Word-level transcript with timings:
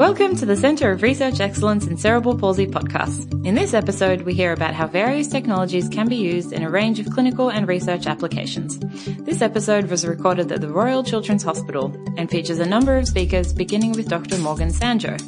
Welcome 0.00 0.34
to 0.36 0.46
the 0.46 0.56
Centre 0.56 0.90
of 0.90 1.02
Research 1.02 1.38
Excellence 1.38 1.86
in 1.86 1.96
Cerebral 1.96 2.36
Palsy 2.36 2.66
podcast. 2.66 3.46
In 3.46 3.54
this 3.54 3.74
episode, 3.74 4.22
we 4.22 4.34
hear 4.34 4.52
about 4.52 4.74
how 4.74 4.88
various 4.88 5.28
technologies 5.28 5.88
can 5.88 6.08
be 6.08 6.16
used 6.16 6.52
in 6.52 6.64
a 6.64 6.70
range 6.70 6.98
of 6.98 7.08
clinical 7.10 7.48
and 7.48 7.68
research 7.68 8.08
applications. 8.08 8.80
This 9.24 9.40
episode 9.40 9.88
was 9.88 10.04
recorded 10.04 10.50
at 10.50 10.62
the 10.62 10.68
Royal 10.68 11.04
Children's 11.04 11.44
Hospital 11.44 11.94
and 12.16 12.28
features 12.28 12.58
a 12.58 12.66
number 12.66 12.96
of 12.96 13.06
speakers, 13.06 13.52
beginning 13.52 13.92
with 13.92 14.08
Dr. 14.08 14.38
Morgan 14.38 14.70
Sangeux. 14.70 15.18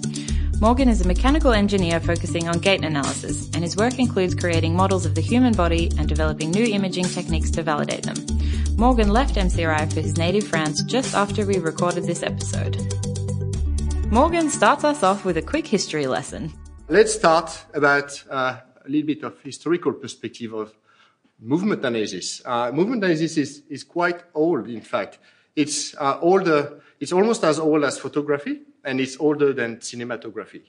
Morgan 0.60 0.88
is 0.88 1.00
a 1.00 1.06
mechanical 1.06 1.52
engineer 1.52 2.00
focusing 2.00 2.48
on 2.48 2.58
gait 2.58 2.84
analysis, 2.84 3.50
and 3.54 3.62
his 3.62 3.76
work 3.76 3.98
includes 3.98 4.34
creating 4.34 4.74
models 4.74 5.06
of 5.06 5.14
the 5.14 5.20
human 5.20 5.52
body 5.52 5.92
and 5.98 6.08
developing 6.08 6.50
new 6.50 6.64
imaging 6.64 7.04
techniques 7.04 7.50
to 7.50 7.62
validate 7.62 8.02
them. 8.02 8.16
Morgan 8.76 9.10
left 9.10 9.36
MCRI 9.36 9.92
for 9.92 10.00
his 10.00 10.16
native 10.16 10.48
France 10.48 10.82
just 10.82 11.14
after 11.14 11.46
we 11.46 11.58
recorded 11.58 12.04
this 12.04 12.22
episode. 12.22 12.76
Morgan 14.10 14.48
starts 14.48 14.82
us 14.84 15.02
off 15.02 15.24
with 15.24 15.36
a 15.36 15.42
quick 15.42 15.66
history 15.66 16.06
lesson. 16.06 16.52
Let's 16.88 17.14
start 17.14 17.64
about 17.74 18.22
uh, 18.30 18.60
a 18.84 18.88
little 18.88 19.06
bit 19.06 19.22
of 19.22 19.40
historical 19.42 19.92
perspective 19.92 20.52
of 20.54 20.74
movement 21.38 21.84
analysis. 21.84 22.40
Uh, 22.44 22.72
movement 22.72 23.04
analysis 23.04 23.36
is, 23.36 23.62
is 23.68 23.84
quite 23.84 24.22
old, 24.34 24.68
in 24.68 24.80
fact. 24.80 25.18
It's 25.54 25.94
uh, 25.96 26.18
older, 26.20 26.80
it's 26.98 27.12
almost 27.12 27.44
as 27.44 27.58
old 27.58 27.84
as 27.84 27.98
photography, 27.98 28.62
and 28.84 29.00
it's 29.00 29.18
older 29.20 29.52
than 29.52 29.76
cinematography. 29.76 30.62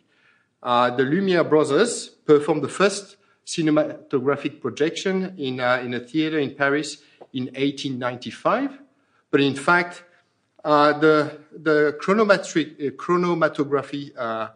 Uh, 0.61 0.89
the 0.91 1.03
Lumiere 1.03 1.43
brothers 1.43 2.09
performed 2.09 2.63
the 2.63 2.69
first 2.69 3.17
cinematographic 3.45 4.61
projection 4.61 5.35
in, 5.37 5.59
uh, 5.59 5.81
in 5.83 5.93
a 5.93 5.99
theater 5.99 6.39
in 6.39 6.55
Paris 6.55 6.97
in 7.33 7.45
1895, 7.45 8.79
but 9.31 9.41
in 9.41 9.55
fact, 9.55 10.03
uh, 10.63 10.97
the, 10.97 11.39
the 11.51 11.97
chronometric, 12.01 12.79
uh, 12.79 12.91
chronomatography 12.91 14.17
uh, 14.17 14.47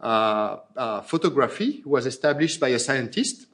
uh, 0.00 0.56
uh, 0.76 1.00
photography 1.02 1.82
was 1.84 2.06
established 2.06 2.58
by 2.58 2.68
a 2.68 2.78
scientist 2.78 3.44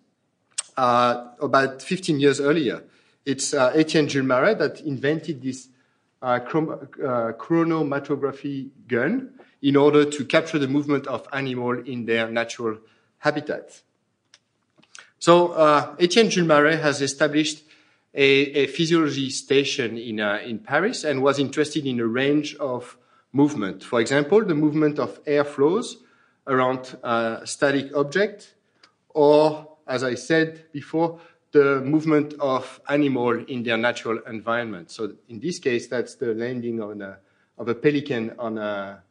about 0.77 1.83
15 1.83 2.21
years 2.21 2.41
earlier. 2.41 2.85
It's 3.25 3.53
Etienne 3.55 4.07
Jules 4.07 4.27
Marey 4.27 4.55
that 4.55 4.83
invented 4.83 5.43
this 5.43 5.67
chronomatography 6.23 8.69
gun 8.87 9.31
in 9.63 9.75
order 9.75 10.05
to 10.05 10.25
capture 10.25 10.61
the 10.61 10.69
movement 10.69 11.09
of 11.09 11.27
animals 11.33 11.79
in 11.87 12.05
their 12.05 12.31
natural 12.31 12.79
habitat. 13.19 13.83
So 15.19 15.97
Etienne 15.99 16.31
Jules 16.31 16.47
Marey 16.47 16.77
has 16.77 17.03
established 17.03 17.65
a, 18.17 18.63
a 18.63 18.67
physiology 18.67 19.29
station 19.29 19.99
in, 19.99 20.21
uh, 20.21 20.41
in 20.43 20.59
Paris 20.59 21.05
and 21.05 21.23
was 21.23 21.39
interested 21.39 21.87
in 21.87 22.01
a 22.01 22.07
range 22.07 22.57
of 22.57 22.97
movement. 23.33 23.85
For 23.85 24.01
example, 24.01 24.43
the 24.43 24.55
movement 24.55 24.99
of 24.99 25.21
air 25.27 25.45
flows 25.45 25.99
around 26.47 26.97
a 27.03 27.07
uh, 27.07 27.45
static 27.45 27.95
object, 27.95 28.55
or, 29.11 29.77
as 29.87 30.03
I 30.03 30.15
said 30.15 30.73
before, 30.73 31.21
the 31.53 31.83
movement 31.83 32.35
of 32.41 32.81
animal 32.89 33.45
in 33.45 33.63
their 33.63 33.77
natural 33.77 34.21
environment. 34.27 34.91
So 34.91 35.13
in 35.29 35.41
this 35.41 35.59
case, 35.59 35.87
that's 35.87 36.15
the 36.15 36.35
landing 36.35 36.81
on 36.81 37.03
a, 37.03 37.19
of 37.59 37.69
a 37.69 37.75
pelican 37.75 38.33
on 38.39 38.57
a, 38.57 39.03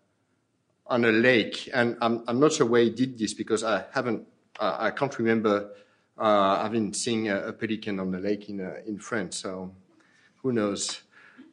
on 0.87 1.05
a 1.05 1.11
lake. 1.11 1.69
And 1.73 1.97
I'm, 2.01 2.23
I'm 2.27 2.39
not 2.39 2.53
sure 2.53 2.65
where 2.65 2.83
he 2.83 2.89
did 2.89 3.17
this 3.19 3.33
because 3.35 3.63
I 3.63 3.85
haven't, 3.93 4.27
uh, 4.59 4.77
I 4.79 4.91
can't 4.91 5.17
remember 5.19 5.69
uh, 6.17 6.59
I've 6.61 6.71
been 6.71 6.93
seeing 6.93 7.29
a, 7.29 7.47
a, 7.47 7.53
pelican 7.53 7.99
on 7.99 8.11
the 8.11 8.19
lake 8.19 8.49
in, 8.49 8.61
uh, 8.61 8.75
in 8.87 8.99
France, 8.99 9.37
so 9.37 9.71
who 10.41 10.53
knows. 10.53 11.01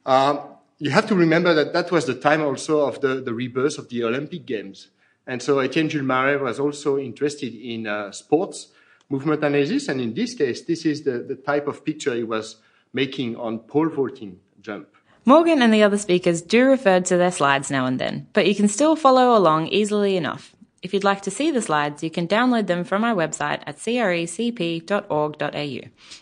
Um, 0.07 0.41
you 0.79 0.91
have 0.91 1.07
to 1.09 1.15
remember 1.15 1.55
that 1.55 1.73
that 1.73 1.91
was 1.91 2.07
the 2.07 2.15
time 2.15 2.43
also 2.43 2.87
of 2.87 3.01
the, 3.01 3.21
the 3.21 3.35
rebirth 3.35 3.79
of 3.79 3.89
the 3.89 4.05
Olympic 4.05 4.47
Games. 4.47 4.89
And 5.27 5.41
so 5.41 5.61
Etienne 5.61 5.89
Jules 5.89 6.05
Marey 6.05 6.37
was 6.37 6.59
also 6.59 6.99
interested 6.99 7.55
in 7.55 7.87
uh, 7.87 8.11
sports 8.11 8.69
movement 9.09 9.45
analysis. 9.45 9.89
And 9.89 10.01
in 10.01 10.15
this 10.15 10.35
case, 10.35 10.63
this 10.63 10.85
is 10.85 11.03
the, 11.03 11.19
the 11.19 11.37
type 11.37 11.69
of 11.69 11.85
picture 11.85 12.15
he 12.15 12.25
was 12.25 12.57
making 12.93 13.37
on 13.37 13.61
pole 13.61 13.89
vaulting 13.89 14.41
jump. 14.61 14.89
Morgan 15.25 15.63
and 15.63 15.73
the 15.73 15.85
other 15.85 15.99
speakers 15.99 16.43
do 16.43 16.65
refer 16.65 17.01
to 17.01 17.17
their 17.17 17.31
slides 17.31 17.71
now 17.71 17.87
and 17.87 18.01
then, 18.01 18.27
but 18.33 18.47
you 18.49 18.55
can 18.57 18.67
still 18.67 18.97
follow 18.97 19.37
along 19.37 19.69
easily 19.69 20.17
enough. 20.17 20.57
If 20.83 20.93
you'd 20.93 21.05
like 21.05 21.23
to 21.23 21.31
see 21.31 21.53
the 21.53 21.63
slides, 21.63 22.03
you 22.03 22.11
can 22.11 22.27
download 22.27 22.67
them 22.67 22.83
from 22.83 23.05
our 23.05 23.15
website 23.15 23.63
at 23.67 23.77
crecp.org.au. 23.79 25.41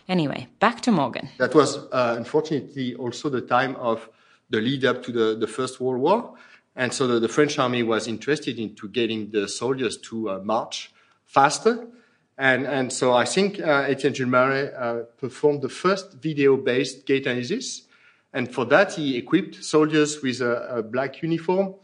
Anyway, 0.06 0.48
back 0.58 0.82
to 0.82 0.92
Morgan. 0.92 1.30
That 1.38 1.54
was 1.54 1.78
uh, 1.78 2.14
unfortunately 2.18 2.94
also 2.94 3.30
the 3.30 3.40
time 3.40 3.74
of 3.76 4.06
the 4.50 4.60
lead 4.60 4.84
up 4.84 5.02
to 5.04 5.12
the, 5.12 5.34
the 5.36 5.46
First 5.46 5.80
World 5.80 6.02
War. 6.02 6.34
And 6.76 6.92
so 6.92 7.06
the, 7.06 7.18
the, 7.18 7.28
French 7.28 7.58
army 7.58 7.82
was 7.82 8.06
interested 8.06 8.58
into 8.58 8.88
getting 8.88 9.30
the 9.30 9.48
soldiers 9.48 9.96
to 9.98 10.30
uh, 10.30 10.38
march 10.40 10.92
faster. 11.24 11.86
And, 12.36 12.66
and 12.66 12.92
so 12.92 13.14
I 13.14 13.24
think 13.24 13.60
uh, 13.60 13.86
Etienne 13.88 14.14
Jules 14.14 14.30
Marey 14.30 14.68
uh, 14.74 15.04
performed 15.18 15.62
the 15.62 15.68
first 15.70 16.14
video-based 16.14 17.06
gait 17.06 17.26
analysis. 17.26 17.82
And 18.32 18.52
for 18.52 18.64
that, 18.66 18.92
he 18.92 19.16
equipped 19.16 19.64
soldiers 19.64 20.22
with 20.22 20.40
a, 20.40 20.76
a 20.76 20.82
black 20.82 21.22
uniform, 21.22 21.74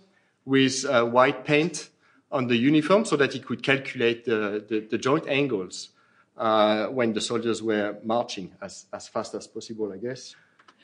with 0.45 0.85
uh, 0.85 1.05
white 1.05 1.45
paint, 1.45 1.89
on 2.31 2.47
the 2.49 2.57
uniform 2.57 3.05
so 3.05 3.17
that 3.17 3.33
he 3.33 3.41
could 3.41 3.63
calculate 3.63 4.25
the, 4.25 4.65
the, 4.69 4.81
the 4.81 4.99
joint 4.99 5.29
angles 5.29 5.91
uh, 6.37 6.87
when 6.87 7.13
the 7.13 7.21
soldiers 7.21 7.63
were 7.63 7.97
marching 8.03 8.53
as, 8.61 8.87
as 8.93 9.09
fast 9.09 9.35
as 9.35 9.47
possible, 9.47 9.93
I 9.93 9.97
guess. 9.97 10.35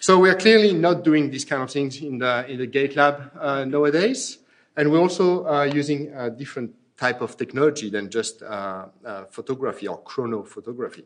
So 0.01 0.19
we 0.19 0.31
are 0.31 0.35
clearly 0.35 0.73
not 0.73 1.05
doing 1.05 1.31
these 1.31 1.45
kind 1.45 1.63
of 1.63 1.71
things 1.71 2.01
in 2.01 2.19
the, 2.19 2.49
in 2.49 2.59
the 2.59 2.67
gait 2.67 2.97
lab 2.97 3.31
uh, 3.39 3.65
nowadays. 3.65 4.39
And 4.77 4.91
we're 4.91 5.01
also 5.01 5.47
uh, 5.47 5.65
using 5.65 6.13
a 6.15 6.31
different 6.31 6.75
type 6.97 7.21
of 7.21 7.37
technology 7.37 7.91
than 7.91 8.11
just 8.11 8.43
uh, 8.43 8.87
uh, 9.05 9.25
photography 9.31 9.87
or 9.87 10.01
chronophotography. 10.03 11.05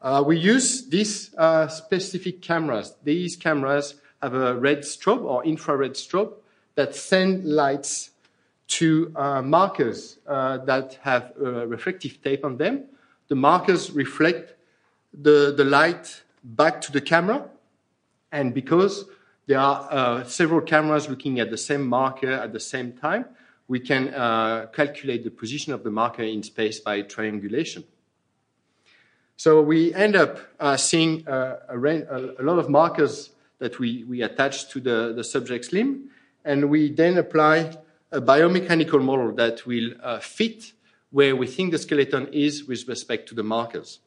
Uh, 0.00 0.22
we 0.24 0.38
use 0.38 0.88
these 0.88 1.30
specific 1.68 2.40
cameras. 2.40 2.94
These 3.02 3.36
cameras 3.36 3.96
have 4.22 4.34
a 4.34 4.54
red 4.54 4.80
strobe 4.80 5.24
or 5.24 5.44
infrared 5.44 5.94
strobe 5.94 6.34
that 6.76 6.94
send 6.94 7.44
lights 7.44 8.10
to 8.68 9.12
uh, 9.16 9.42
markers 9.42 10.18
uh, 10.26 10.58
that 10.58 10.98
have 11.02 11.32
uh, 11.40 11.66
reflective 11.66 12.22
tape 12.22 12.44
on 12.44 12.58
them. 12.58 12.84
The 13.28 13.34
markers 13.34 13.90
reflect 13.90 14.54
the, 15.12 15.54
the 15.56 15.64
light 15.64 16.22
back 16.44 16.80
to 16.82 16.92
the 16.92 17.00
camera. 17.00 17.48
And 18.30 18.52
because 18.54 19.06
there 19.46 19.58
are 19.58 19.88
uh, 19.90 20.24
several 20.24 20.60
cameras 20.60 21.08
looking 21.08 21.40
at 21.40 21.50
the 21.50 21.56
same 21.56 21.86
marker 21.86 22.30
at 22.30 22.52
the 22.52 22.60
same 22.60 22.92
time, 22.92 23.24
we 23.68 23.80
can 23.80 24.14
uh, 24.14 24.66
calculate 24.66 25.24
the 25.24 25.30
position 25.30 25.72
of 25.72 25.82
the 25.82 25.90
marker 25.90 26.22
in 26.22 26.42
space 26.42 26.78
by 26.78 27.02
triangulation. 27.02 27.84
So 29.36 29.62
we 29.62 29.94
end 29.94 30.16
up 30.16 30.40
seeing 30.78 31.24
a, 31.26 31.58
a, 31.68 31.78
a, 32.40 32.42
lot 32.42 32.58
of 32.58 32.68
markers 32.68 33.30
that 33.58 33.78
we, 33.78 34.04
we 34.04 34.22
attach 34.22 34.68
to 34.70 34.80
the, 34.80 35.12
the 35.14 35.22
subject's 35.22 35.72
limb, 35.72 36.10
and 36.44 36.68
we 36.68 36.90
then 36.90 37.18
apply 37.18 37.78
a 38.10 38.20
biomechanical 38.20 39.02
model 39.02 39.32
that 39.32 39.66
will 39.66 39.90
uh, 40.02 40.18
fit 40.18 40.72
where 41.10 41.36
we 41.36 41.46
think 41.46 41.72
the 41.72 41.78
skeleton 41.78 42.28
is 42.32 42.64
with 42.64 42.86
respect 42.88 43.28
to 43.28 43.34
the 43.34 43.42
markers. 43.42 44.00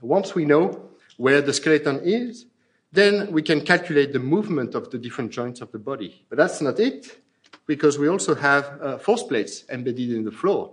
Once 0.00 0.34
we 0.34 0.44
know 0.44 0.90
where 1.16 1.40
the 1.40 1.52
skeleton 1.52 2.00
is, 2.02 2.46
then 2.92 3.30
we 3.32 3.42
can 3.42 3.60
calculate 3.60 4.12
the 4.12 4.18
movement 4.18 4.74
of 4.74 4.90
the 4.90 4.98
different 4.98 5.30
joints 5.30 5.60
of 5.60 5.70
the 5.72 5.78
body. 5.78 6.24
But 6.28 6.38
that's 6.38 6.60
not 6.60 6.78
it, 6.78 7.20
because 7.66 7.98
we 7.98 8.08
also 8.08 8.34
have 8.34 8.80
uh, 8.80 8.98
force 8.98 9.22
plates 9.22 9.64
embedded 9.68 10.10
in 10.10 10.24
the 10.24 10.30
floor. 10.30 10.72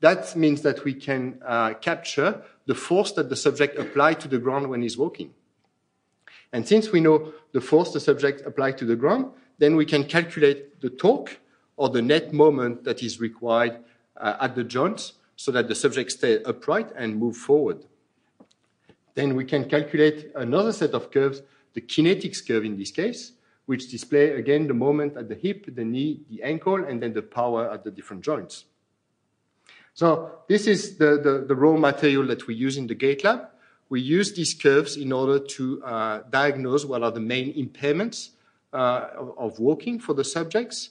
That 0.00 0.36
means 0.36 0.62
that 0.62 0.84
we 0.84 0.94
can 0.94 1.40
uh, 1.44 1.74
capture 1.74 2.42
the 2.66 2.74
force 2.74 3.12
that 3.12 3.28
the 3.28 3.36
subject 3.36 3.78
applied 3.78 4.20
to 4.20 4.28
the 4.28 4.38
ground 4.38 4.68
when 4.68 4.82
he's 4.82 4.96
walking. 4.96 5.34
And 6.52 6.66
since 6.66 6.92
we 6.92 7.00
know 7.00 7.32
the 7.52 7.60
force 7.60 7.92
the 7.92 8.00
subject 8.00 8.46
applied 8.46 8.78
to 8.78 8.84
the 8.84 8.96
ground, 8.96 9.32
then 9.58 9.74
we 9.74 9.84
can 9.84 10.04
calculate 10.04 10.80
the 10.80 10.90
torque 10.90 11.40
or 11.78 11.88
the 11.88 12.02
net 12.02 12.32
moment 12.32 12.84
that 12.84 13.02
is 13.02 13.20
required 13.20 13.78
uh, 14.16 14.36
at 14.40 14.54
the 14.54 14.64
joints 14.64 15.14
so 15.36 15.52
that 15.52 15.68
the 15.68 15.74
subject 15.74 16.10
stay 16.10 16.42
upright 16.42 16.90
and 16.96 17.16
move 17.16 17.36
forward. 17.36 17.86
Then 19.14 19.36
we 19.36 19.44
can 19.44 19.68
calculate 19.68 20.32
another 20.34 20.72
set 20.72 20.90
of 20.90 21.10
curves, 21.10 21.42
the 21.74 21.80
kinetics 21.80 22.46
curve 22.46 22.64
in 22.64 22.76
this 22.76 22.90
case, 22.90 23.32
which 23.66 23.90
display 23.90 24.30
again 24.32 24.66
the 24.66 24.74
moment 24.74 25.16
at 25.16 25.28
the 25.28 25.36
hip, 25.36 25.72
the 25.74 25.84
knee, 25.84 26.20
the 26.28 26.42
ankle, 26.42 26.84
and 26.84 27.00
then 27.00 27.12
the 27.12 27.22
power 27.22 27.70
at 27.70 27.84
the 27.84 27.90
different 27.90 28.24
joints. 28.24 28.64
So 29.94 30.32
this 30.48 30.66
is 30.66 30.98
the, 30.98 31.20
the, 31.22 31.44
the 31.46 31.54
raw 31.54 31.76
material 31.76 32.26
that 32.26 32.46
we 32.48 32.54
use 32.54 32.76
in 32.76 32.88
the 32.88 32.94
gait 32.94 33.22
lab. 33.22 33.48
We 33.88 34.00
use 34.00 34.32
these 34.32 34.54
curves 34.54 34.96
in 34.96 35.12
order 35.12 35.38
to 35.38 35.84
uh, 35.84 36.22
diagnose 36.28 36.84
what 36.84 37.02
are 37.02 37.12
the 37.12 37.20
main 37.20 37.54
impairments 37.54 38.30
uh, 38.72 39.08
of, 39.16 39.38
of 39.38 39.58
walking 39.60 40.00
for 40.00 40.14
the 40.14 40.24
subjects 40.24 40.90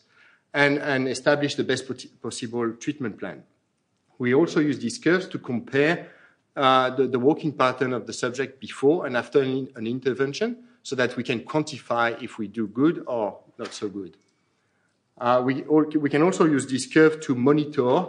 and, 0.58 0.80
and 0.80 1.08
establish 1.08 1.54
the 1.54 1.64
best 1.64 1.86
possible 2.20 2.74
treatment 2.74 3.20
plan. 3.20 3.44
We 4.18 4.34
also 4.34 4.60
use 4.60 4.80
these 4.80 4.98
curves 4.98 5.28
to 5.28 5.38
compare 5.38 6.10
uh, 6.56 6.90
the, 6.96 7.06
the, 7.06 7.20
walking 7.20 7.52
pattern 7.52 7.94
of 7.94 8.08
the 8.08 8.14
subject 8.14 8.60
before 8.60 9.06
and 9.06 9.16
after 9.16 9.40
an, 9.44 9.70
an, 9.76 9.86
intervention 9.86 10.58
so 10.82 10.96
that 10.96 11.16
we 11.16 11.24
can 11.24 11.42
quantify 11.42 12.20
if 12.24 12.40
we 12.40 12.48
do 12.48 12.66
good 12.66 13.04
or 13.06 13.38
not 13.60 13.72
so 13.72 13.88
good. 13.88 14.18
Uh, 15.20 15.44
we, 15.46 15.62
we, 15.62 16.10
can 16.10 16.24
also 16.24 16.46
use 16.46 16.66
this 16.66 16.88
curve 16.92 17.22
to 17.22 17.36
monitor 17.36 18.08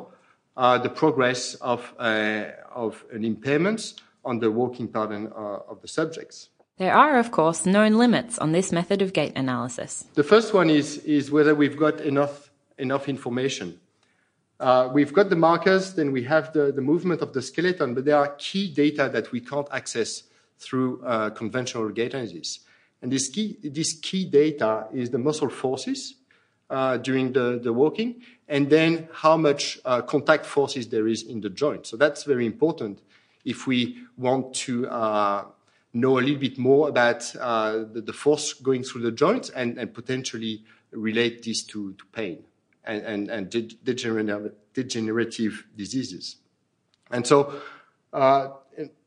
uh, 0.56 0.78
the 0.78 0.88
progress 0.88 1.54
of, 1.56 1.92
uh, 1.98 2.44
of 2.74 3.04
an 3.12 3.26
impairment 3.26 4.00
on 4.24 4.38
the 4.38 4.50
walking 4.50 4.88
pattern 4.88 5.30
uh, 5.36 5.58
of 5.68 5.82
the 5.82 5.88
subjects. 5.88 6.48
There 6.78 6.94
are, 6.94 7.18
of 7.18 7.32
course, 7.32 7.66
known 7.66 7.94
limits 7.94 8.38
on 8.38 8.52
this 8.52 8.70
method 8.70 9.02
of 9.02 9.12
gait 9.12 9.32
analysis. 9.34 10.04
The 10.14 10.22
first 10.22 10.54
one 10.54 10.70
is, 10.70 10.98
is 10.98 11.28
whether 11.28 11.52
we've 11.52 11.76
got 11.76 12.00
enough, 12.00 12.50
enough 12.78 13.08
information. 13.08 13.80
Uh, 14.60 14.88
we've 14.92 15.12
got 15.12 15.28
the 15.28 15.36
markers, 15.36 15.94
then 15.94 16.12
we 16.12 16.22
have 16.22 16.52
the, 16.52 16.70
the 16.70 16.80
movement 16.80 17.20
of 17.20 17.32
the 17.32 17.42
skeleton, 17.42 17.94
but 17.94 18.04
there 18.04 18.16
are 18.16 18.28
key 18.38 18.72
data 18.72 19.10
that 19.12 19.32
we 19.32 19.40
can't 19.40 19.66
access 19.72 20.22
through 20.60 21.02
uh, 21.04 21.30
conventional 21.30 21.88
gait 21.88 22.14
analysis. 22.14 22.60
And 23.02 23.10
this 23.10 23.28
key, 23.28 23.56
this 23.62 23.94
key 23.94 24.24
data 24.24 24.86
is 24.92 25.10
the 25.10 25.18
muscle 25.18 25.48
forces 25.48 26.14
uh, 26.70 26.96
during 26.98 27.32
the, 27.32 27.60
the 27.60 27.72
walking, 27.72 28.22
and 28.48 28.70
then 28.70 29.08
how 29.12 29.36
much 29.36 29.80
uh, 29.84 30.02
contact 30.02 30.46
forces 30.46 30.88
there 30.88 31.08
is 31.08 31.22
in 31.24 31.40
the 31.40 31.50
joint. 31.50 31.86
So 31.86 31.96
that's 31.96 32.22
very 32.22 32.46
important 32.46 33.00
if 33.44 33.66
we 33.66 33.98
want 34.16 34.54
to 34.54 34.88
uh, 34.88 35.44
know 35.92 36.18
a 36.18 36.20
little 36.20 36.40
bit 36.40 36.58
more 36.58 36.88
about 36.88 37.34
uh, 37.36 37.84
the, 37.92 38.02
the, 38.04 38.12
force 38.12 38.52
going 38.52 38.82
through 38.82 39.02
the 39.02 39.12
joints 39.12 39.50
and, 39.50 39.78
and 39.78 39.94
potentially 39.94 40.64
relate 40.92 41.42
this 41.42 41.62
to, 41.64 41.92
to 41.94 42.04
pain 42.12 42.44
and, 42.84 43.02
and, 43.02 43.28
and 43.30 43.50
degenerative, 43.84 44.52
degenerative, 44.74 45.66
diseases. 45.76 46.36
And 47.10 47.26
so 47.26 47.60
uh, 48.12 48.48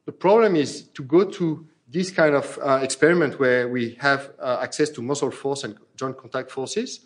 the 0.06 0.12
problem 0.12 0.56
is 0.56 0.84
to 0.94 1.04
go 1.04 1.26
to 1.26 1.68
this 1.88 2.10
kind 2.10 2.36
of 2.36 2.58
uh, 2.62 2.80
experiment 2.82 3.40
where 3.40 3.68
we 3.68 3.98
have 4.00 4.32
uh, 4.40 4.60
access 4.62 4.90
to 4.90 5.02
muscle 5.02 5.32
force 5.32 5.64
and 5.64 5.78
joint 5.96 6.18
contact 6.18 6.50
forces, 6.50 7.02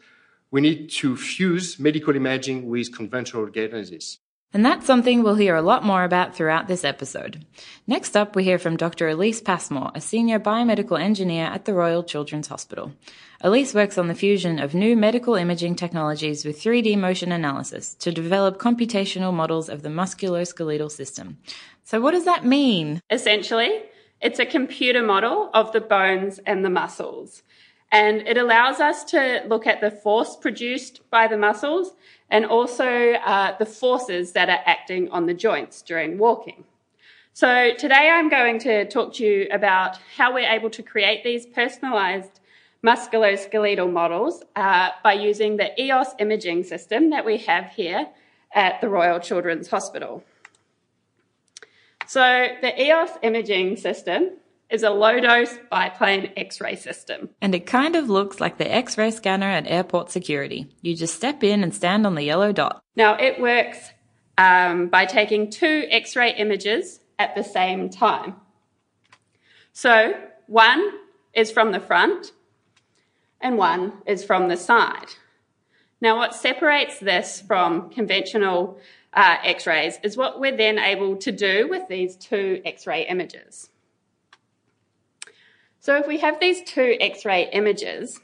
we 0.51 0.61
need 0.61 0.89
to 0.89 1.17
fuse 1.17 1.79
medical 1.79 2.15
imaging 2.15 2.69
with 2.69 2.95
conventional 2.95 3.47
gait 3.47 3.71
analysis. 3.71 4.19
And 4.55 4.65
that's 4.65 4.85
something 4.85 5.21
we'll 5.21 5.35
hear 5.35 5.57
a 5.57 5.61
lot 5.61 5.83
more 5.83 6.05
about 6.05 6.33
throughout 6.33 6.69
this 6.69 6.85
episode. 6.85 7.43
Next 7.87 8.15
up, 8.15 8.37
we 8.37 8.45
hear 8.45 8.57
from 8.57 8.77
Dr. 8.77 9.09
Elise 9.09 9.41
Passmore, 9.41 9.91
a 9.93 9.99
senior 9.99 10.39
biomedical 10.39 10.97
engineer 10.97 11.47
at 11.47 11.65
the 11.65 11.73
Royal 11.73 12.05
Children's 12.05 12.47
Hospital. 12.47 12.93
Elise 13.41 13.73
works 13.73 13.97
on 13.97 14.07
the 14.07 14.15
fusion 14.15 14.57
of 14.59 14.73
new 14.73 14.95
medical 14.95 15.35
imaging 15.35 15.75
technologies 15.75 16.45
with 16.45 16.57
3D 16.57 16.97
motion 16.97 17.33
analysis 17.33 17.95
to 17.95 18.13
develop 18.13 18.57
computational 18.57 19.33
models 19.33 19.67
of 19.67 19.81
the 19.81 19.89
musculoskeletal 19.89 20.89
system. 20.89 21.37
So, 21.83 21.99
what 21.99 22.11
does 22.11 22.23
that 22.23 22.45
mean? 22.45 23.01
Essentially, 23.09 23.81
it's 24.21 24.39
a 24.39 24.45
computer 24.45 25.03
model 25.03 25.49
of 25.53 25.73
the 25.73 25.81
bones 25.81 26.39
and 26.45 26.63
the 26.63 26.69
muscles. 26.69 27.43
And 27.91 28.21
it 28.25 28.37
allows 28.37 28.79
us 28.79 29.03
to 29.05 29.43
look 29.47 29.67
at 29.67 29.81
the 29.81 29.91
force 29.91 30.37
produced 30.37 31.01
by 31.09 31.27
the 31.27 31.37
muscles 31.37 31.91
and 32.29 32.45
also 32.45 33.13
uh, 33.13 33.57
the 33.57 33.65
forces 33.65 34.31
that 34.33 34.49
are 34.49 34.61
acting 34.65 35.09
on 35.09 35.25
the 35.25 35.33
joints 35.33 35.81
during 35.81 36.17
walking. 36.17 36.63
So 37.33 37.73
today 37.77 38.09
I'm 38.11 38.29
going 38.29 38.59
to 38.59 38.85
talk 38.87 39.13
to 39.15 39.25
you 39.25 39.47
about 39.51 39.97
how 40.15 40.33
we're 40.33 40.49
able 40.49 40.69
to 40.69 40.81
create 40.81 41.23
these 41.23 41.45
personalized 41.45 42.39
musculoskeletal 42.85 43.91
models 43.91 44.43
uh, 44.55 44.89
by 45.03 45.13
using 45.13 45.57
the 45.57 45.69
EOS 45.81 46.09
imaging 46.19 46.63
system 46.63 47.09
that 47.09 47.25
we 47.25 47.37
have 47.39 47.65
here 47.71 48.07
at 48.53 48.79
the 48.79 48.87
Royal 48.87 49.19
Children's 49.19 49.67
Hospital. 49.67 50.23
So 52.07 52.47
the 52.61 52.81
EOS 52.81 53.11
imaging 53.23 53.77
system 53.77 54.37
is 54.69 54.83
a 54.83 54.89
low 54.89 55.19
dose 55.19 55.55
biplane 55.69 56.31
x 56.35 56.59
ray 56.59 56.75
system. 56.75 57.29
And 57.41 57.53
it 57.53 57.65
kind 57.65 57.95
of 57.95 58.09
looks 58.09 58.39
like 58.39 58.57
the 58.57 58.71
x 58.71 58.97
ray 58.97 59.11
scanner 59.11 59.49
at 59.49 59.67
airport 59.67 60.11
security. 60.11 60.67
You 60.81 60.95
just 60.95 61.15
step 61.15 61.43
in 61.43 61.63
and 61.63 61.73
stand 61.73 62.05
on 62.05 62.15
the 62.15 62.23
yellow 62.23 62.51
dot. 62.51 62.83
Now, 62.95 63.15
it 63.15 63.39
works 63.39 63.91
um, 64.37 64.87
by 64.87 65.05
taking 65.05 65.49
two 65.49 65.85
x 65.89 66.15
ray 66.15 66.35
images 66.35 66.99
at 67.19 67.35
the 67.35 67.43
same 67.43 67.89
time. 67.89 68.35
So, 69.73 70.13
one 70.47 70.91
is 71.33 71.51
from 71.51 71.71
the 71.71 71.79
front 71.79 72.31
and 73.41 73.57
one 73.57 73.93
is 74.05 74.23
from 74.23 74.47
the 74.47 74.57
side. 74.57 75.07
Now, 76.01 76.17
what 76.17 76.35
separates 76.35 76.99
this 76.99 77.41
from 77.41 77.89
conventional 77.89 78.79
uh, 79.13 79.37
x 79.43 79.65
rays 79.65 79.97
is 80.03 80.17
what 80.17 80.39
we're 80.39 80.55
then 80.55 80.77
able 80.77 81.15
to 81.17 81.31
do 81.31 81.67
with 81.69 81.87
these 81.87 82.15
two 82.15 82.61
x 82.65 82.85
ray 82.85 83.05
images. 83.07 83.69
So 85.85 85.95
if 85.97 86.07
we 86.07 86.17
have 86.17 86.39
these 86.39 86.63
two 86.63 86.97
X-ray 86.99 87.47
images, 87.53 88.19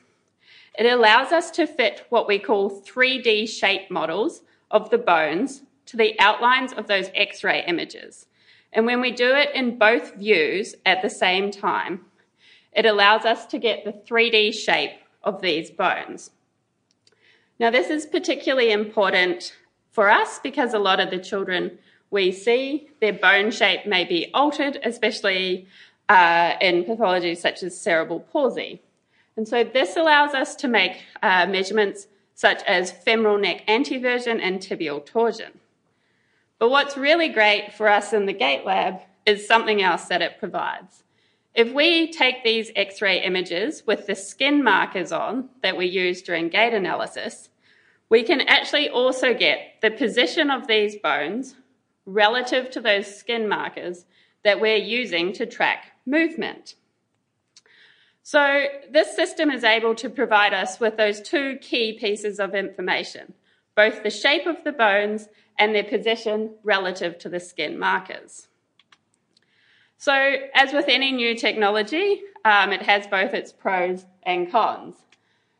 it 0.79 0.91
allows 0.91 1.31
us 1.31 1.51
to 1.51 1.67
fit 1.67 2.07
what 2.09 2.27
we 2.27 2.39
call 2.39 2.81
3D 2.81 3.47
shape 3.47 3.91
models 3.91 4.41
of 4.71 4.89
the 4.89 4.97
bones 4.97 5.61
to 5.85 5.95
the 5.95 6.19
outlines 6.19 6.73
of 6.73 6.87
those 6.87 7.11
X-ray 7.13 7.63
images. 7.67 8.25
And 8.73 8.87
when 8.87 8.99
we 8.99 9.11
do 9.11 9.35
it 9.35 9.53
in 9.53 9.77
both 9.77 10.15
views 10.15 10.73
at 10.87 11.03
the 11.03 11.09
same 11.11 11.51
time, 11.51 12.05
it 12.73 12.87
allows 12.87 13.25
us 13.25 13.45
to 13.45 13.59
get 13.59 13.85
the 13.85 13.93
3D 13.93 14.55
shape 14.55 14.93
of 15.23 15.43
these 15.43 15.69
bones. 15.69 16.31
Now, 17.59 17.69
this 17.69 17.91
is 17.91 18.07
particularly 18.07 18.71
important 18.71 19.55
for 19.91 20.09
us 20.09 20.39
because 20.39 20.73
a 20.73 20.79
lot 20.79 20.99
of 20.99 21.11
the 21.11 21.19
children 21.19 21.77
we 22.09 22.31
see, 22.31 22.89
their 22.99 23.13
bone 23.13 23.51
shape 23.51 23.85
may 23.85 24.03
be 24.03 24.31
altered, 24.33 24.79
especially 24.83 25.67
uh, 26.11 26.57
in 26.59 26.83
pathologies 26.83 27.37
such 27.37 27.63
as 27.63 27.79
cerebral 27.79 28.19
palsy. 28.19 28.81
And 29.37 29.47
so 29.47 29.63
this 29.63 29.95
allows 29.95 30.33
us 30.33 30.55
to 30.55 30.67
make 30.67 30.97
uh, 31.23 31.45
measurements 31.45 32.07
such 32.35 32.61
as 32.63 32.91
femoral 32.91 33.37
neck 33.37 33.65
anteversion 33.67 34.41
and 34.41 34.59
tibial 34.59 35.05
torsion. 35.05 35.53
But 36.59 36.69
what's 36.69 36.97
really 36.97 37.29
great 37.29 37.71
for 37.73 37.87
us 37.87 38.11
in 38.11 38.25
the 38.25 38.33
gait 38.33 38.65
lab 38.65 38.99
is 39.25 39.47
something 39.47 39.81
else 39.81 40.05
that 40.09 40.21
it 40.21 40.37
provides. 40.37 41.03
If 41.55 41.71
we 41.71 42.11
take 42.11 42.43
these 42.43 42.71
X-ray 42.75 43.23
images 43.23 43.83
with 43.87 44.05
the 44.05 44.15
skin 44.15 44.61
markers 44.65 45.13
on 45.13 45.47
that 45.63 45.77
we 45.77 45.85
use 45.85 46.21
during 46.21 46.49
gait 46.49 46.73
analysis, 46.73 47.49
we 48.09 48.23
can 48.23 48.41
actually 48.41 48.89
also 48.89 49.33
get 49.33 49.75
the 49.81 49.91
position 49.91 50.51
of 50.51 50.67
these 50.67 50.97
bones 50.97 51.55
relative 52.05 52.69
to 52.71 52.81
those 52.81 53.07
skin 53.15 53.47
markers 53.47 54.03
that 54.43 54.59
we're 54.59 54.75
using 54.75 55.31
to 55.33 55.45
track 55.45 55.90
movement. 56.05 56.75
So 58.23 58.65
this 58.89 59.15
system 59.15 59.49
is 59.49 59.63
able 59.63 59.95
to 59.95 60.09
provide 60.09 60.53
us 60.53 60.79
with 60.79 60.97
those 60.97 61.21
two 61.21 61.57
key 61.61 61.97
pieces 61.99 62.39
of 62.39 62.53
information, 62.53 63.33
both 63.75 64.03
the 64.03 64.09
shape 64.09 64.45
of 64.45 64.63
the 64.63 64.71
bones 64.71 65.27
and 65.57 65.73
their 65.73 65.83
position 65.83 66.51
relative 66.63 67.17
to 67.19 67.29
the 67.29 67.39
skin 67.39 67.77
markers. 67.77 68.47
So 69.97 70.13
as 70.55 70.73
with 70.73 70.85
any 70.87 71.11
new 71.11 71.35
technology, 71.35 72.21
um, 72.43 72.71
it 72.71 72.83
has 72.83 73.05
both 73.07 73.33
its 73.33 73.51
pros 73.51 74.05
and 74.23 74.51
cons. 74.51 74.95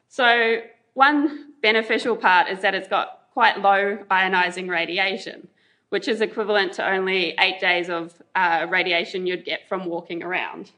So 0.08 0.62
one 0.94 1.54
beneficial 1.62 2.16
part 2.16 2.48
is 2.50 2.62
that 2.62 2.74
it's 2.74 2.88
got 2.88 3.28
quite 3.34 3.62
low 3.62 3.98
ionizing 4.10 4.70
radiation 4.70 5.48
which 5.92 6.08
is 6.08 6.22
equivalent 6.22 6.72
to 6.72 6.90
only 6.90 7.36
eight 7.38 7.60
days 7.60 7.90
of 7.90 8.14
uh, 8.34 8.66
radiation 8.70 9.28
you'd 9.28 9.44
get 9.44 9.68
from 9.68 9.86
walking 9.86 10.24
around. 10.24 10.72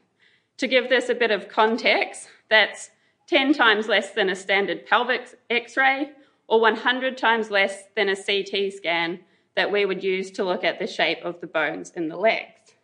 To 0.58 0.66
give 0.66 0.88
this 0.88 1.08
a 1.08 1.14
bit 1.14 1.30
of 1.30 1.48
context, 1.48 2.28
that's 2.50 2.90
10 3.28 3.54
times 3.54 3.86
less 3.86 4.10
than 4.10 4.28
a 4.28 4.34
standard 4.34 4.86
pelvic 4.86 5.38
x 5.48 5.76
ray 5.76 6.10
or 6.48 6.60
100 6.60 7.16
times 7.16 7.48
less 7.48 7.84
than 7.94 8.08
a 8.08 8.16
CT 8.16 8.72
scan 8.72 9.20
that 9.54 9.70
we 9.70 9.86
would 9.86 10.02
use 10.02 10.32
to 10.32 10.42
look 10.42 10.64
at 10.64 10.80
the 10.80 10.86
shape 10.86 11.24
of 11.24 11.40
the 11.40 11.46
bones 11.46 11.92
in 11.94 12.08
the 12.08 12.16
legs. 12.16 12.74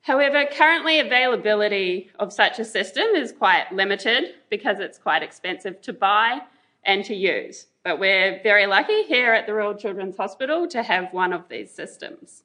However, 0.00 0.44
currently 0.50 0.98
availability 0.98 2.10
of 2.18 2.32
such 2.32 2.58
a 2.58 2.64
system 2.64 3.06
is 3.14 3.30
quite 3.30 3.72
limited 3.72 4.34
because 4.50 4.80
it's 4.80 4.98
quite 4.98 5.22
expensive 5.22 5.80
to 5.82 5.92
buy 5.92 6.40
and 6.84 7.04
to 7.04 7.14
use. 7.14 7.66
But 7.84 7.98
we're 7.98 8.40
very 8.42 8.66
lucky 8.66 9.02
here 9.02 9.32
at 9.32 9.46
the 9.46 9.54
Royal 9.54 9.74
Children's 9.74 10.16
Hospital 10.16 10.68
to 10.68 10.82
have 10.82 11.12
one 11.12 11.32
of 11.32 11.48
these 11.48 11.70
systems. 11.70 12.44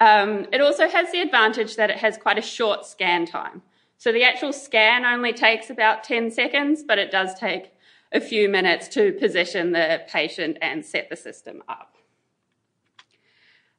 Um, 0.00 0.46
it 0.52 0.60
also 0.60 0.88
has 0.88 1.10
the 1.10 1.20
advantage 1.20 1.76
that 1.76 1.90
it 1.90 1.98
has 1.98 2.16
quite 2.16 2.38
a 2.38 2.42
short 2.42 2.86
scan 2.86 3.26
time. 3.26 3.62
So 3.98 4.12
the 4.12 4.22
actual 4.22 4.52
scan 4.52 5.04
only 5.04 5.32
takes 5.32 5.70
about 5.70 6.04
10 6.04 6.30
seconds, 6.30 6.82
but 6.86 6.98
it 6.98 7.10
does 7.10 7.34
take 7.34 7.72
a 8.12 8.20
few 8.20 8.48
minutes 8.48 8.86
to 8.88 9.12
position 9.12 9.72
the 9.72 10.02
patient 10.08 10.58
and 10.62 10.84
set 10.84 11.08
the 11.10 11.16
system 11.16 11.62
up. 11.68 11.96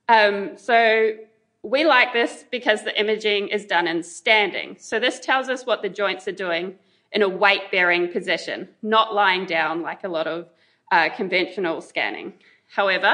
Um, 0.10 0.58
so 0.58 1.12
we 1.64 1.86
like 1.86 2.14
this 2.14 2.44
because 2.52 2.84
the 2.84 3.00
imaging 3.00 3.48
is 3.48 3.66
done 3.66 3.88
in 3.88 4.04
standing. 4.04 4.76
So 4.80 5.00
this 5.00 5.20
tells 5.20 5.48
us 5.48 5.66
what 5.66 5.82
the 5.82 5.90
joints 5.90 6.28
are 6.28 6.34
doing 6.34 6.76
in 7.16 7.22
a 7.22 7.30
weight 7.30 7.72
bearing 7.72 8.10
position, 8.10 8.68
not 8.84 9.16
lying 9.16 9.46
down 9.46 9.82
like 9.82 10.04
a 10.04 10.10
lot 10.10 10.28
of 10.28 10.50
uh, 10.92 11.10
conventional 11.16 11.82
scanning. 11.82 12.34
However, 12.68 13.14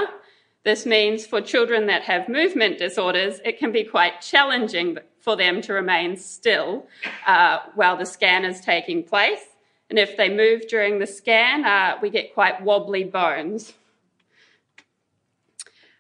this 0.64 0.88
means 0.88 1.28
for 1.28 1.40
children 1.40 1.86
that 1.86 2.02
have 2.04 2.28
movement 2.28 2.80
disorders, 2.80 3.40
it 3.46 3.60
can 3.60 3.72
be 3.72 3.84
quite 3.84 4.20
challenging 4.20 4.98
for 5.20 5.38
them 5.38 5.62
to 5.62 5.74
remain 5.74 6.18
still 6.18 6.88
uh, 7.28 7.60
while 7.76 7.96
the 7.96 8.06
scan 8.06 8.44
is 8.44 8.60
taking 8.60 9.04
place. 9.04 9.46
And 9.92 10.00
if 10.00 10.18
they 10.18 10.30
move 10.30 10.68
during 10.68 10.98
the 10.98 11.08
scan, 11.08 11.64
uh, 11.64 11.98
we 12.02 12.10
get 12.10 12.34
quite 12.34 12.64
wobbly 12.64 13.04
bones. 13.04 13.74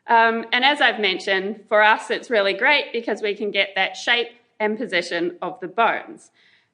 Um, 0.07 0.45
and 0.51 0.65
as 0.65 0.81
I've 0.81 0.99
mentioned, 0.99 1.65
for 1.67 1.83
us 1.83 2.09
it's 2.09 2.31
really 2.31 2.53
great 2.53 2.91
because 2.93 3.21
we 3.21 3.35
can 3.35 3.51
get 3.51 3.69
that 3.75 3.95
shape 3.95 4.29
and 4.59 4.75
position 4.75 5.37
of 5.41 5.59
the 5.59 5.67
bones. 5.67 6.31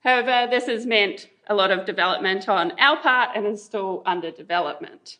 However, 0.07 0.49
this 0.49 0.67
has 0.67 0.85
meant 0.85 1.27
a 1.47 1.53
lot 1.53 1.69
of 1.69 1.85
development 1.85 2.47
on 2.47 2.71
our 2.79 2.95
part 2.95 3.31
and 3.35 3.45
is 3.45 3.61
still 3.61 4.03
under 4.05 4.31
development. 4.31 5.17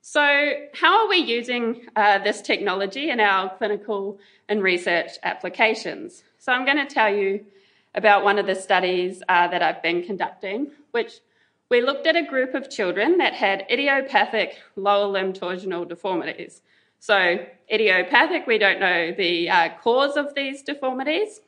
So, 0.00 0.54
how 0.74 1.04
are 1.04 1.08
we 1.08 1.18
using 1.18 1.86
uh, 1.94 2.18
this 2.18 2.42
technology 2.42 3.08
in 3.08 3.20
our 3.20 3.56
clinical 3.56 4.18
and 4.48 4.64
research 4.64 5.12
applications? 5.22 6.24
So, 6.38 6.50
I'm 6.50 6.64
going 6.64 6.84
to 6.84 6.92
tell 6.92 7.14
you 7.14 7.46
about 7.94 8.24
one 8.24 8.36
of 8.40 8.46
the 8.48 8.56
studies 8.56 9.22
uh, 9.28 9.46
that 9.46 9.62
I've 9.62 9.80
been 9.80 10.02
conducting, 10.02 10.72
which 10.90 11.20
we 11.68 11.82
looked 11.82 12.08
at 12.08 12.16
a 12.16 12.24
group 12.24 12.52
of 12.52 12.68
children 12.68 13.18
that 13.18 13.34
had 13.34 13.64
idiopathic 13.70 14.58
lower 14.74 15.06
limb 15.06 15.34
torsional 15.34 15.88
deformities. 15.88 16.62
So, 16.98 17.46
idiopathic, 17.72 18.48
we 18.48 18.58
don't 18.58 18.80
know 18.80 19.12
the 19.12 19.48
uh, 19.50 19.68
cause 19.80 20.16
of 20.16 20.34
these 20.34 20.62
deformities. 20.62 21.42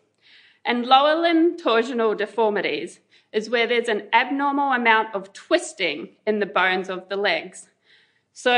And 0.64 0.86
lower 0.86 1.20
limb 1.20 1.56
torsional 1.56 2.16
deformities 2.16 3.00
is 3.32 3.50
where 3.50 3.66
there's 3.66 3.88
an 3.88 4.08
abnormal 4.12 4.72
amount 4.72 5.14
of 5.14 5.32
twisting 5.32 6.10
in 6.26 6.38
the 6.38 6.46
bones 6.46 6.88
of 6.88 7.08
the 7.08 7.16
legs. 7.16 7.68
So, 8.32 8.52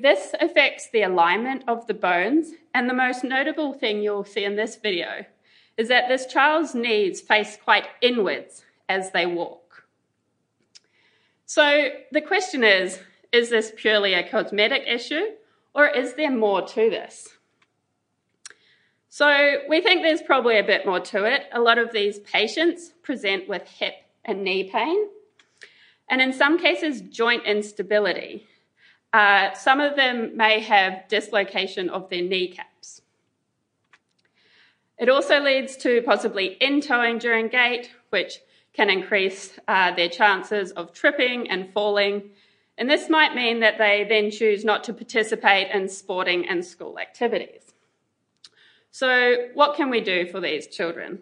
this 0.00 0.34
affects 0.40 0.88
the 0.90 1.02
alignment 1.02 1.64
of 1.68 1.86
the 1.86 1.94
bones. 1.94 2.52
And 2.74 2.88
the 2.88 2.94
most 2.94 3.22
notable 3.22 3.72
thing 3.72 4.02
you'll 4.02 4.24
see 4.24 4.44
in 4.44 4.56
this 4.56 4.76
video 4.76 5.26
is 5.76 5.88
that 5.88 6.08
this 6.08 6.26
child's 6.26 6.74
knees 6.74 7.20
face 7.20 7.58
quite 7.62 7.86
inwards 8.00 8.64
as 8.88 9.10
they 9.12 9.26
walk. 9.26 9.84
So 11.46 11.88
the 12.10 12.20
question 12.20 12.64
is 12.64 13.00
is 13.32 13.50
this 13.50 13.72
purely 13.76 14.14
a 14.14 14.28
cosmetic 14.28 14.84
issue 14.86 15.32
or 15.74 15.86
is 15.86 16.14
there 16.14 16.30
more 16.30 16.62
to 16.62 16.90
this? 16.90 17.36
So 19.14 19.58
we 19.68 19.82
think 19.82 20.00
there's 20.00 20.22
probably 20.22 20.58
a 20.58 20.64
bit 20.64 20.86
more 20.86 20.98
to 20.98 21.26
it. 21.26 21.42
A 21.52 21.60
lot 21.60 21.76
of 21.76 21.92
these 21.92 22.18
patients 22.20 22.94
present 23.02 23.46
with 23.46 23.68
hip 23.68 23.92
and 24.24 24.42
knee 24.42 24.70
pain, 24.70 25.06
and 26.08 26.22
in 26.22 26.32
some 26.32 26.58
cases, 26.58 27.02
joint 27.02 27.44
instability. 27.44 28.46
Uh, 29.12 29.52
some 29.52 29.80
of 29.80 29.96
them 29.96 30.34
may 30.34 30.60
have 30.60 31.06
dislocation 31.08 31.90
of 31.90 32.08
their 32.08 32.22
kneecaps. 32.22 33.02
It 34.96 35.10
also 35.10 35.40
leads 35.40 35.76
to 35.84 36.00
possibly 36.06 36.56
in 36.58 36.80
toeing 36.80 37.18
during 37.18 37.48
gait, 37.48 37.90
which 38.08 38.38
can 38.72 38.88
increase 38.88 39.58
uh, 39.68 39.94
their 39.94 40.08
chances 40.08 40.72
of 40.72 40.94
tripping 40.94 41.50
and 41.50 41.70
falling. 41.74 42.30
And 42.78 42.88
this 42.88 43.10
might 43.10 43.34
mean 43.34 43.60
that 43.60 43.76
they 43.76 44.06
then 44.08 44.30
choose 44.30 44.64
not 44.64 44.84
to 44.84 44.94
participate 44.94 45.68
in 45.70 45.90
sporting 45.90 46.48
and 46.48 46.64
school 46.64 46.98
activities. 46.98 47.71
So, 48.92 49.48
what 49.54 49.74
can 49.74 49.88
we 49.88 50.02
do 50.02 50.26
for 50.26 50.38
these 50.38 50.66
children? 50.66 51.20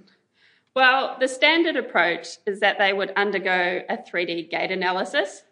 Well, 0.75 1.17
the 1.21 1.29
standard 1.29 1.77
approach 1.77 2.39
is 2.45 2.59
that 2.61 2.79
they 2.79 2.93
would 2.93 3.13
undergo 3.13 3.83
a 3.89 3.97
3D 3.97 4.51
gait 4.51 4.73
analysis 4.73 5.45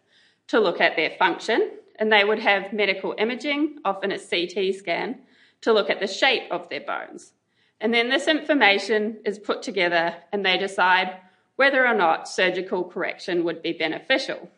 to 0.49 0.59
look 0.59 0.81
at 0.81 0.97
their 0.97 1.11
function, 1.11 1.71
and 1.97 2.13
they 2.13 2.25
would 2.25 2.41
have 2.41 2.73
medical 2.73 3.15
imaging, 3.19 3.79
often 3.85 4.11
a 4.11 4.19
CT 4.19 4.75
scan, 4.75 5.21
to 5.61 5.73
look 5.73 5.91
at 5.91 6.01
the 6.01 6.09
shape 6.09 6.51
of 6.51 6.69
their 6.69 6.81
bones. 6.81 7.35
And 7.81 7.95
then 7.95 8.09
this 8.09 8.27
information 8.27 9.19
is 9.25 9.39
put 9.39 9.63
together, 9.63 10.17
and 10.33 10.45
they 10.45 10.59
decide 10.59 11.19
whether 11.55 11.87
or 11.87 11.95
not 11.95 12.29
surgical 12.29 12.83
correction 12.83 13.45
would 13.45 13.63
be 13.63 13.73
beneficial. 13.73 14.51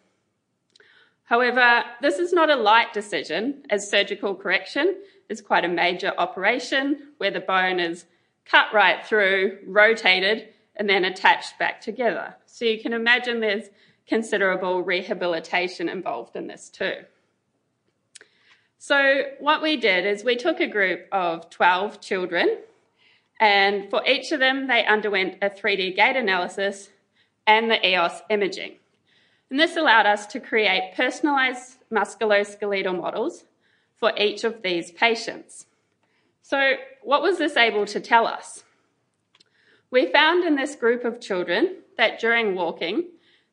However, 1.24 1.84
this 2.00 2.18
is 2.18 2.32
not 2.32 2.48
a 2.48 2.56
light 2.56 2.94
decision, 2.94 3.64
as 3.68 3.88
surgical 3.88 4.34
correction 4.34 4.96
is 5.30 5.40
quite 5.40 5.64
a 5.64 5.68
major 5.68 6.12
operation 6.18 7.12
where 7.16 7.30
the 7.30 7.40
bone 7.40 7.80
is 7.80 8.04
cut 8.44 8.66
right 8.74 9.06
through, 9.06 9.58
rotated, 9.66 10.48
and 10.76 10.90
then 10.90 11.04
attached 11.04 11.58
back 11.58 11.80
together. 11.80 12.34
So 12.46 12.64
you 12.64 12.82
can 12.82 12.92
imagine 12.92 13.40
there's 13.40 13.70
considerable 14.06 14.82
rehabilitation 14.82 15.88
involved 15.88 16.36
in 16.36 16.48
this 16.48 16.68
too. 16.68 16.94
So, 18.82 19.22
what 19.38 19.62
we 19.62 19.76
did 19.76 20.06
is 20.06 20.24
we 20.24 20.36
took 20.36 20.58
a 20.58 20.66
group 20.66 21.06
of 21.12 21.50
12 21.50 22.00
children 22.00 22.58
and 23.38 23.88
for 23.88 24.02
each 24.06 24.32
of 24.32 24.40
them, 24.40 24.66
they 24.66 24.84
underwent 24.84 25.38
a 25.40 25.48
3D 25.48 25.96
gait 25.96 26.16
analysis 26.16 26.90
and 27.46 27.70
the 27.70 27.86
EOS 27.86 28.22
imaging. 28.28 28.76
And 29.50 29.58
this 29.58 29.76
allowed 29.76 30.06
us 30.06 30.26
to 30.28 30.40
create 30.40 30.92
personalized 30.94 31.78
musculoskeletal 31.90 33.00
models 33.00 33.44
for 34.00 34.12
each 34.18 34.42
of 34.42 34.62
these 34.62 34.90
patients. 34.90 35.66
So, 36.42 36.72
what 37.02 37.22
was 37.22 37.38
this 37.38 37.56
able 37.56 37.86
to 37.86 38.00
tell 38.00 38.26
us? 38.26 38.64
We 39.90 40.10
found 40.10 40.44
in 40.44 40.56
this 40.56 40.74
group 40.74 41.04
of 41.04 41.20
children 41.20 41.76
that 41.96 42.18
during 42.18 42.54
walking, 42.54 43.04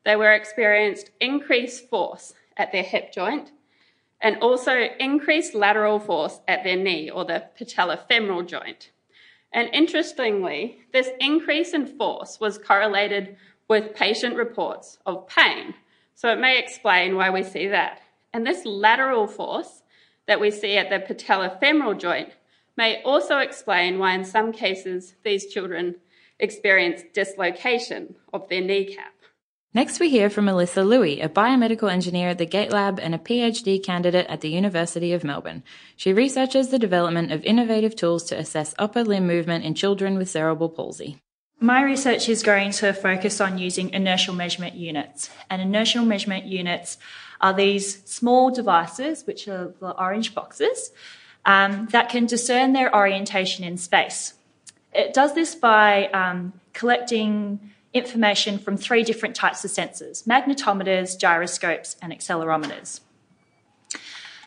they 0.06 0.16
were 0.16 0.32
experienced 0.32 1.12
increased 1.20 1.90
force 1.90 2.34
at 2.56 2.72
their 2.72 2.84
hip 2.84 3.12
joint 3.12 3.52
and 4.22 4.38
also 4.42 4.88
increased 5.00 5.54
lateral 5.54 6.00
force 6.00 6.40
at 6.48 6.64
their 6.64 6.76
knee 6.76 7.10
or 7.10 7.26
the 7.26 7.44
patellofemoral 7.60 8.48
joint. 8.48 8.92
And 9.52 9.70
interestingly, 9.74 10.80
this 10.92 11.10
increase 11.20 11.74
in 11.74 11.86
force 11.86 12.40
was 12.40 12.58
correlated 12.58 13.38
with 13.68 13.96
patient 13.96 14.36
reports 14.36 14.98
of 15.06 15.28
pain. 15.28 15.74
So 16.16 16.30
it 16.30 16.40
may 16.40 16.58
explain 16.58 17.16
why 17.16 17.30
we 17.30 17.44
see 17.44 17.68
that. 17.68 18.02
And 18.34 18.46
this 18.46 18.66
lateral 18.66 19.28
force 19.28 19.84
that 20.28 20.40
we 20.40 20.52
see 20.52 20.78
at 20.78 20.90
the 20.90 21.14
patellofemoral 21.14 22.00
joint 22.00 22.30
may 22.76 23.02
also 23.04 23.40
explain 23.40 23.98
why, 23.98 24.14
in 24.14 24.24
some 24.24 24.52
cases, 24.52 25.16
these 25.24 25.48
children 25.48 25.96
experience 26.40 27.02
dislocation 27.14 28.16
of 28.32 28.48
their 28.50 28.62
kneecap. 28.62 29.14
Next, 29.74 30.00
we 30.00 30.10
hear 30.10 30.30
from 30.30 30.46
Melissa 30.46 30.84
Louie, 30.84 31.22
a 31.22 31.30
biomedical 31.30 31.92
engineer 31.92 32.30
at 32.30 32.38
the 32.38 32.46
Gait 32.46 32.72
Lab 32.72 33.00
and 33.00 33.14
a 33.14 33.20
PhD 33.20 33.84
candidate 33.84 34.26
at 34.28 34.42
the 34.42 34.50
University 34.50 35.14
of 35.14 35.24
Melbourne. 35.24 35.64
She 35.96 36.14
researches 36.14 36.70
the 36.70 36.80
development 36.80 37.32
of 37.32 37.44
innovative 37.44 37.96
tools 37.96 38.24
to 38.26 38.38
assess 38.38 38.74
upper 38.80 39.04
limb 39.04 39.28
movement 39.28 39.66
in 39.66 39.76
children 39.76 40.18
with 40.18 40.30
cerebral 40.30 40.70
palsy. 40.70 41.20
My 41.60 41.82
research 41.82 42.30
is 42.30 42.44
going 42.44 42.72
to 42.74 42.94
focus 42.94 43.42
on 43.42 43.58
using 43.58 43.90
inertial 43.90 44.34
measurement 44.34 44.76
units. 44.76 45.30
And 45.50 45.62
inertial 45.62 46.06
measurement 46.06 46.46
units 46.46 46.98
are 47.42 47.54
these 47.54 48.04
small 48.06 48.52
devices, 48.52 49.26
which 49.26 49.48
are 49.48 49.74
the 49.80 49.92
orange 49.92 50.34
boxes, 50.34 50.92
um, 51.46 51.88
that 51.92 52.10
can 52.10 52.26
discern 52.26 52.74
their 52.74 52.94
orientation 52.94 53.64
in 53.64 53.78
space. 53.78 54.34
It 54.94 55.14
does 55.14 55.34
this 55.36 55.56
by 55.56 56.08
um, 56.08 56.54
collecting 56.74 57.72
information 57.94 58.60
from 58.60 58.78
three 58.78 59.04
different 59.04 59.36
types 59.36 59.64
of 59.64 59.72
sensors 59.72 60.26
magnetometers, 60.28 61.18
gyroscopes, 61.18 61.96
and 62.02 62.12
accelerometers. 62.14 63.02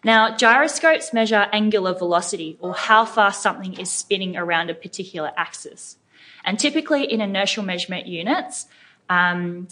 Now, 0.03 0.37
gyroscopes 0.37 1.13
measure 1.13 1.47
angular 1.53 1.93
velocity, 1.95 2.57
or 2.61 2.75
how 2.75 3.05
fast 3.05 3.43
something 3.43 3.75
is 3.79 3.91
spinning 3.91 4.37
around 4.37 4.71
a 4.71 4.75
particular 4.75 5.31
axis. 5.37 5.97
And 6.45 6.59
typically 6.59 7.05
in 7.05 7.21
inertial 7.21 7.63
measurement 7.63 8.07
units, 8.07 8.67
um, 9.11 9.69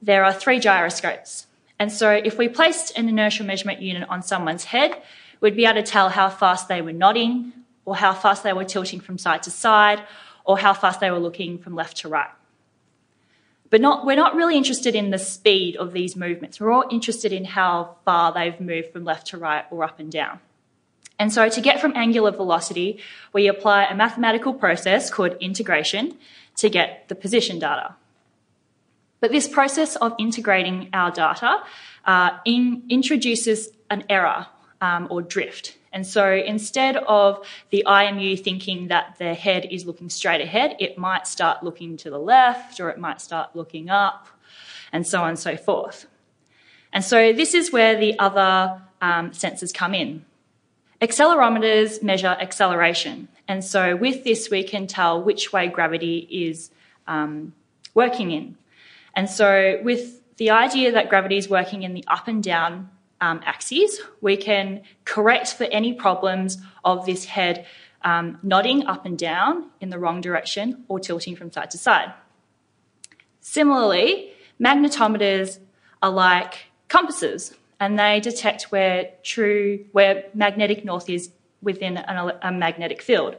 there 0.00 0.24
are 0.24 0.32
three 0.32 0.58
gyroscopes. 0.58 1.46
And 1.82 1.90
so 1.90 2.12
if 2.12 2.38
we 2.38 2.46
placed 2.48 2.96
an 2.96 3.08
inertial 3.08 3.44
measurement 3.44 3.82
unit 3.82 4.08
on 4.08 4.22
someone's 4.22 4.62
head, 4.62 5.02
we'd 5.40 5.56
be 5.56 5.64
able 5.64 5.82
to 5.82 5.82
tell 5.82 6.10
how 6.10 6.28
fast 6.30 6.68
they 6.68 6.80
were 6.80 6.92
nodding, 6.92 7.52
or 7.84 7.96
how 7.96 8.14
fast 8.14 8.44
they 8.44 8.52
were 8.52 8.62
tilting 8.64 9.00
from 9.00 9.18
side 9.18 9.42
to 9.42 9.50
side, 9.50 10.00
or 10.44 10.56
how 10.56 10.74
fast 10.74 11.00
they 11.00 11.10
were 11.10 11.18
looking 11.18 11.58
from 11.58 11.74
left 11.74 11.96
to 11.96 12.08
right. 12.08 12.30
But 13.68 13.80
not, 13.80 14.06
we're 14.06 14.14
not 14.14 14.36
really 14.36 14.56
interested 14.56 14.94
in 14.94 15.10
the 15.10 15.18
speed 15.18 15.74
of 15.74 15.92
these 15.92 16.14
movements. 16.14 16.60
We're 16.60 16.70
all 16.70 16.84
interested 16.88 17.32
in 17.32 17.44
how 17.44 17.96
far 18.04 18.32
they've 18.32 18.60
moved 18.60 18.92
from 18.92 19.02
left 19.02 19.26
to 19.28 19.36
right 19.38 19.64
or 19.72 19.82
up 19.82 19.98
and 19.98 20.12
down. 20.12 20.38
And 21.18 21.32
so 21.32 21.48
to 21.48 21.60
get 21.60 21.80
from 21.80 21.96
angular 21.96 22.30
velocity, 22.30 23.00
we 23.32 23.48
apply 23.48 23.86
a 23.86 23.96
mathematical 23.96 24.54
process 24.54 25.10
called 25.10 25.34
integration 25.40 26.16
to 26.58 26.70
get 26.70 27.08
the 27.08 27.16
position 27.16 27.58
data. 27.58 27.96
But 29.22 29.30
this 29.30 29.46
process 29.46 29.94
of 29.94 30.16
integrating 30.18 30.90
our 30.92 31.12
data 31.12 31.62
uh, 32.04 32.30
in, 32.44 32.82
introduces 32.88 33.68
an 33.88 34.02
error 34.10 34.48
um, 34.80 35.06
or 35.12 35.22
drift. 35.22 35.78
And 35.92 36.04
so 36.04 36.32
instead 36.32 36.96
of 36.96 37.46
the 37.70 37.84
IMU 37.86 38.42
thinking 38.42 38.88
that 38.88 39.14
the 39.18 39.34
head 39.34 39.68
is 39.70 39.86
looking 39.86 40.08
straight 40.08 40.40
ahead, 40.40 40.74
it 40.80 40.98
might 40.98 41.28
start 41.28 41.62
looking 41.62 41.96
to 41.98 42.10
the 42.10 42.18
left 42.18 42.80
or 42.80 42.90
it 42.90 42.98
might 42.98 43.20
start 43.20 43.54
looking 43.54 43.90
up 43.90 44.26
and 44.92 45.06
so 45.06 45.22
on 45.22 45.28
and 45.28 45.38
so 45.38 45.56
forth. 45.56 46.06
And 46.92 47.04
so 47.04 47.32
this 47.32 47.54
is 47.54 47.70
where 47.70 47.96
the 47.96 48.18
other 48.18 48.82
um, 49.00 49.30
sensors 49.30 49.72
come 49.72 49.94
in. 49.94 50.24
Accelerometers 51.00 52.02
measure 52.02 52.26
acceleration. 52.40 53.28
And 53.46 53.64
so 53.64 53.94
with 53.94 54.24
this, 54.24 54.50
we 54.50 54.64
can 54.64 54.88
tell 54.88 55.22
which 55.22 55.52
way 55.52 55.68
gravity 55.68 56.26
is 56.28 56.72
um, 57.06 57.52
working 57.94 58.32
in. 58.32 58.56
And 59.14 59.28
so 59.28 59.80
with 59.82 60.20
the 60.36 60.50
idea 60.50 60.92
that 60.92 61.08
gravity 61.08 61.36
is 61.36 61.48
working 61.48 61.82
in 61.82 61.94
the 61.94 62.04
up 62.08 62.28
and 62.28 62.42
down 62.42 62.90
um, 63.20 63.40
axes, 63.44 64.00
we 64.20 64.36
can 64.36 64.82
correct 65.04 65.54
for 65.54 65.64
any 65.64 65.92
problems 65.92 66.58
of 66.84 67.06
this 67.06 67.24
head 67.24 67.66
um, 68.02 68.38
nodding 68.42 68.86
up 68.86 69.06
and 69.06 69.18
down 69.18 69.70
in 69.80 69.90
the 69.90 69.98
wrong 69.98 70.20
direction 70.20 70.84
or 70.88 70.98
tilting 70.98 71.36
from 71.36 71.52
side 71.52 71.70
to 71.70 71.78
side. 71.78 72.12
Similarly, 73.40 74.32
magnetometers 74.60 75.58
are 76.02 76.10
like 76.10 76.66
compasses 76.88 77.54
and 77.78 77.98
they 77.98 78.20
detect 78.20 78.64
where 78.64 79.10
true 79.22 79.84
where 79.92 80.24
magnetic 80.34 80.84
north 80.84 81.08
is 81.08 81.30
within 81.62 81.96
an, 81.96 82.32
a 82.42 82.52
magnetic 82.52 83.02
field. 83.02 83.36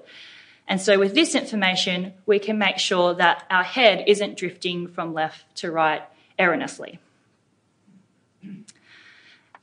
And 0.68 0.82
so 0.82 0.98
with 0.98 1.14
this 1.14 1.36
information, 1.36 2.14
we 2.26 2.40
can 2.40 2.58
make 2.58 2.78
sure 2.78 3.14
that 3.16 3.46
our 3.50 3.64
head 3.64 4.06
isn't 4.08 4.38
drifting 4.38 4.88
from 4.88 5.14
left 5.14 5.56
to 5.58 5.72
right 5.72 6.04
erroneously. 6.40 7.00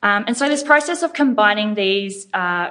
Um, 0.03 0.25
and 0.27 0.37
so 0.37 0.49
this 0.49 0.63
process 0.63 1.03
of 1.03 1.13
combining 1.13 1.75
these 1.75 2.27
uh, 2.33 2.71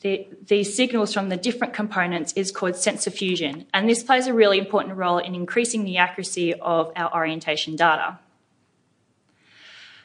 the, 0.00 0.26
these 0.48 0.74
signals 0.74 1.14
from 1.14 1.28
the 1.28 1.36
different 1.36 1.74
components 1.74 2.32
is 2.32 2.50
called 2.50 2.74
sensor 2.74 3.10
fusion, 3.10 3.66
and 3.72 3.88
this 3.88 4.02
plays 4.02 4.26
a 4.26 4.34
really 4.34 4.58
important 4.58 4.96
role 4.96 5.18
in 5.18 5.34
increasing 5.34 5.84
the 5.84 5.98
accuracy 5.98 6.54
of 6.54 6.90
our 6.96 7.14
orientation 7.14 7.76
data. 7.76 8.18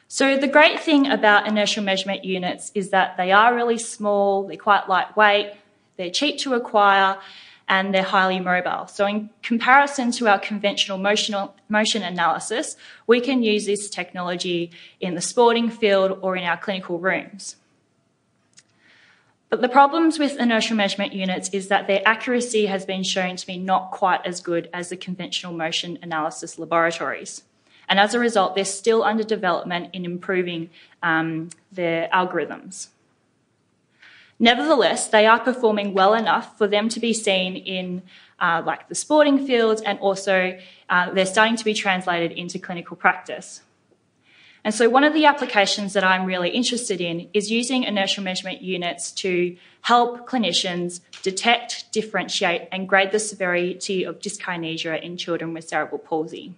So 0.06 0.38
the 0.38 0.46
great 0.46 0.80
thing 0.80 1.08
about 1.08 1.48
inertial 1.48 1.82
measurement 1.82 2.24
units 2.24 2.70
is 2.74 2.90
that 2.90 3.16
they 3.16 3.32
are 3.32 3.54
really 3.54 3.76
small, 3.76 4.46
they're 4.46 4.56
quite 4.56 4.88
lightweight, 4.88 5.52
they're 5.98 6.10
cheap 6.10 6.38
to 6.38 6.54
acquire, 6.54 7.18
and 7.68 7.94
they're 7.94 8.02
highly 8.02 8.40
mobile. 8.40 8.86
So 8.86 9.06
in 9.06 9.28
comparison 9.42 10.10
to 10.12 10.28
our 10.28 10.38
conventional 10.38 10.96
motion, 10.96 11.36
motion 11.68 12.02
analysis, 12.02 12.76
we 13.06 13.20
can 13.20 13.42
use 13.42 13.66
this 13.66 13.90
technology 13.90 14.70
in 15.00 15.14
the 15.14 15.20
sporting 15.20 15.68
field 15.68 16.18
or 16.22 16.36
in 16.36 16.44
our 16.44 16.56
clinical 16.56 16.98
rooms. 16.98 17.56
But 19.50 19.62
the 19.62 19.68
problems 19.68 20.18
with 20.18 20.38
inertial 20.38 20.76
measurement 20.76 21.12
units 21.12 21.48
is 21.50 21.68
that 21.68 21.86
their 21.86 22.02
accuracy 22.06 22.66
has 22.66 22.84
been 22.84 23.02
shown 23.02 23.36
to 23.36 23.46
be 23.46 23.58
not 23.58 23.90
quite 23.90 24.24
as 24.26 24.40
good 24.40 24.68
as 24.72 24.90
the 24.90 24.96
conventional 24.96 25.52
motion 25.52 25.98
analysis 26.02 26.58
laboratories. 26.58 27.42
And 27.88 27.98
as 27.98 28.12
a 28.12 28.18
result, 28.18 28.54
they're 28.54 28.66
still 28.66 29.02
under 29.02 29.24
development 29.24 29.90
in 29.94 30.04
improving 30.04 30.68
um, 31.02 31.48
their 31.72 32.08
algorithms. 32.08 32.88
Nevertheless, 34.38 35.08
they 35.08 35.26
are 35.26 35.40
performing 35.40 35.94
well 35.94 36.14
enough 36.14 36.56
for 36.56 36.68
them 36.68 36.88
to 36.90 37.00
be 37.00 37.12
seen 37.12 37.56
in 37.56 38.02
uh, 38.38 38.62
like 38.64 38.88
the 38.88 38.94
sporting 38.94 39.44
fields 39.44 39.82
and 39.82 39.98
also 39.98 40.58
uh, 40.88 41.10
they're 41.10 41.26
starting 41.26 41.56
to 41.56 41.64
be 41.64 41.74
translated 41.74 42.32
into 42.32 42.58
clinical 42.58 42.96
practice. 42.96 43.62
And 44.64 44.74
so 44.74 44.88
one 44.88 45.04
of 45.04 45.14
the 45.14 45.24
applications 45.24 45.92
that 45.94 46.04
I'm 46.04 46.24
really 46.24 46.50
interested 46.50 47.00
in 47.00 47.28
is 47.32 47.50
using 47.50 47.84
inertial 47.84 48.22
measurement 48.22 48.60
units 48.60 49.12
to 49.12 49.56
help 49.82 50.28
clinicians 50.28 51.00
detect, 51.22 51.90
differentiate, 51.92 52.68
and 52.70 52.88
grade 52.88 53.12
the 53.12 53.18
severity 53.18 54.04
of 54.04 54.18
dyskinesia 54.18 55.00
in 55.00 55.16
children 55.16 55.54
with 55.54 55.68
cerebral 55.68 55.98
palsy. 55.98 56.54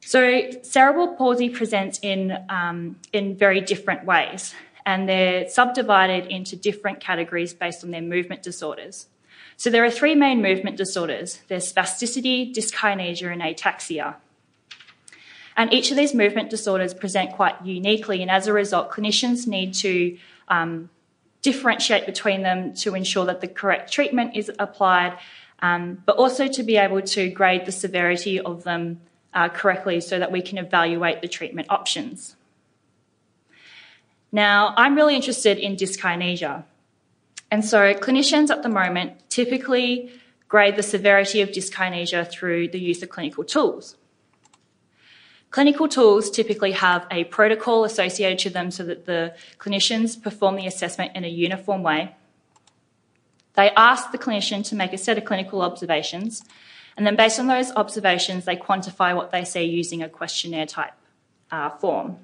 So 0.00 0.50
cerebral 0.62 1.14
palsy 1.14 1.50
presents 1.50 2.00
in, 2.02 2.36
um, 2.48 2.96
in 3.12 3.36
very 3.36 3.60
different 3.60 4.04
ways, 4.04 4.54
and 4.90 5.08
they're 5.08 5.48
subdivided 5.48 6.26
into 6.26 6.56
different 6.56 6.98
categories 6.98 7.54
based 7.54 7.84
on 7.84 7.92
their 7.92 8.02
movement 8.02 8.42
disorders. 8.42 9.06
So 9.56 9.70
there 9.70 9.84
are 9.84 9.90
three 9.90 10.16
main 10.16 10.42
movement 10.42 10.76
disorders. 10.76 11.38
There's 11.46 11.72
spasticity, 11.72 12.52
dyskinesia, 12.52 13.32
and 13.32 13.40
ataxia. 13.40 14.16
And 15.56 15.72
each 15.72 15.92
of 15.92 15.96
these 15.96 16.12
movement 16.12 16.50
disorders 16.50 16.92
present 16.92 17.30
quite 17.34 17.54
uniquely, 17.64 18.20
and 18.20 18.30
as 18.32 18.48
a 18.48 18.52
result, 18.52 18.90
clinicians 18.90 19.46
need 19.46 19.74
to 19.74 20.18
um, 20.48 20.90
differentiate 21.40 22.04
between 22.04 22.42
them 22.42 22.74
to 22.82 22.96
ensure 22.96 23.26
that 23.26 23.40
the 23.40 23.48
correct 23.48 23.92
treatment 23.92 24.34
is 24.34 24.50
applied, 24.58 25.16
um, 25.60 26.02
but 26.04 26.16
also 26.16 26.48
to 26.48 26.62
be 26.64 26.76
able 26.78 27.02
to 27.02 27.30
grade 27.30 27.64
the 27.64 27.72
severity 27.72 28.40
of 28.40 28.64
them 28.64 29.00
uh, 29.34 29.48
correctly 29.50 30.00
so 30.00 30.18
that 30.18 30.32
we 30.32 30.42
can 30.42 30.58
evaluate 30.58 31.20
the 31.20 31.28
treatment 31.28 31.68
options. 31.70 32.34
Now, 34.32 34.74
I'm 34.76 34.94
really 34.94 35.16
interested 35.16 35.58
in 35.58 35.76
dyskinesia. 35.76 36.64
And 37.50 37.64
so 37.64 37.94
clinicians 37.94 38.50
at 38.50 38.62
the 38.62 38.68
moment 38.68 39.28
typically 39.28 40.12
grade 40.48 40.76
the 40.76 40.82
severity 40.82 41.40
of 41.40 41.50
dyskinesia 41.50 42.30
through 42.30 42.68
the 42.68 42.78
use 42.78 43.02
of 43.02 43.08
clinical 43.08 43.44
tools. 43.44 43.96
Clinical 45.50 45.88
tools 45.88 46.30
typically 46.30 46.72
have 46.72 47.06
a 47.10 47.24
protocol 47.24 47.84
associated 47.84 48.38
to 48.38 48.50
them 48.50 48.70
so 48.70 48.84
that 48.84 49.06
the 49.06 49.34
clinicians 49.58 50.20
perform 50.20 50.54
the 50.54 50.66
assessment 50.66 51.10
in 51.16 51.24
a 51.24 51.28
uniform 51.28 51.82
way. 51.82 52.14
They 53.54 53.70
ask 53.70 54.12
the 54.12 54.18
clinician 54.18 54.64
to 54.68 54.76
make 54.76 54.92
a 54.92 54.98
set 54.98 55.18
of 55.18 55.24
clinical 55.24 55.60
observations, 55.62 56.44
and 56.96 57.04
then 57.04 57.16
based 57.16 57.40
on 57.40 57.48
those 57.48 57.72
observations, 57.72 58.44
they 58.44 58.56
quantify 58.56 59.14
what 59.16 59.32
they 59.32 59.44
see 59.44 59.64
using 59.64 60.02
a 60.02 60.08
questionnaire 60.08 60.66
type 60.66 60.92
uh, 61.50 61.70
form. 61.70 62.18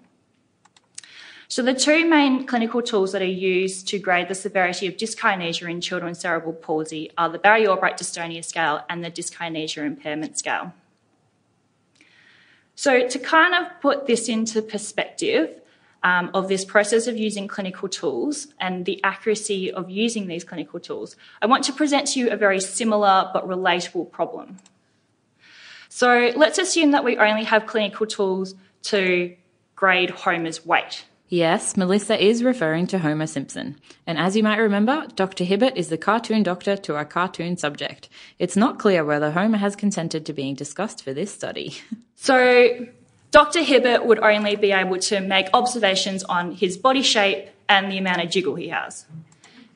So, 1.48 1.62
the 1.62 1.74
two 1.74 2.08
main 2.08 2.44
clinical 2.44 2.82
tools 2.82 3.12
that 3.12 3.22
are 3.22 3.24
used 3.24 3.86
to 3.88 4.00
grade 4.00 4.28
the 4.28 4.34
severity 4.34 4.88
of 4.88 4.96
dyskinesia 4.96 5.70
in 5.70 5.80
children 5.80 6.10
with 6.10 6.18
cerebral 6.18 6.52
palsy 6.52 7.12
are 7.16 7.28
the 7.28 7.38
Barry 7.38 7.68
Albright 7.68 7.96
Dystonia 7.96 8.44
Scale 8.44 8.84
and 8.90 9.04
the 9.04 9.12
Dyskinesia 9.12 9.86
Impairment 9.86 10.36
Scale. 10.36 10.72
So, 12.74 13.06
to 13.06 13.18
kind 13.20 13.54
of 13.54 13.80
put 13.80 14.08
this 14.08 14.28
into 14.28 14.60
perspective 14.60 15.60
um, 16.02 16.30
of 16.34 16.48
this 16.48 16.64
process 16.64 17.06
of 17.06 17.16
using 17.16 17.46
clinical 17.46 17.88
tools 17.88 18.48
and 18.58 18.84
the 18.84 19.02
accuracy 19.04 19.70
of 19.70 19.88
using 19.88 20.26
these 20.26 20.42
clinical 20.42 20.80
tools, 20.80 21.14
I 21.40 21.46
want 21.46 21.62
to 21.64 21.72
present 21.72 22.08
to 22.08 22.20
you 22.20 22.30
a 22.30 22.36
very 22.36 22.60
similar 22.60 23.30
but 23.32 23.46
relatable 23.46 24.10
problem. 24.10 24.56
So, 25.88 26.32
let's 26.34 26.58
assume 26.58 26.90
that 26.90 27.04
we 27.04 27.16
only 27.18 27.44
have 27.44 27.66
clinical 27.66 28.04
tools 28.04 28.56
to 28.82 29.36
grade 29.76 30.10
Homer's 30.10 30.66
weight. 30.66 31.04
Yes, 31.28 31.76
Melissa 31.76 32.22
is 32.24 32.44
referring 32.44 32.86
to 32.88 33.00
Homer 33.00 33.26
Simpson. 33.26 33.76
And 34.06 34.16
as 34.16 34.36
you 34.36 34.44
might 34.44 34.58
remember, 34.58 35.08
Dr. 35.16 35.42
Hibbert 35.42 35.76
is 35.76 35.88
the 35.88 35.98
cartoon 35.98 36.44
doctor 36.44 36.76
to 36.76 36.94
our 36.94 37.04
cartoon 37.04 37.56
subject. 37.56 38.08
It's 38.38 38.56
not 38.56 38.78
clear 38.78 39.04
whether 39.04 39.32
Homer 39.32 39.58
has 39.58 39.74
consented 39.74 40.24
to 40.26 40.32
being 40.32 40.54
discussed 40.54 41.02
for 41.02 41.12
this 41.12 41.32
study. 41.32 41.74
So, 42.18 42.86
Dr. 43.30 43.62
Hibbert 43.62 44.06
would 44.06 44.18
only 44.20 44.56
be 44.56 44.72
able 44.72 44.98
to 45.00 45.20
make 45.20 45.48
observations 45.52 46.24
on 46.24 46.52
his 46.52 46.78
body 46.78 47.02
shape 47.02 47.50
and 47.68 47.92
the 47.92 47.98
amount 47.98 48.22
of 48.22 48.30
jiggle 48.30 48.54
he 48.54 48.68
has. 48.68 49.04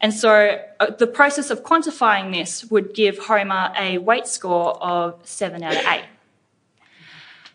And 0.00 0.14
so, 0.14 0.58
uh, 0.80 0.90
the 0.98 1.06
process 1.06 1.50
of 1.50 1.62
quantifying 1.62 2.32
this 2.32 2.64
would 2.70 2.94
give 2.94 3.18
Homer 3.18 3.74
a 3.78 3.98
weight 3.98 4.26
score 4.26 4.82
of 4.82 5.20
7 5.24 5.62
out 5.62 5.76
of 5.76 5.84
8. 5.84 6.02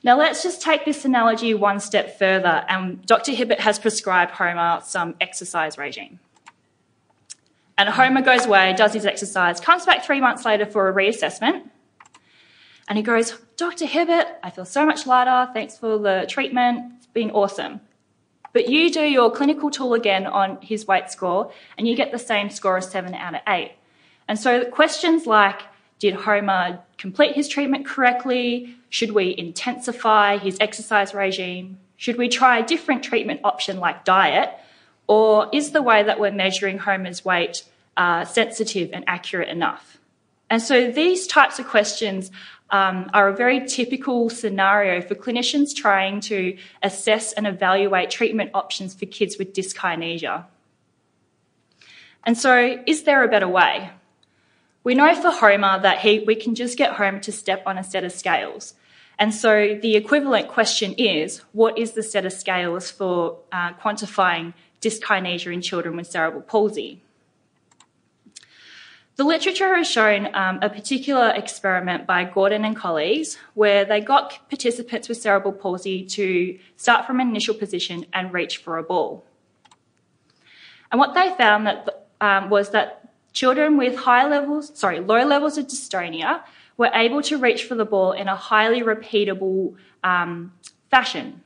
Now, 0.05 0.19
let's 0.19 0.43
just 0.43 0.61
take 0.61 0.85
this 0.85 1.03
analogy 1.03 1.55
one 1.55 1.79
step 1.79 2.19
further, 2.19 2.63
and 2.69 3.03
Dr. 3.07 3.31
Hibbert 3.31 3.59
has 3.59 3.79
prescribed 3.79 4.29
Homer 4.29 4.79
some 4.83 5.15
exercise 5.19 5.79
regime. 5.79 6.19
And 7.75 7.89
Homer 7.89 8.21
goes 8.21 8.45
away, 8.45 8.75
does 8.77 8.93
his 8.93 9.07
exercise, 9.07 9.59
comes 9.59 9.83
back 9.83 10.05
three 10.05 10.21
months 10.21 10.45
later 10.45 10.67
for 10.67 10.87
a 10.87 10.93
reassessment, 10.93 11.67
and 12.87 12.99
he 12.99 13.03
goes, 13.03 13.35
Dr. 13.57 13.87
Hibbert, 13.87 14.27
I 14.43 14.51
feel 14.51 14.63
so 14.63 14.85
much 14.85 15.07
lighter. 15.07 15.51
Thanks 15.55 15.75
for 15.75 15.97
the 15.97 16.27
treatment. 16.29 16.93
It's 16.97 17.07
been 17.07 17.31
awesome. 17.31 17.81
But 18.53 18.69
you 18.69 18.91
do 18.91 19.01
your 19.01 19.31
clinical 19.31 19.71
tool 19.71 19.95
again 19.95 20.27
on 20.27 20.61
his 20.61 20.85
weight 20.85 21.09
score, 21.09 21.51
and 21.79 21.87
you 21.87 21.95
get 21.95 22.11
the 22.11 22.19
same 22.19 22.51
score 22.51 22.77
as 22.77 22.91
7 22.91 23.15
out 23.15 23.33
of 23.33 23.41
8. 23.47 23.71
And 24.27 24.37
so 24.37 24.65
questions 24.65 25.25
like, 25.25 25.63
did 25.99 26.13
Homer 26.13 26.79
complete 26.97 27.35
his 27.35 27.47
treatment 27.47 27.85
correctly? 27.85 28.75
Should 28.89 29.11
we 29.11 29.35
intensify 29.37 30.37
his 30.37 30.57
exercise 30.59 31.13
regime? 31.13 31.79
Should 31.97 32.17
we 32.17 32.27
try 32.27 32.59
a 32.59 32.65
different 32.65 33.03
treatment 33.03 33.41
option 33.43 33.79
like 33.79 34.03
diet? 34.03 34.51
Or 35.07 35.49
is 35.53 35.71
the 35.71 35.81
way 35.81 36.03
that 36.03 36.19
we're 36.19 36.31
measuring 36.31 36.79
Homer's 36.79 37.23
weight 37.23 37.63
uh, 37.95 38.25
sensitive 38.25 38.89
and 38.91 39.03
accurate 39.07 39.49
enough? 39.49 39.97
And 40.49 40.61
so 40.61 40.91
these 40.91 41.27
types 41.27 41.59
of 41.59 41.67
questions 41.67 42.31
um, 42.69 43.09
are 43.13 43.29
a 43.29 43.35
very 43.35 43.65
typical 43.65 44.29
scenario 44.29 45.01
for 45.01 45.15
clinicians 45.15 45.73
trying 45.75 46.19
to 46.21 46.57
assess 46.83 47.33
and 47.33 47.47
evaluate 47.47 48.09
treatment 48.09 48.51
options 48.53 48.93
for 48.93 49.05
kids 49.05 49.37
with 49.37 49.53
dyskinesia. 49.53 50.45
And 52.25 52.37
so, 52.37 52.83
is 52.87 53.03
there 53.03 53.23
a 53.23 53.27
better 53.27 53.47
way? 53.47 53.91
We 54.85 54.93
know 54.93 55.15
for 55.15 55.31
Homer 55.31 55.79
that 55.81 55.97
he, 55.97 56.19
we 56.19 56.35
can 56.35 56.53
just 56.53 56.77
get 56.77 56.93
Homer 56.93 57.19
to 57.21 57.31
step 57.31 57.63
on 57.65 57.79
a 57.79 57.83
set 57.83 58.03
of 58.03 58.11
scales. 58.11 58.75
And 59.17 59.33
so 59.33 59.79
the 59.81 59.95
equivalent 59.95 60.47
question 60.47 60.93
is 60.93 61.39
what 61.53 61.75
is 61.77 61.93
the 61.93 62.03
set 62.03 62.23
of 62.23 62.31
scales 62.31 62.91
for 62.91 63.39
uh, 63.51 63.73
quantifying 63.73 64.53
dyskinesia 64.81 65.51
in 65.51 65.61
children 65.63 65.95
with 65.95 66.05
cerebral 66.05 66.43
palsy? 66.43 67.01
The 69.15 69.23
literature 69.23 69.75
has 69.75 69.89
shown 69.89 70.35
um, 70.35 70.59
a 70.61 70.69
particular 70.69 71.29
experiment 71.29 72.05
by 72.05 72.25
Gordon 72.25 72.63
and 72.63 72.75
colleagues 72.75 73.37
where 73.55 73.85
they 73.85 74.01
got 74.01 74.47
participants 74.49 75.09
with 75.09 75.17
cerebral 75.17 75.53
palsy 75.53 76.05
to 76.05 76.59
start 76.75 77.07
from 77.07 77.19
an 77.19 77.29
initial 77.29 77.55
position 77.55 78.05
and 78.13 78.31
reach 78.31 78.57
for 78.57 78.77
a 78.77 78.83
ball. 78.83 79.25
And 80.91 80.99
what 80.99 81.15
they 81.15 81.33
found 81.35 81.65
that 81.65 82.07
um, 82.21 82.51
was 82.51 82.69
that 82.69 83.04
children 83.35 83.77
with 83.77 83.95
high 83.95 84.27
levels, 84.27 84.71
sorry, 84.73 84.99
low 84.99 85.23
levels 85.25 85.59
of 85.59 85.67
dystonia 85.67 86.41
were 86.77 86.89
able 86.93 87.21
to 87.21 87.37
reach 87.37 87.65
for 87.65 87.75
the 87.75 87.85
ball 87.85 88.13
in 88.13 88.27
a 88.27 88.35
highly 88.35 88.81
repeatable 88.81 89.75
um, 90.03 90.53
fashion. 90.89 91.43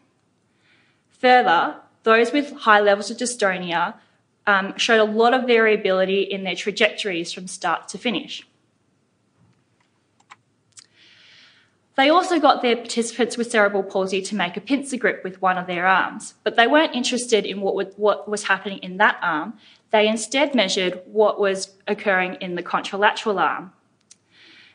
Further, 1.10 1.75
those 2.04 2.32
with 2.32 2.54
high 2.54 2.80
levels 2.80 3.12
of 3.12 3.17
dystonia 3.17 3.95
um, 4.47 4.78
showed 4.78 5.02
a 5.02 5.12
lot 5.12 5.34
of 5.34 5.45
variability 5.45 6.21
in 6.21 6.43
their 6.43 6.56
trajectories 6.56 7.34
from 7.34 7.47
start 7.47 7.88
to 7.89 7.97
finish. 7.97 8.47
They 11.99 12.09
also 12.09 12.39
got 12.39 12.62
their 12.62 12.77
participants 12.77 13.35
with 13.35 13.51
cerebral 13.51 13.83
palsy 13.83 14.21
to 14.21 14.33
make 14.33 14.55
a 14.55 14.62
pincer 14.62 14.95
grip 14.95 15.21
with 15.21 15.41
one 15.41 15.57
of 15.57 15.67
their 15.67 15.85
arms, 15.85 16.33
but 16.45 16.55
they 16.55 16.65
weren't 16.65 16.95
interested 16.95 17.45
in 17.45 17.59
what, 17.59 17.75
would, 17.75 17.91
what 17.97 18.29
was 18.29 18.43
happening 18.43 18.77
in 18.77 18.95
that 18.99 19.19
arm. 19.21 19.55
They 19.91 20.07
instead 20.07 20.55
measured 20.55 21.01
what 21.07 21.41
was 21.41 21.75
occurring 21.89 22.35
in 22.35 22.55
the 22.55 22.63
contralateral 22.63 23.38
arm. 23.38 23.73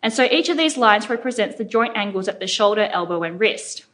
And 0.03 0.13
so 0.13 0.25
each 0.25 0.51
of 0.51 0.59
these 0.59 0.77
lines 0.77 1.09
represents 1.09 1.57
the 1.57 1.65
joint 1.65 1.97
angles 1.97 2.29
at 2.29 2.41
the 2.41 2.47
shoulder, 2.47 2.91
elbow, 2.93 3.23
and 3.23 3.41
wrist. 3.41 3.87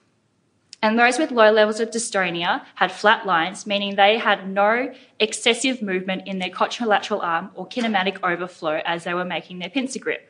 And 0.82 0.98
those 0.98 1.16
with 1.16 1.30
low 1.30 1.52
levels 1.52 1.78
of 1.78 1.92
dystonia 1.92 2.64
had 2.74 2.90
flat 2.90 3.26
lines, 3.26 3.64
meaning 3.64 3.94
they 3.94 4.18
had 4.18 4.50
no 4.50 4.92
excessive 5.20 5.82
movement 5.82 6.26
in 6.26 6.40
their 6.40 6.50
contralateral 6.50 7.22
arm 7.22 7.52
or 7.54 7.68
kinematic 7.68 8.18
overflow 8.24 8.80
as 8.84 9.04
they 9.04 9.14
were 9.14 9.24
making 9.24 9.60
their 9.60 9.70
pincer 9.70 10.00
grip. 10.00 10.29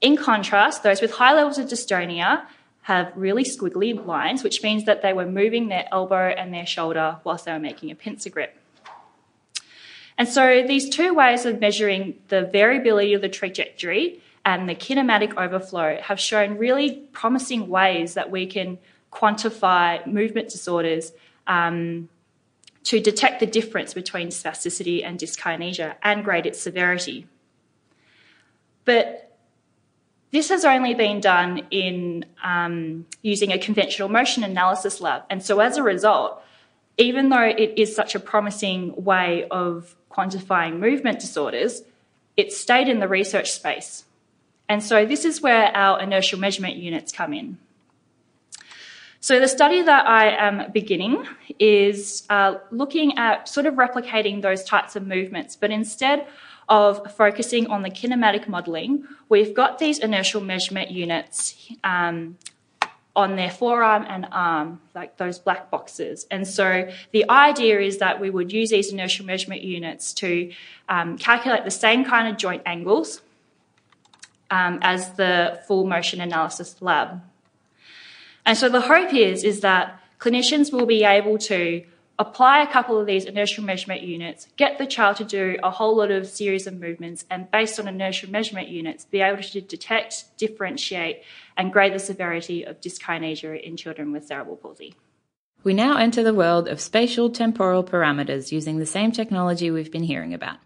In 0.00 0.16
contrast, 0.16 0.82
those 0.82 1.00
with 1.00 1.12
high 1.12 1.34
levels 1.34 1.58
of 1.58 1.66
dystonia 1.68 2.46
have 2.82 3.12
really 3.14 3.44
squiggly 3.44 3.94
lines, 4.06 4.42
which 4.42 4.62
means 4.62 4.84
that 4.84 5.02
they 5.02 5.12
were 5.12 5.26
moving 5.26 5.68
their 5.68 5.86
elbow 5.92 6.28
and 6.28 6.52
their 6.52 6.66
shoulder 6.66 7.18
whilst 7.24 7.44
they 7.44 7.52
were 7.52 7.58
making 7.58 7.90
a 7.90 7.94
pincer 7.94 8.30
grip. 8.30 8.56
And 10.16 10.28
so 10.28 10.64
these 10.66 10.88
two 10.88 11.14
ways 11.14 11.46
of 11.46 11.60
measuring 11.60 12.18
the 12.28 12.42
variability 12.42 13.14
of 13.14 13.20
the 13.20 13.28
trajectory 13.28 14.20
and 14.44 14.68
the 14.68 14.74
kinematic 14.74 15.36
overflow 15.36 15.98
have 16.02 16.18
shown 16.18 16.56
really 16.56 16.92
promising 17.12 17.68
ways 17.68 18.14
that 18.14 18.30
we 18.30 18.46
can 18.46 18.78
quantify 19.12 20.06
movement 20.06 20.48
disorders 20.48 21.12
um, 21.46 22.08
to 22.84 23.00
detect 23.00 23.40
the 23.40 23.46
difference 23.46 23.92
between 23.92 24.28
spasticity 24.28 25.04
and 25.04 25.18
dyskinesia 25.18 25.96
and 26.02 26.24
grade 26.24 26.46
its 26.46 26.60
severity. 26.60 27.26
But 28.84 29.29
this 30.32 30.48
has 30.48 30.64
only 30.64 30.94
been 30.94 31.20
done 31.20 31.66
in 31.70 32.24
um, 32.42 33.06
using 33.22 33.52
a 33.52 33.58
conventional 33.58 34.08
motion 34.08 34.44
analysis 34.44 35.00
lab. 35.00 35.22
And 35.28 35.42
so 35.42 35.60
as 35.60 35.76
a 35.76 35.82
result, 35.82 36.42
even 36.98 37.30
though 37.30 37.42
it 37.42 37.78
is 37.78 37.94
such 37.94 38.14
a 38.14 38.20
promising 38.20 38.94
way 39.02 39.46
of 39.50 39.96
quantifying 40.10 40.78
movement 40.78 41.18
disorders, 41.18 41.82
it 42.36 42.52
stayed 42.52 42.88
in 42.88 43.00
the 43.00 43.08
research 43.08 43.50
space. 43.50 44.04
And 44.68 44.82
so 44.82 45.04
this 45.04 45.24
is 45.24 45.40
where 45.40 45.74
our 45.76 46.00
inertial 46.00 46.38
measurement 46.38 46.76
units 46.76 47.10
come 47.10 47.32
in. 47.32 47.58
So 49.22 49.38
the 49.38 49.48
study 49.48 49.82
that 49.82 50.06
I 50.06 50.30
am 50.30 50.70
beginning 50.72 51.26
is 51.58 52.24
uh, 52.30 52.54
looking 52.70 53.18
at 53.18 53.48
sort 53.48 53.66
of 53.66 53.74
replicating 53.74 54.40
those 54.40 54.64
types 54.64 54.96
of 54.96 55.06
movements, 55.06 55.56
but 55.56 55.70
instead 55.70 56.26
of 56.70 57.12
focusing 57.14 57.66
on 57.66 57.82
the 57.82 57.90
kinematic 57.90 58.48
modelling, 58.48 59.04
we've 59.28 59.52
got 59.52 59.78
these 59.78 59.98
inertial 59.98 60.40
measurement 60.40 60.90
units 60.90 61.68
um, 61.82 62.38
on 63.16 63.34
their 63.34 63.50
forearm 63.50 64.06
and 64.08 64.26
arm, 64.30 64.80
like 64.94 65.16
those 65.16 65.40
black 65.40 65.68
boxes. 65.70 66.26
And 66.30 66.46
so 66.46 66.88
the 67.10 67.28
idea 67.28 67.80
is 67.80 67.98
that 67.98 68.20
we 68.20 68.30
would 68.30 68.52
use 68.52 68.70
these 68.70 68.92
inertial 68.92 69.26
measurement 69.26 69.62
units 69.62 70.14
to 70.14 70.52
um, 70.88 71.18
calculate 71.18 71.64
the 71.64 71.72
same 71.72 72.04
kind 72.04 72.28
of 72.28 72.36
joint 72.38 72.62
angles 72.64 73.20
um, 74.50 74.78
as 74.80 75.12
the 75.14 75.60
full 75.66 75.84
motion 75.84 76.20
analysis 76.20 76.76
lab. 76.80 77.20
And 78.46 78.56
so 78.56 78.68
the 78.68 78.80
hope 78.80 79.12
is, 79.12 79.42
is 79.42 79.60
that 79.60 80.00
clinicians 80.20 80.72
will 80.72 80.86
be 80.86 81.02
able 81.02 81.36
to 81.38 81.84
apply 82.20 82.60
a 82.60 82.70
couple 82.70 83.00
of 83.00 83.06
these 83.06 83.24
inertial 83.24 83.64
measurement 83.64 84.02
units, 84.02 84.46
get 84.58 84.76
the 84.76 84.86
child 84.86 85.16
to 85.16 85.24
do 85.24 85.56
a 85.62 85.70
whole 85.70 85.96
lot 85.96 86.10
of 86.10 86.26
series 86.26 86.66
of 86.66 86.78
movements, 86.78 87.24
and 87.30 87.50
based 87.50 87.80
on 87.80 87.88
inertial 87.88 88.30
measurement 88.30 88.68
units, 88.68 89.06
be 89.06 89.22
able 89.22 89.42
to 89.42 89.60
detect, 89.62 90.36
differentiate, 90.36 91.22
and 91.56 91.72
grade 91.72 91.94
the 91.94 91.98
severity 91.98 92.62
of 92.62 92.78
dyskinesia 92.82 93.58
in 93.62 93.74
children 93.74 94.12
with 94.12 94.26
cerebral 94.26 94.56
palsy. 94.56 94.94
We 95.64 95.72
now 95.72 95.96
enter 95.96 96.22
the 96.22 96.34
world 96.34 96.68
of 96.68 96.78
spatial 96.78 97.30
temporal 97.30 97.82
parameters 97.82 98.52
using 98.52 98.78
the 98.78 98.86
same 98.86 99.12
technology 99.12 99.70
we've 99.70 99.90
been 99.90 100.02
hearing 100.02 100.34
about. 100.34 100.58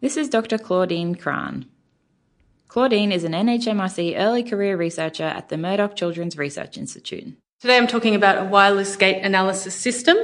This 0.00 0.16
is 0.16 0.28
Dr. 0.28 0.58
Claudine 0.58 1.16
Kraan. 1.16 1.66
Claudine 2.68 3.10
is 3.10 3.24
an 3.24 3.32
NHMRC 3.32 4.16
early 4.16 4.44
career 4.44 4.76
researcher 4.76 5.24
at 5.24 5.48
the 5.48 5.58
Murdoch 5.58 5.96
Children's 5.96 6.38
Research 6.38 6.78
Institute. 6.78 7.34
Today 7.60 7.76
I'm 7.76 7.88
talking 7.88 8.14
about 8.14 8.38
a 8.38 8.48
wireless 8.48 8.94
gait 8.94 9.22
analysis 9.22 9.74
system. 9.74 10.16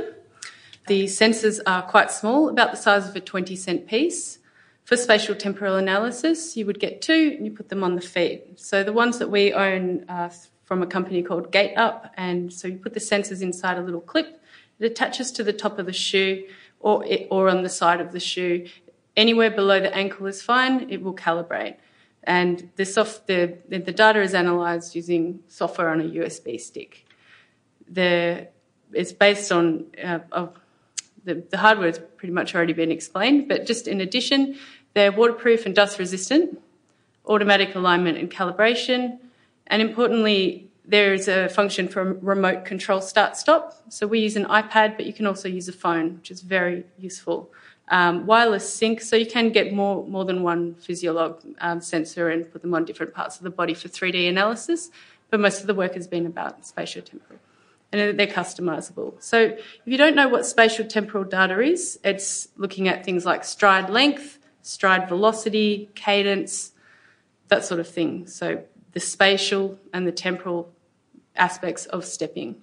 The 0.86 1.04
sensors 1.04 1.60
are 1.66 1.82
quite 1.82 2.10
small, 2.10 2.48
about 2.48 2.70
the 2.70 2.76
size 2.76 3.08
of 3.08 3.16
a 3.16 3.20
20 3.20 3.56
cent 3.56 3.86
piece. 3.86 4.38
For 4.84 4.96
spatial 4.96 5.34
temporal 5.34 5.76
analysis, 5.76 6.56
you 6.56 6.64
would 6.66 6.78
get 6.78 7.02
two 7.02 7.34
and 7.36 7.44
you 7.44 7.50
put 7.50 7.70
them 7.70 7.82
on 7.82 7.96
the 7.96 8.00
feet. 8.00 8.60
So 8.60 8.84
the 8.84 8.92
ones 8.92 9.18
that 9.18 9.28
we 9.28 9.52
own 9.52 10.04
are 10.08 10.30
from 10.64 10.82
a 10.82 10.86
company 10.86 11.22
called 11.22 11.50
GaitUp, 11.50 12.10
and 12.16 12.52
so 12.52 12.68
you 12.68 12.76
put 12.76 12.94
the 12.94 13.00
sensors 13.00 13.42
inside 13.42 13.78
a 13.78 13.82
little 13.82 14.00
clip. 14.00 14.40
It 14.78 14.86
attaches 14.86 15.32
to 15.32 15.42
the 15.42 15.52
top 15.52 15.78
of 15.80 15.86
the 15.86 15.92
shoe 15.92 16.46
or, 16.78 17.04
or 17.30 17.48
on 17.48 17.62
the 17.62 17.68
side 17.68 18.00
of 18.00 18.12
the 18.12 18.20
shoe. 18.20 18.66
Anywhere 19.16 19.50
below 19.50 19.80
the 19.80 19.94
ankle 19.94 20.26
is 20.26 20.42
fine, 20.42 20.88
it 20.88 21.02
will 21.02 21.14
calibrate 21.14 21.76
and 22.26 22.70
the, 22.74 22.84
soft, 22.84 23.28
the, 23.28 23.56
the 23.68 23.78
data 23.78 24.20
is 24.20 24.34
analysed 24.34 24.94
using 24.96 25.40
software 25.48 25.90
on 25.90 26.00
a 26.00 26.04
USB 26.04 26.60
stick. 26.60 27.06
The, 27.88 28.48
it's 28.92 29.12
based 29.12 29.52
on 29.52 29.86
uh, 30.02 30.18
the, 31.26 31.34
the 31.50 31.58
hardware 31.58 31.88
has 31.88 32.00
pretty 32.16 32.32
much 32.32 32.54
already 32.54 32.72
been 32.72 32.90
explained, 32.90 33.48
but 33.48 33.66
just 33.66 33.86
in 33.86 34.00
addition, 34.00 34.56
they're 34.94 35.12
waterproof 35.12 35.66
and 35.66 35.74
dust 35.74 35.98
resistant, 35.98 36.58
automatic 37.26 37.74
alignment 37.74 38.16
and 38.16 38.30
calibration, 38.30 39.18
and 39.66 39.82
importantly, 39.82 40.70
there 40.88 41.12
is 41.12 41.26
a 41.26 41.48
function 41.48 41.88
for 41.88 42.14
remote 42.14 42.64
control 42.64 43.00
start 43.00 43.36
stop. 43.36 43.74
So 43.88 44.06
we 44.06 44.20
use 44.20 44.36
an 44.36 44.44
iPad, 44.44 44.96
but 44.96 45.04
you 45.04 45.12
can 45.12 45.26
also 45.26 45.48
use 45.48 45.68
a 45.68 45.72
phone, 45.72 46.14
which 46.14 46.30
is 46.30 46.40
very 46.40 46.84
useful 46.98 47.50
um, 47.88 48.26
wireless 48.26 48.72
sync, 48.72 49.00
so 49.00 49.16
you 49.16 49.26
can 49.26 49.50
get 49.50 49.72
more, 49.72 50.04
more 50.06 50.24
than 50.24 50.42
one 50.42 50.74
physilog 50.74 51.44
um, 51.60 51.80
sensor 51.80 52.30
and 52.30 52.50
put 52.50 52.62
them 52.62 52.74
on 52.74 52.84
different 52.84 53.14
parts 53.14 53.36
of 53.36 53.42
the 53.42 53.50
body 53.50 53.74
for 53.74 53.88
3D 53.88 54.28
analysis. 54.28 54.90
But 55.30 55.40
most 55.40 55.60
of 55.60 55.66
the 55.66 55.74
work 55.74 55.94
has 55.94 56.06
been 56.06 56.26
about 56.26 56.66
spatial 56.66 57.02
temporal. 57.02 57.40
And 57.92 58.18
they're 58.18 58.26
customizable. 58.26 59.22
So 59.22 59.40
if 59.40 59.80
you 59.86 59.96
don't 59.96 60.16
know 60.16 60.28
what 60.28 60.44
spatial 60.44 60.86
temporal 60.86 61.24
data 61.24 61.60
is, 61.60 61.98
it's 62.04 62.48
looking 62.56 62.88
at 62.88 63.04
things 63.04 63.24
like 63.24 63.44
stride 63.44 63.88
length, 63.90 64.38
stride 64.62 65.08
velocity, 65.08 65.88
cadence, 65.94 66.72
that 67.48 67.64
sort 67.64 67.80
of 67.80 67.88
thing. 67.88 68.26
So 68.26 68.64
the 68.92 69.00
spatial 69.00 69.78
and 69.92 70.06
the 70.06 70.12
temporal 70.12 70.72
aspects 71.36 71.86
of 71.86 72.04
stepping. 72.04 72.56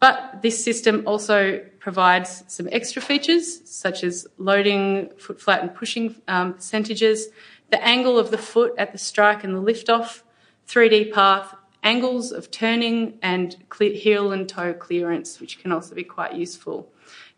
But 0.00 0.42
this 0.42 0.62
system 0.62 1.04
also 1.06 1.64
provides 1.78 2.42
some 2.48 2.68
extra 2.72 3.00
features, 3.00 3.60
such 3.70 4.02
as 4.02 4.26
loading, 4.36 5.10
foot 5.16 5.40
flat 5.40 5.62
and 5.62 5.72
pushing 5.72 6.16
um, 6.26 6.54
percentages, 6.54 7.28
the 7.70 7.82
angle 7.82 8.18
of 8.18 8.32
the 8.32 8.38
foot 8.38 8.74
at 8.76 8.90
the 8.90 8.98
strike 8.98 9.44
and 9.44 9.54
the 9.54 9.60
lift 9.60 9.88
off, 9.88 10.24
3D 10.66 11.12
path, 11.12 11.54
angles 11.82 12.32
of 12.32 12.50
turning, 12.50 13.18
and 13.22 13.56
heel 13.78 14.32
and 14.32 14.48
toe 14.48 14.72
clearance, 14.72 15.40
which 15.40 15.60
can 15.60 15.72
also 15.72 15.94
be 15.94 16.04
quite 16.04 16.34
useful. 16.34 16.88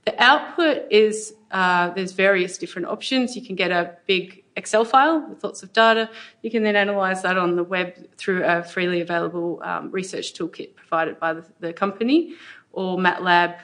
The 0.05 0.23
output 0.23 0.85
is 0.91 1.35
uh, 1.51 1.91
there's 1.91 2.13
various 2.13 2.59
different 2.59 2.89
options. 2.89 3.37
You 3.37 3.43
can 3.43 3.57
get 3.57 3.71
a 3.71 3.97
big 4.07 4.45
Excel 4.57 4.85
file 4.85 5.27
with 5.29 5.43
lots 5.43 5.63
of 5.63 5.73
data. 5.73 6.11
You 6.43 6.51
can 6.51 6.63
then 6.63 6.77
analyse 6.77 7.23
that 7.23 7.37
on 7.37 7.57
the 7.57 7.65
web 7.65 7.95
through 8.17 8.45
a 8.45 8.63
freely 8.63 9.01
available 9.01 9.61
um, 9.65 9.91
research 9.91 10.35
toolkit 10.35 10.77
provided 10.77 11.19
by 11.19 11.33
the, 11.35 11.45
the 11.61 11.73
company, 11.73 12.35
or 12.73 12.99
MATLAB. 12.99 13.59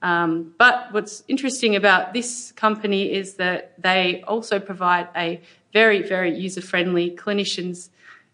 Um, 0.00 0.54
but 0.58 0.92
what's 0.92 1.22
interesting 1.28 1.76
about 1.76 2.12
this 2.12 2.52
company 2.52 3.12
is 3.12 3.34
that 3.34 3.80
they 3.80 4.24
also 4.26 4.58
provide 4.58 5.08
a 5.14 5.40
very, 5.72 6.02
very 6.02 6.36
user 6.36 6.60
friendly 6.60 7.10
clinician's 7.12 7.90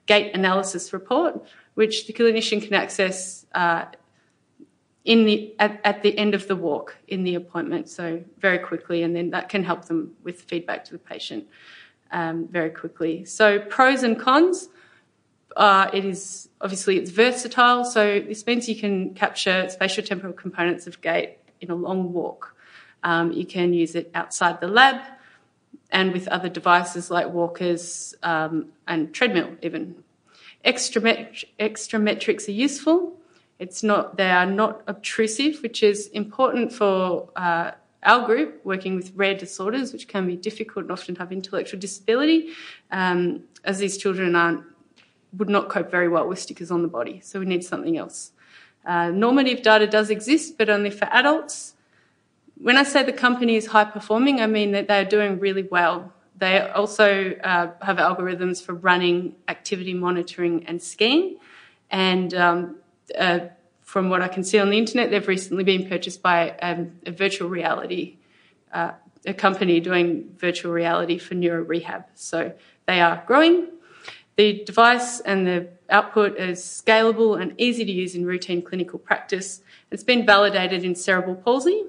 gait 0.07 0.35
analysis 0.35 0.95
report, 0.95 1.47
which 1.79 2.07
the 2.07 2.13
clinician 2.13 2.59
can 2.65 2.75
access 2.75 3.47
uh, 3.55 3.85
in 5.05 5.25
the, 5.25 5.55
at, 5.59 5.81
at, 5.85 6.03
the 6.03 6.13
end 6.19 6.35
of 6.35 6.49
the 6.49 6.57
walk 6.57 6.97
in 7.07 7.25
the 7.25 7.35
appointment, 7.35 7.89
so 7.89 8.23
very 8.39 8.59
quickly, 8.59 9.03
and 9.05 9.15
then 9.17 9.31
that 9.31 9.49
can 9.49 9.63
help 9.65 9.85
them 9.87 10.01
with 10.23 10.43
feedback 10.43 10.85
to 10.85 10.93
the 10.93 10.99
patient. 10.99 11.45
um, 12.11 12.49
very 12.49 12.71
quickly. 12.71 13.25
So 13.25 13.59
pros 13.59 14.03
and 14.03 14.19
cons. 14.19 14.69
Uh, 15.57 15.91
it 15.93 16.05
is 16.05 16.49
obviously 16.61 16.99
it's 16.99 17.11
versatile, 17.11 17.85
so 17.85 18.21
this 18.21 18.47
means 18.47 18.69
you 18.69 18.77
can 18.77 19.15
capture 19.15 19.69
spatial 19.69 20.05
temporal 20.05 20.33
components 20.33 20.87
of 20.87 21.01
gait 21.01 21.39
in 21.61 21.71
a 21.71 21.75
long 21.75 22.13
walk. 22.13 22.55
Um, 23.03 23.33
you 23.33 23.47
can 23.47 23.73
use 23.73 23.95
it 23.95 24.11
outside 24.15 24.61
the 24.61 24.69
lab 24.69 25.01
and 25.91 26.13
with 26.13 26.29
other 26.29 26.49
devices 26.49 27.11
like 27.11 27.29
walkers 27.33 28.15
um, 28.23 28.67
and 28.87 29.13
treadmill 29.13 29.57
even. 29.63 30.05
Extrametrics 30.65 32.49
are 32.49 32.53
useful. 32.53 33.17
It's 33.59 33.83
not, 33.83 34.17
they 34.17 34.31
are 34.31 34.47
not 34.47 34.83
obtrusive, 34.87 35.63
which 35.63 35.83
is 35.83 36.09
important 36.09 36.73
for 36.73 37.29
uh, 37.35 37.73
our 38.05 38.27
group 38.27 38.61
working 38.65 38.95
with 38.95 39.13
rare 39.17 39.35
disorders, 39.35 39.93
which 39.93 40.07
can 40.07 40.27
be 40.27 40.37
difficult 40.37 40.85
and 40.85 40.93
often 40.93 41.17
have 41.17 41.33
intellectual 41.33 41.81
disability, 41.81 42.51
um, 42.93 43.43
as 43.65 43.79
these 43.79 43.97
children 43.97 44.37
aren't, 44.37 44.63
would 45.37 45.49
not 45.49 45.69
cope 45.69 45.91
very 45.91 46.09
well 46.09 46.29
with 46.29 46.39
stickers 46.39 46.71
on 46.71 46.83
the 46.83 46.89
body. 46.89 47.21
So 47.21 47.41
we 47.41 47.47
need 47.47 47.65
something 47.65 47.99
else. 47.99 48.33
Uh, 48.87 49.11
normative 49.11 49.63
data 49.63 49.87
does 49.87 50.11
exist, 50.11 50.57
but 50.57 50.71
only 50.71 50.91
for 50.91 51.07
adults. 51.07 51.75
When 52.57 52.77
I 52.77 52.85
say 52.85 53.03
the 53.03 53.13
company 53.13 53.57
is 53.57 53.67
high 53.67 53.85
performing, 53.85 54.41
I 54.41 54.47
mean 54.47 54.73
that 54.73 54.89
they 54.89 55.01
are 55.01 55.05
doing 55.05 55.39
really 55.39 55.65
well. 55.65 56.13
They 56.39 56.61
also 56.61 57.33
uh, 57.33 57.73
have 57.83 57.97
algorithms 57.97 58.63
for 58.63 58.75
running 58.75 59.35
activity 59.49 59.93
monitoring 59.93 60.67
and 60.67 60.81
skiing. 60.81 61.39
And 61.91 62.33
um, 62.35 62.77
uh, 63.19 63.41
from 63.83 64.09
what 64.09 64.23
I 64.23 64.29
can 64.29 64.45
see 64.45 64.59
on 64.59 64.71
the 64.71 64.79
internet, 64.79 65.11
they've 65.11 65.27
recently 65.27 65.65
been 65.65 65.89
purchased 65.89 66.23
by 66.23 66.51
um, 66.63 66.93
a 67.07 67.11
virtual 67.11 67.49
reality, 67.49 68.19
uh, 68.73 68.93
a 69.27 69.35
company 69.35 69.81
doing 69.81 70.33
virtual 70.37 70.73
reality 70.73 71.19
for 71.19 71.35
neuro 71.35 71.63
rehab. 71.63 72.05
So 72.15 72.53
they 72.87 73.01
are 73.01 73.25
growing. 73.27 73.69
The 74.37 74.63
device 74.65 75.19
and 75.21 75.45
the 75.45 75.69
output 75.91 76.39
is 76.39 76.61
scalable 76.61 77.41
and 77.41 77.55
easy 77.59 77.85
to 77.85 77.91
use 77.91 78.15
in 78.15 78.25
routine 78.25 78.63
clinical 78.63 79.01
practice. 79.01 79.63
It's 79.91 80.05
been 80.05 80.25
validated 80.25 80.85
in 80.85 80.95
cerebral 80.95 81.35
palsy 81.35 81.85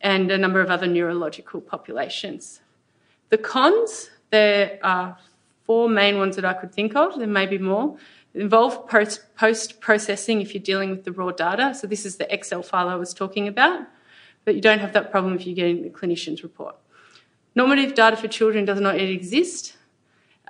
and 0.00 0.32
a 0.32 0.38
number 0.38 0.60
of 0.60 0.70
other 0.70 0.88
neurological 0.88 1.60
populations. 1.60 2.61
The 3.32 3.38
cons, 3.38 4.10
there 4.28 4.78
are 4.82 5.16
four 5.64 5.88
main 5.88 6.18
ones 6.18 6.36
that 6.36 6.44
I 6.44 6.52
could 6.52 6.70
think 6.70 6.94
of. 6.94 7.18
There 7.18 7.26
may 7.26 7.46
be 7.46 7.56
more. 7.56 7.96
involve 8.34 8.86
post 8.86 9.80
processing 9.80 10.42
if 10.42 10.52
you're 10.52 10.62
dealing 10.62 10.90
with 10.90 11.04
the 11.04 11.12
raw 11.12 11.30
data. 11.30 11.72
So, 11.74 11.86
this 11.86 12.04
is 12.04 12.18
the 12.18 12.30
Excel 12.30 12.62
file 12.62 12.90
I 12.90 12.94
was 12.96 13.14
talking 13.14 13.48
about, 13.48 13.80
but 14.44 14.54
you 14.54 14.60
don't 14.60 14.80
have 14.80 14.92
that 14.92 15.10
problem 15.10 15.34
if 15.34 15.46
you're 15.46 15.56
getting 15.56 15.82
the 15.82 15.88
clinician's 15.88 16.42
report. 16.42 16.76
Normative 17.54 17.94
data 17.94 18.18
for 18.18 18.28
children 18.28 18.66
does 18.66 18.80
not 18.80 19.00
yet 19.00 19.08
exist. 19.08 19.78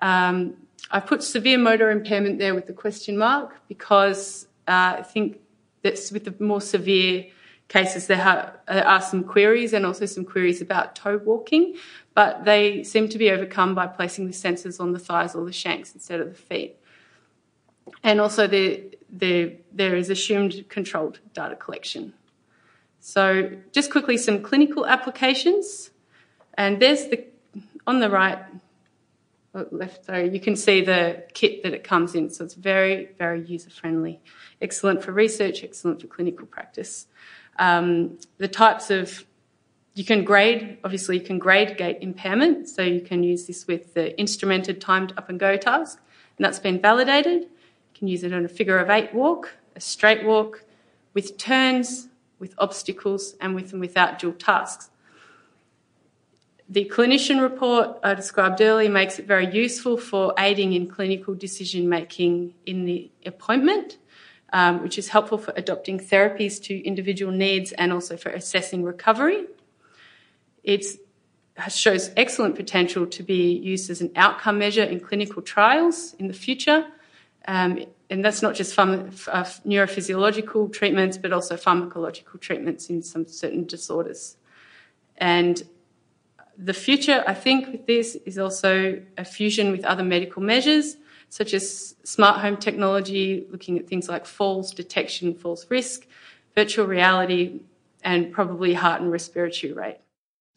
Um, 0.01 0.57
I 0.91 0.99
put 0.99 1.23
severe 1.23 1.59
motor 1.59 1.89
impairment 1.93 2.41
there 2.41 2.53
with 2.53 2.67
the 2.67 2.73
question 2.73 3.17
mark 3.17 3.61
because 3.69 4.49
uh, 4.67 4.97
I 4.99 5.03
think 5.03 5.39
that's 5.83 6.11
with 6.11 6.25
the 6.25 6.35
more 6.45 6.61
severe 6.61 7.27
cases 7.73 8.07
there 8.07 8.61
are 8.69 9.01
some 9.01 9.25
queries 9.25 9.73
and 9.73 9.87
also 9.87 10.05
some 10.05 10.25
queries 10.25 10.61
about 10.61 10.95
toe 10.95 11.19
walking, 11.25 11.75
but 12.15 12.45
they 12.45 12.83
seem 12.83 13.09
to 13.09 13.19
be 13.19 13.31
overcome 13.31 13.75
by 13.75 13.87
placing 13.87 14.27
the 14.27 14.33
sensors 14.33 14.81
on 14.81 14.93
the 14.93 14.99
thighs 14.99 15.35
or 15.35 15.45
the 15.45 15.53
shanks 15.53 15.95
instead 15.95 16.21
of 16.21 16.29
the 16.29 16.35
feet. 16.35 16.77
And 18.03 18.21
also 18.21 18.47
the, 18.47 18.97
the, 19.11 19.57
there 19.73 19.97
is 19.97 20.11
assumed 20.11 20.65
controlled 20.69 21.21
data 21.33 21.57
collection. 21.57 22.15
So 23.01 23.51
just 23.73 23.91
quickly 23.91 24.17
some 24.17 24.43
clinical 24.43 24.87
applications. 24.87 25.91
And 26.55 26.81
there's 26.81 27.07
the, 27.07 27.25
on 27.87 28.01
the 28.01 28.11
right, 28.11 28.39
left, 29.71 30.07
sorry, 30.07 30.31
you 30.31 30.41
can 30.41 30.55
see 30.55 30.83
the 30.83 31.25
kit 31.35 31.63
that 31.63 31.75
it 31.75 31.83
comes 31.83 32.15
in. 32.15 32.31
So 32.31 32.45
it's 32.45 32.55
very, 32.55 33.11
very 33.19 33.43
user 33.45 33.71
friendly. 33.71 34.21
Excellent 34.61 35.03
for 35.03 35.13
research, 35.13 35.65
excellent 35.65 36.01
for 36.01 36.07
clinical 36.07 36.47
practice. 36.47 37.07
Um, 37.59 38.19
the 38.39 38.49
types 38.49 38.91
of 38.91 39.25
you 39.95 40.05
can 40.05 40.25
grade, 40.25 40.79
obviously, 40.85 41.19
you 41.19 41.25
can 41.25 41.39
grade 41.39 41.77
gait 41.77 41.99
impairment. 42.01 42.69
So 42.69 42.83
you 42.83 43.01
can 43.01 43.23
use 43.23 43.47
this 43.47 43.67
with 43.67 43.95
the 43.95 44.15
instrumented 44.19 44.81
timed 44.81 45.13
up 45.17 45.29
and 45.29 45.39
go 45.39 45.57
task, 45.57 46.01
and 46.39 46.45
that's 46.45 46.59
been 46.59 46.81
validated. 46.81 47.43
You 47.43 47.49
can 47.95 48.09
use 48.09 48.25
it 48.25 48.33
on 48.33 48.45
a 48.45 48.49
figure 48.49 48.79
of 48.79 48.89
eight 48.89 49.13
walk, 49.15 49.55
a 49.77 49.81
straight 49.81 50.25
walk, 50.25 50.65
with 51.15 51.37
turns, 51.37 52.09
with 52.39 52.55
obstacles, 52.59 53.35
and 53.41 53.55
with 53.55 53.73
and 53.73 53.81
without 53.81 54.19
dual 54.19 54.33
tasks. 54.33 54.89
The 56.69 56.87
clinician 56.87 57.43
report 57.43 57.99
I 58.03 58.15
described 58.15 58.63
earlier 58.63 58.89
makes 58.89 59.19
it 59.19 59.27
very 59.27 59.53
useful 59.53 59.99
for 59.99 60.33
aiding 60.39 60.73
in 60.73 60.87
clinical 60.87 61.35
decision 61.35 61.87
making 61.87 62.55
in 62.65 62.87
the 62.87 63.11
appointment, 63.27 63.99
um, 64.55 64.83
which 64.83 64.97
is 64.97 65.09
helpful 65.09 65.37
for 65.37 65.53
adopting 65.55 65.99
therapies 65.99 66.63
to 66.63 66.83
individual 66.87 67.31
needs 67.31 67.73
and 67.73 67.93
also 67.93 68.17
for 68.17 68.31
assessing 68.31 68.85
recovery. 68.85 69.45
It 70.63 70.85
shows 71.69 72.11
excellent 72.17 72.57
potential 72.57 73.07
to 73.07 73.23
be 73.23 73.53
used 73.53 73.91
as 73.91 74.01
an 74.01 74.11
outcome 74.17 74.59
measure 74.59 74.85
in 74.85 75.01
clinical 75.01 75.43
trials 75.43 76.15
in 76.19 76.29
the 76.29 76.35
future. 76.35 76.87
Um, 77.47 77.85
and 78.09 78.25
that's 78.25 78.43
not 78.43 78.55
just 78.55 78.79
uh, 78.79 78.85
neurophysiological 78.85 80.73
treatments, 80.73 81.19
but 81.19 81.33
also 81.33 81.57
pharmacological 81.57 82.41
treatments 82.41 82.89
in 82.91 83.03
some 83.03 83.27
certain 83.27 83.65
disorders. 83.65 84.37
And 85.17 85.63
the 86.57 86.75
future, 86.75 87.25
I 87.27 87.35
think, 87.35 87.73
with 87.73 87.87
this 87.87 88.17
is 88.27 88.39
also 88.39 89.03
a 89.17 89.25
fusion 89.25 89.73
with 89.73 89.85
other 89.85 90.05
medical 90.05 90.43
measures, 90.43 90.97
such 91.29 91.55
as 91.55 91.97
smart 92.05 92.41
home 92.41 92.59
technology, 92.59 93.47
looking 93.51 93.79
at 93.79 93.89
things 93.89 94.09
like 94.09 94.27
falls 94.27 94.73
detection, 94.73 95.35
falls 95.35 95.67
risk, 95.71 96.07
virtual 96.55 96.87
reality, 96.87 97.61
and 98.05 98.33
probably 98.33 98.75
heart 98.75 99.01
and 99.01 99.11
respiratory 99.11 99.73
rate. 99.73 99.99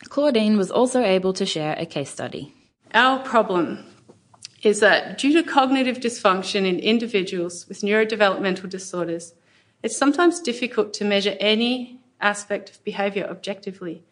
Claudine 0.04 0.58
was 0.58 0.70
also 0.72 1.02
able 1.02 1.34
to 1.34 1.46
share 1.46 1.76
a 1.78 1.86
case 1.86 2.10
study. 2.10 2.54
Our 2.94 3.20
problem 3.20 3.86
is 4.62 4.80
that 4.80 5.18
due 5.18 5.34
to 5.34 5.44
cognitive 5.44 5.98
dysfunction 6.00 6.66
in 6.66 6.80
individuals 6.80 7.68
with 7.68 7.82
neurodevelopmental 7.82 8.70
disorders, 8.70 9.34
it's 9.84 9.96
sometimes 9.96 10.40
difficult 10.40 10.94
to 10.94 11.06
measure 11.06 11.36
any 11.40 12.00
aspect 12.20 12.70
of 12.70 12.84
behaviour 12.84 13.26
objectively. 13.26 14.04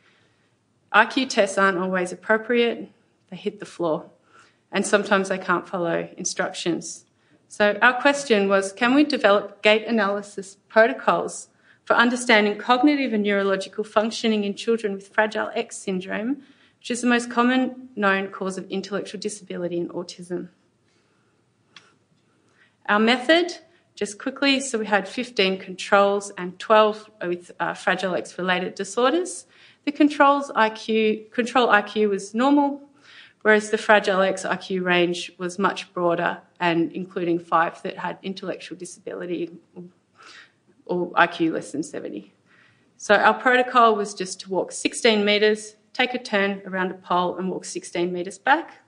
IQ 0.94 1.30
tests 1.30 1.58
aren't 1.58 1.80
always 1.80 2.12
appropriate, 2.12 2.90
they 3.30 3.36
hit 3.36 3.60
the 3.60 3.66
floor, 3.66 4.12
and 4.72 4.86
sometimes 4.86 5.30
they 5.30 5.38
can't 5.38 5.68
follow 5.68 6.10
instructions. 6.18 7.06
So, 7.48 7.78
our 7.82 8.00
question 8.02 8.48
was 8.48 8.72
can 8.72 8.94
we 8.94 9.04
develop 9.04 9.62
gait 9.62 9.86
analysis 9.86 10.58
protocols 10.70 11.50
for 11.84 11.96
understanding 11.96 12.58
cognitive 12.58 13.14
and 13.14 13.24
neurological 13.24 13.84
functioning 13.84 14.44
in 14.44 14.56
children 14.56 14.94
with 14.94 15.10
Fragile 15.10 15.52
X 15.54 15.78
syndrome, 15.78 16.44
which 16.80 16.92
is 16.92 17.02
the 17.02 17.08
most 17.08 17.30
common 17.30 17.90
known 17.96 18.28
cause 18.30 18.58
of 18.58 18.70
intellectual 18.70 19.20
disability 19.20 19.78
in 19.78 19.90
autism. 19.90 20.50
Our 22.88 23.00
method, 23.00 23.58
just 23.96 24.20
quickly, 24.20 24.60
so 24.60 24.78
we 24.78 24.86
had 24.86 25.08
15 25.08 25.60
controls 25.60 26.32
and 26.38 26.58
12 26.60 27.10
with 27.28 27.52
uh, 27.60 27.74
Fragile 27.74 28.16
X 28.16 28.38
related 28.38 28.76
disorders. 28.76 29.46
The 29.86 29.92
controls 29.92 30.52
IQ, 30.52 31.32
control 31.32 31.68
IQ 31.68 32.10
was 32.10 32.34
normal, 32.34 32.82
whereas 33.42 33.70
the 33.70 33.78
Fragile 33.78 34.22
X 34.22 34.44
IQ 34.44 34.84
range 34.84 35.32
was 35.38 35.60
much 35.60 35.94
broader 35.94 36.42
and 36.60 36.92
including 36.92 37.40
five 37.40 37.82
that 37.84 37.98
had 37.98 38.18
intellectual 38.24 38.78
disability 38.78 39.52
or 40.86 41.12
IQ 41.12 41.54
less 41.54 41.72
than 41.72 41.84
70. 41.84 42.34
So 42.98 43.16
our 43.16 43.34
protocol 43.34 43.96
was 43.96 44.14
just 44.14 44.40
to 44.42 44.50
walk 44.50 44.72
16 44.72 45.26
metres, 45.26 45.76
take 45.94 46.14
a 46.14 46.20
turn 46.20 46.62
around 46.66 46.92
a 46.92 46.96
pole, 46.96 47.38
and 47.38 47.50
walk 47.50 47.66
16 47.66 48.12
metres 48.12 48.38
back. 48.38 48.80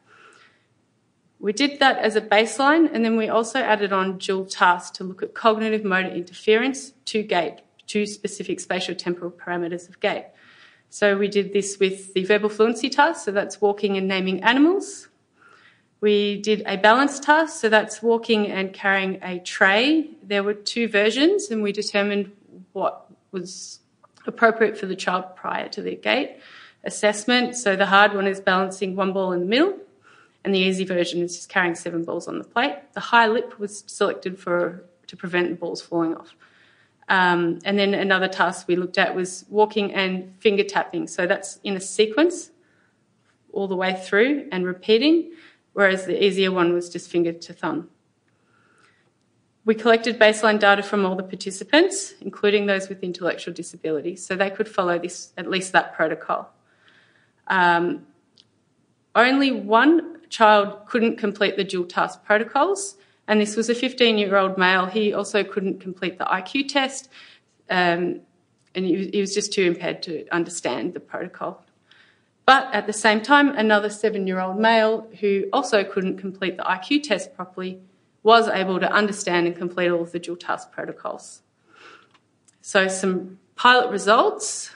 We 1.39 1.53
did 1.53 1.79
that 1.79 1.97
as 1.97 2.15
a 2.15 2.21
baseline, 2.21 2.89
and 2.91 3.03
then 3.03 3.17
we 3.17 3.27
also 3.27 3.59
added 3.59 3.91
on 3.91 4.17
dual 4.17 4.45
tasks 4.45 4.97
to 4.97 5.03
look 5.03 5.21
at 5.21 5.33
cognitive 5.33 5.83
motor 5.83 6.09
interference 6.09 6.93
to 7.05 7.23
gait, 7.23 7.57
to 7.87 8.05
specific 8.05 8.59
spatial 8.59 8.95
temporal 8.95 9.31
parameters 9.31 9.89
of 9.89 9.99
gait. 9.99 10.27
So 10.89 11.17
we 11.17 11.27
did 11.27 11.51
this 11.51 11.77
with 11.77 12.13
the 12.13 12.23
verbal 12.23 12.49
fluency 12.49 12.89
task, 12.89 13.25
so 13.25 13.31
that's 13.31 13.59
walking 13.59 13.97
and 13.97 14.07
naming 14.07 14.41
animals. 14.43 15.09
We 16.01 16.41
did 16.41 16.63
a 16.65 16.77
balance 16.77 17.19
task, 17.19 17.59
so 17.59 17.69
that's 17.69 18.01
walking 18.01 18.47
and 18.51 18.73
carrying 18.73 19.19
a 19.23 19.39
tray. 19.39 20.11
There 20.21 20.43
were 20.43 20.53
two 20.53 20.87
versions, 20.87 21.49
and 21.49 21.63
we 21.63 21.71
determined 21.71 22.31
what 22.73 23.09
was 23.31 23.79
appropriate 24.27 24.77
for 24.77 24.85
the 24.85 24.95
child 24.95 25.35
prior 25.35 25.69
to 25.69 25.81
their 25.81 25.95
gait 25.95 26.37
assessment. 26.83 27.55
So 27.55 27.75
the 27.75 27.87
hard 27.87 28.13
one 28.13 28.27
is 28.27 28.39
balancing 28.39 28.95
one 28.95 29.13
ball 29.13 29.31
in 29.31 29.39
the 29.39 29.45
middle, 29.45 29.77
and 30.43 30.53
the 30.53 30.59
easy 30.59 30.85
version 30.85 31.21
is 31.21 31.35
just 31.35 31.49
carrying 31.49 31.75
seven 31.75 32.03
balls 32.03 32.27
on 32.27 32.37
the 32.37 32.43
plate. 32.43 32.75
The 32.93 32.99
high 32.99 33.27
lip 33.27 33.57
was 33.57 33.83
selected 33.87 34.37
for 34.37 34.83
to 35.07 35.17
prevent 35.17 35.49
the 35.49 35.55
balls 35.55 35.81
falling 35.81 36.15
off. 36.15 36.35
Um, 37.07 37.59
and 37.65 37.77
then 37.77 37.93
another 37.93 38.27
task 38.27 38.67
we 38.67 38.75
looked 38.75 38.97
at 38.97 39.15
was 39.15 39.45
walking 39.49 39.93
and 39.93 40.33
finger 40.39 40.63
tapping. 40.63 41.07
So 41.07 41.27
that's 41.27 41.59
in 41.63 41.75
a 41.75 41.79
sequence 41.79 42.51
all 43.51 43.67
the 43.67 43.75
way 43.75 43.95
through 43.95 44.47
and 44.51 44.65
repeating, 44.65 45.31
whereas 45.75 46.05
the 46.05 46.23
easier 46.25 46.51
one 46.51 46.71
was 46.73 46.89
just 46.89 47.11
finger 47.11 47.33
to 47.33 47.53
thumb. 47.53 47.89
We 49.65 49.75
collected 49.75 50.17
baseline 50.17 50.57
data 50.57 50.81
from 50.81 51.05
all 51.05 51.15
the 51.15 51.23
participants, 51.23 52.13
including 52.21 52.65
those 52.65 52.87
with 52.87 53.03
intellectual 53.03 53.53
disabilities, 53.53 54.25
so 54.25 54.35
they 54.35 54.49
could 54.49 54.69
follow 54.69 54.97
this 54.97 55.33
at 55.37 55.49
least 55.49 55.73
that 55.73 55.93
protocol. 55.93 56.53
Um, 57.47 58.07
only 59.15 59.51
one 59.51 60.21
child 60.29 60.85
couldn't 60.87 61.17
complete 61.17 61.57
the 61.57 61.63
dual 61.65 61.85
task 61.85 62.23
protocols, 62.23 62.95
and 63.27 63.41
this 63.41 63.57
was 63.57 63.69
a 63.69 63.75
15 63.75 64.17
year 64.17 64.37
old 64.37 64.57
male. 64.57 64.85
He 64.85 65.13
also 65.13 65.43
couldn't 65.43 65.81
complete 65.81 66.17
the 66.17 66.25
IQ 66.25 66.69
test, 66.69 67.09
um, 67.69 68.21
and 68.75 68.85
he 68.85 68.95
was, 68.95 69.07
he 69.07 69.19
was 69.19 69.33
just 69.33 69.51
too 69.51 69.63
impaired 69.63 70.01
to 70.03 70.25
understand 70.31 70.93
the 70.93 71.01
protocol. 71.01 71.64
But 72.45 72.73
at 72.73 72.85
the 72.85 72.93
same 72.93 73.21
time, 73.21 73.49
another 73.49 73.89
seven 73.89 74.27
year 74.27 74.39
old 74.39 74.59
male 74.59 75.07
who 75.19 75.45
also 75.51 75.83
couldn't 75.83 76.17
complete 76.17 76.57
the 76.57 76.63
IQ 76.63 77.03
test 77.03 77.35
properly 77.35 77.79
was 78.21 78.47
able 78.47 78.79
to 78.79 78.91
understand 78.91 79.47
and 79.47 79.55
complete 79.55 79.89
all 79.89 80.01
of 80.01 80.11
the 80.11 80.19
dual 80.19 80.35
task 80.35 80.71
protocols. 80.71 81.41
So, 82.61 82.87
some 82.87 83.39
pilot 83.55 83.91
results. 83.91 84.71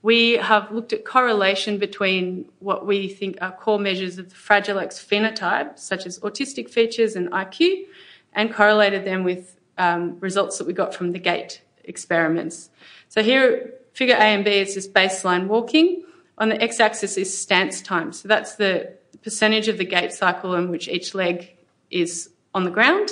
We 0.00 0.34
have 0.34 0.70
looked 0.70 0.92
at 0.92 1.04
correlation 1.04 1.78
between 1.78 2.48
what 2.60 2.86
we 2.86 3.08
think 3.08 3.38
are 3.40 3.50
core 3.50 3.80
measures 3.80 4.18
of 4.18 4.28
the 4.28 4.34
Fragile 4.34 4.78
X 4.78 5.04
phenotype, 5.04 5.78
such 5.78 6.06
as 6.06 6.20
autistic 6.20 6.70
features 6.70 7.16
and 7.16 7.30
IQ, 7.32 7.84
and 8.32 8.54
correlated 8.54 9.04
them 9.04 9.24
with 9.24 9.58
um, 9.76 10.18
results 10.20 10.58
that 10.58 10.66
we 10.68 10.72
got 10.72 10.94
from 10.94 11.10
the 11.10 11.18
gait 11.18 11.62
experiments. 11.82 12.70
So 13.08 13.22
here, 13.22 13.74
figure 13.92 14.14
A 14.14 14.18
and 14.18 14.44
B 14.44 14.52
is 14.52 14.74
just 14.74 14.92
baseline 14.92 15.48
walking. 15.48 16.04
On 16.38 16.48
the 16.48 16.62
x-axis 16.62 17.16
is 17.16 17.36
stance 17.36 17.82
time. 17.82 18.12
So 18.12 18.28
that's 18.28 18.54
the 18.54 18.94
percentage 19.22 19.68
of 19.68 19.78
the 19.78 19.84
gait 19.84 20.12
cycle 20.12 20.54
in 20.54 20.70
which 20.70 20.88
each 20.88 21.14
leg 21.14 21.56
is 21.90 22.30
on 22.54 22.64
the 22.64 22.70
ground, 22.70 23.10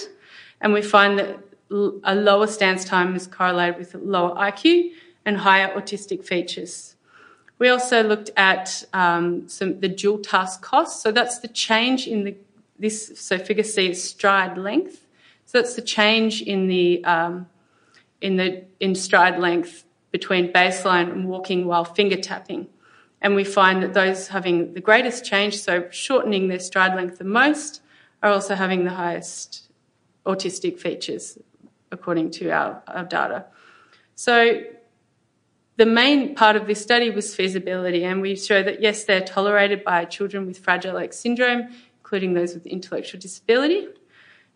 and 0.60 0.72
we 0.72 0.82
find 0.82 1.18
that 1.18 1.38
a 2.04 2.14
lower 2.14 2.46
stance 2.46 2.84
time 2.84 3.16
is 3.16 3.26
correlated 3.26 3.78
with 3.78 3.94
lower 3.94 4.34
IQ 4.36 4.92
and 5.24 5.36
higher 5.36 5.68
autistic 5.76 6.24
features. 6.24 6.94
We 7.58 7.68
also 7.68 8.02
looked 8.02 8.30
at 8.36 8.84
um, 8.92 9.48
some 9.48 9.80
the 9.80 9.88
dual 9.88 10.18
task 10.18 10.62
cost. 10.62 11.02
So 11.02 11.10
that's 11.10 11.38
the 11.38 11.48
change 11.48 12.06
in 12.06 12.24
the 12.24 12.36
this. 12.78 13.18
So 13.18 13.38
figure 13.38 13.64
C 13.64 13.90
is 13.90 14.02
stride 14.02 14.58
length. 14.58 15.06
So 15.46 15.58
that's 15.60 15.74
the 15.74 15.82
change 15.82 16.42
in 16.42 16.68
the 16.68 17.04
um, 17.04 17.46
in 18.20 18.36
the 18.36 18.64
in 18.78 18.94
stride 18.94 19.38
length 19.38 19.84
between 20.12 20.52
baseline 20.52 21.10
and 21.10 21.28
walking 21.28 21.66
while 21.66 21.84
finger 21.84 22.16
tapping. 22.16 22.68
And 23.22 23.34
we 23.34 23.44
find 23.44 23.82
that 23.82 23.94
those 23.94 24.28
having 24.28 24.74
the 24.74 24.80
greatest 24.80 25.24
change, 25.24 25.58
so 25.58 25.88
shortening 25.90 26.48
their 26.48 26.58
stride 26.58 26.94
length 26.94 27.18
the 27.18 27.24
most, 27.24 27.80
are 28.22 28.30
also 28.30 28.54
having 28.54 28.84
the 28.84 28.90
highest 28.90 29.70
autistic 30.26 30.78
features, 30.78 31.38
according 31.90 32.30
to 32.32 32.50
our, 32.50 32.82
our 32.88 33.04
data. 33.04 33.46
So 34.14 34.62
the 35.76 35.86
main 35.86 36.34
part 36.34 36.56
of 36.56 36.66
this 36.66 36.80
study 36.80 37.10
was 37.10 37.34
feasibility, 37.34 38.04
and 38.04 38.20
we 38.20 38.36
show 38.36 38.62
that 38.62 38.80
yes, 38.80 39.04
they're 39.04 39.20
tolerated 39.20 39.84
by 39.84 40.04
children 40.04 40.46
with 40.46 40.58
Fragile 40.58 40.98
X 40.98 41.18
syndrome, 41.18 41.68
including 41.98 42.34
those 42.34 42.54
with 42.54 42.66
intellectual 42.66 43.20
disability. 43.20 43.88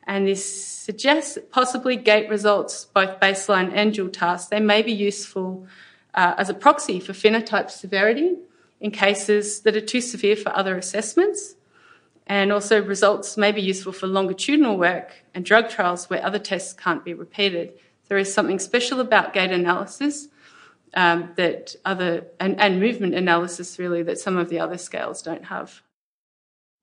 And 0.06 0.26
this 0.26 0.44
suggests 0.64 1.34
that 1.34 1.50
possibly 1.50 1.96
gait 1.96 2.28
results, 2.28 2.86
both 2.86 3.20
baseline 3.20 3.70
and 3.72 3.92
dual 3.92 4.08
tasks, 4.08 4.48
they 4.48 4.60
may 4.60 4.82
be 4.82 4.92
useful 4.92 5.66
uh, 6.14 6.34
as 6.36 6.48
a 6.48 6.54
proxy 6.54 6.98
for 7.00 7.12
phenotype 7.12 7.70
severity 7.70 8.36
in 8.80 8.90
cases 8.90 9.60
that 9.60 9.76
are 9.76 9.80
too 9.80 10.00
severe 10.00 10.36
for 10.36 10.54
other 10.56 10.76
assessments 10.76 11.54
and 12.26 12.52
also 12.52 12.82
results 12.82 13.36
may 13.36 13.50
be 13.50 13.60
useful 13.60 13.92
for 13.92 14.06
longitudinal 14.06 14.78
work 14.78 15.12
and 15.34 15.44
drug 15.44 15.68
trials 15.68 16.08
where 16.08 16.24
other 16.24 16.38
tests 16.38 16.72
can't 16.72 17.04
be 17.04 17.12
repeated. 17.12 17.72
There 18.08 18.18
is 18.18 18.32
something 18.32 18.60
special 18.60 19.00
about 19.00 19.34
gait 19.34 19.50
analysis 19.50 20.28
um, 20.94 21.32
that 21.36 21.74
other 21.84 22.26
and, 22.38 22.60
and 22.60 22.80
movement 22.80 23.14
analysis 23.14 23.78
really 23.78 24.02
that 24.04 24.18
some 24.18 24.36
of 24.36 24.48
the 24.48 24.60
other 24.60 24.78
scales 24.78 25.22
don't 25.22 25.46
have. 25.46 25.82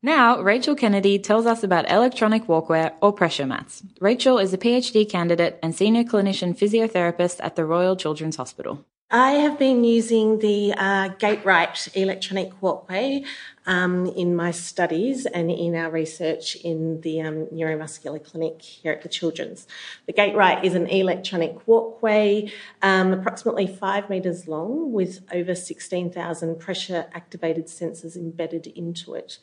Now, 0.04 0.42
Rachel 0.42 0.76
Kennedy 0.76 1.18
tells 1.18 1.46
us 1.46 1.64
about 1.64 1.90
electronic 1.90 2.46
walkwear 2.46 2.94
or 3.02 3.12
pressure 3.12 3.46
mats. 3.48 3.84
Rachel 4.00 4.38
is 4.38 4.54
a 4.54 4.58
PhD 4.58 5.10
candidate 5.10 5.60
and 5.64 5.74
senior 5.74 6.04
clinician 6.04 6.58
physiotherapist 6.58 7.38
at 7.40 7.56
the 7.56 7.66
Royal 7.66 7.96
Children's 7.96 8.36
Hospital. 8.36 8.86
I 9.10 9.32
have 9.36 9.58
been 9.58 9.86
using 9.86 10.40
the 10.40 10.74
uh, 10.74 11.10
GAITRite 11.12 11.96
electronic 11.96 12.62
walkway 12.62 13.24
um, 13.66 14.08
in 14.08 14.36
my 14.36 14.52
studies 14.52 15.26
and 15.26 15.50
in 15.50 15.76
our 15.76 15.90
research 15.90 16.58
in 16.58 17.00
the 17.00 17.22
um, 17.22 17.46
neuromuscular 17.46 18.22
clinic 18.22 18.62
here 18.62 18.92
at 18.92 19.04
the 19.04 19.08
Children's. 19.08 19.66
The 20.08 20.14
GAITRite 20.14 20.66
is 20.66 20.76
an 20.76 20.88
electronic 20.88 21.66
walkway, 21.66 22.52
um, 22.82 23.14
approximately 23.14 23.66
five 23.66 24.10
metres 24.10 24.46
long, 24.46 24.92
with 24.92 25.22
over 25.32 25.56
16,000 25.56 26.60
pressure 26.60 27.06
activated 27.14 27.68
sensors 27.68 28.18
embedded 28.18 28.68
into 28.68 29.14
it. 29.14 29.40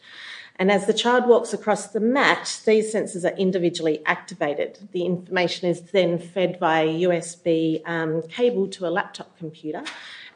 And 0.57 0.71
as 0.71 0.87
the 0.87 0.95
child 0.95 1.27
walks 1.27 1.53
across 1.53 1.89
the 1.89 2.01
mat, 2.01 2.61
these 2.65 2.95
sensors 2.95 3.25
are 3.25 3.37
individually 3.37 4.03
activated. 4.07 4.89
The 4.93 5.05
information 5.05 5.69
is 5.69 5.81
then 5.81 6.19
fed 6.19 6.61
via 6.61 6.87
USB 6.87 7.83
um, 7.89 8.23
cable 8.29 8.69
to 8.69 8.87
a 8.87 8.91
laptop 8.91 9.37
computer, 9.37 9.83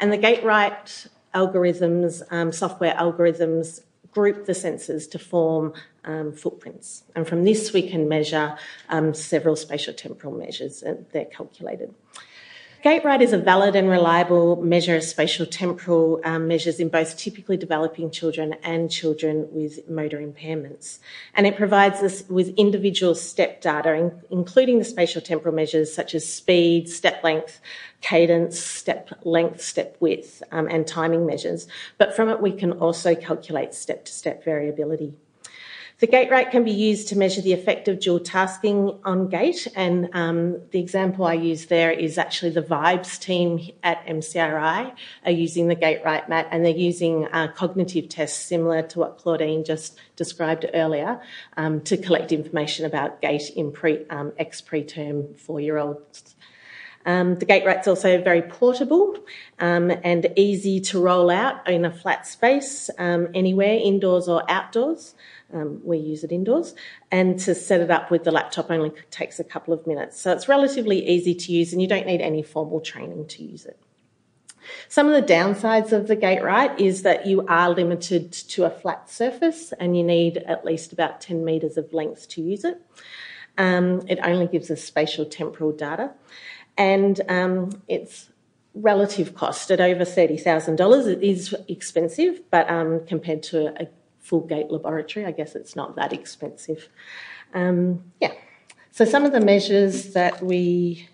and 0.00 0.12
the 0.12 0.18
GAITRite 0.18 1.08
algorithms, 1.34 2.22
um, 2.32 2.50
software 2.50 2.94
algorithms, 2.94 3.82
group 4.10 4.46
the 4.46 4.52
sensors 4.52 5.08
to 5.10 5.18
form 5.18 5.72
um, 6.04 6.32
footprints. 6.32 7.04
And 7.14 7.28
from 7.28 7.44
this, 7.44 7.72
we 7.72 7.88
can 7.88 8.08
measure 8.08 8.58
um, 8.88 9.14
several 9.14 9.54
spatial 9.54 9.94
temporal 9.94 10.32
measures, 10.32 10.82
and 10.82 11.06
they're 11.12 11.26
calculated. 11.26 11.94
GAITRite 12.84 13.22
is 13.22 13.32
a 13.32 13.38
valid 13.38 13.74
and 13.74 13.90
reliable 13.90 14.54
measure 14.62 14.94
of 14.94 15.02
spatial 15.02 15.44
temporal 15.44 16.20
um, 16.22 16.46
measures 16.46 16.78
in 16.78 16.88
both 16.88 17.16
typically 17.16 17.56
developing 17.56 18.08
children 18.08 18.54
and 18.62 18.88
children 18.88 19.48
with 19.50 19.90
motor 19.90 20.18
impairments. 20.18 21.00
And 21.34 21.44
it 21.44 21.56
provides 21.56 22.00
us 22.04 22.22
with 22.28 22.54
individual 22.56 23.16
step 23.16 23.60
data, 23.60 23.94
in, 23.94 24.22
including 24.30 24.78
the 24.78 24.84
spatial 24.84 25.20
temporal 25.20 25.56
measures 25.56 25.92
such 25.92 26.14
as 26.14 26.32
speed, 26.32 26.88
step 26.88 27.24
length, 27.24 27.60
cadence, 28.00 28.60
step 28.60 29.10
length, 29.24 29.60
step 29.60 29.96
width, 29.98 30.40
um, 30.52 30.68
and 30.68 30.86
timing 30.86 31.26
measures. 31.26 31.66
But 31.98 32.14
from 32.14 32.28
it, 32.28 32.40
we 32.40 32.52
can 32.52 32.70
also 32.70 33.16
calculate 33.16 33.74
step 33.74 34.04
to 34.04 34.12
step 34.12 34.44
variability. 34.44 35.14
The 36.00 36.06
GAITRite 36.06 36.52
can 36.52 36.62
be 36.62 36.70
used 36.70 37.08
to 37.08 37.18
measure 37.18 37.40
the 37.40 37.52
effect 37.52 37.88
of 37.88 37.98
dual 37.98 38.20
tasking 38.20 38.96
on 39.04 39.28
gait, 39.28 39.66
and 39.74 40.08
um, 40.12 40.60
the 40.70 40.78
example 40.78 41.24
I 41.24 41.32
use 41.32 41.66
there 41.66 41.90
is 41.90 42.18
actually 42.18 42.52
the 42.52 42.62
Vibes 42.62 43.18
team 43.18 43.72
at 43.82 44.06
MCRI 44.06 44.94
are 45.24 45.30
using 45.32 45.66
the 45.66 45.74
GAITRite 45.74 46.28
mat, 46.28 46.46
and 46.52 46.64
they're 46.64 46.72
using 46.72 47.26
uh, 47.26 47.48
cognitive 47.48 48.08
tests 48.08 48.40
similar 48.46 48.82
to 48.82 49.00
what 49.00 49.18
Claudine 49.18 49.64
just 49.64 49.98
described 50.14 50.66
earlier 50.72 51.20
um, 51.56 51.80
to 51.80 51.96
collect 51.96 52.30
information 52.30 52.86
about 52.86 53.20
gait 53.20 53.50
in 53.56 53.72
pre, 53.72 54.06
um, 54.08 54.32
ex 54.38 54.60
preterm 54.60 55.36
four 55.36 55.58
year 55.58 55.78
olds. 55.78 56.36
Um, 57.06 57.36
the 57.36 57.46
GAITRite's 57.46 57.88
also 57.88 58.22
very 58.22 58.42
portable 58.42 59.16
um, 59.58 59.90
and 60.04 60.30
easy 60.36 60.78
to 60.80 61.00
roll 61.00 61.30
out 61.30 61.68
in 61.68 61.84
a 61.84 61.90
flat 61.90 62.26
space 62.26 62.90
um, 62.98 63.28
anywhere, 63.34 63.78
indoors 63.82 64.28
or 64.28 64.48
outdoors. 64.48 65.14
Um, 65.52 65.80
we 65.82 65.96
use 65.96 66.24
it 66.24 66.32
indoors, 66.32 66.74
and 67.10 67.38
to 67.40 67.54
set 67.54 67.80
it 67.80 67.90
up 67.90 68.10
with 68.10 68.24
the 68.24 68.30
laptop 68.30 68.70
only 68.70 68.92
takes 69.10 69.40
a 69.40 69.44
couple 69.44 69.72
of 69.72 69.86
minutes. 69.86 70.20
So 70.20 70.30
it's 70.32 70.46
relatively 70.46 71.08
easy 71.08 71.34
to 71.34 71.52
use, 71.52 71.72
and 71.72 71.80
you 71.80 71.88
don't 71.88 72.06
need 72.06 72.20
any 72.20 72.42
formal 72.42 72.80
training 72.80 73.28
to 73.28 73.42
use 73.42 73.64
it. 73.64 73.78
Some 74.88 75.08
of 75.08 75.14
the 75.14 75.32
downsides 75.32 75.92
of 75.92 76.08
the 76.08 76.16
GAITRite 76.16 76.78
is 76.78 77.02
that 77.02 77.26
you 77.26 77.46
are 77.46 77.70
limited 77.70 78.32
to 78.32 78.64
a 78.64 78.70
flat 78.70 79.08
surface 79.10 79.72
and 79.78 79.96
you 79.96 80.02
need 80.02 80.38
at 80.38 80.64
least 80.64 80.92
about 80.92 81.20
10 81.20 81.44
metres 81.44 81.76
of 81.76 81.92
length 81.92 82.28
to 82.30 82.42
use 82.42 82.64
it. 82.64 82.80
Um, 83.56 84.02
it 84.08 84.18
only 84.22 84.46
gives 84.46 84.70
us 84.70 84.82
spatial 84.82 85.24
temporal 85.24 85.72
data 85.72 86.12
and 86.76 87.20
um, 87.28 87.82
its 87.88 88.30
relative 88.74 89.34
cost 89.34 89.70
at 89.70 89.80
over 89.80 90.04
$30,000. 90.04 91.06
It 91.06 91.22
is 91.22 91.54
expensive, 91.66 92.40
but 92.50 92.70
um, 92.70 93.04
compared 93.06 93.42
to 93.44 93.82
a 93.82 93.88
full 94.28 94.42
gait 94.42 94.70
laboratory. 94.70 95.24
I 95.24 95.32
guess 95.32 95.54
it's 95.54 95.74
not 95.74 95.96
that 95.96 96.12
expensive. 96.12 96.88
Um, 97.54 98.04
yeah. 98.20 98.32
So 98.90 99.04
some 99.04 99.24
of 99.24 99.32
the 99.32 99.40
measures 99.40 100.12
that 100.12 100.42
we 100.42 101.08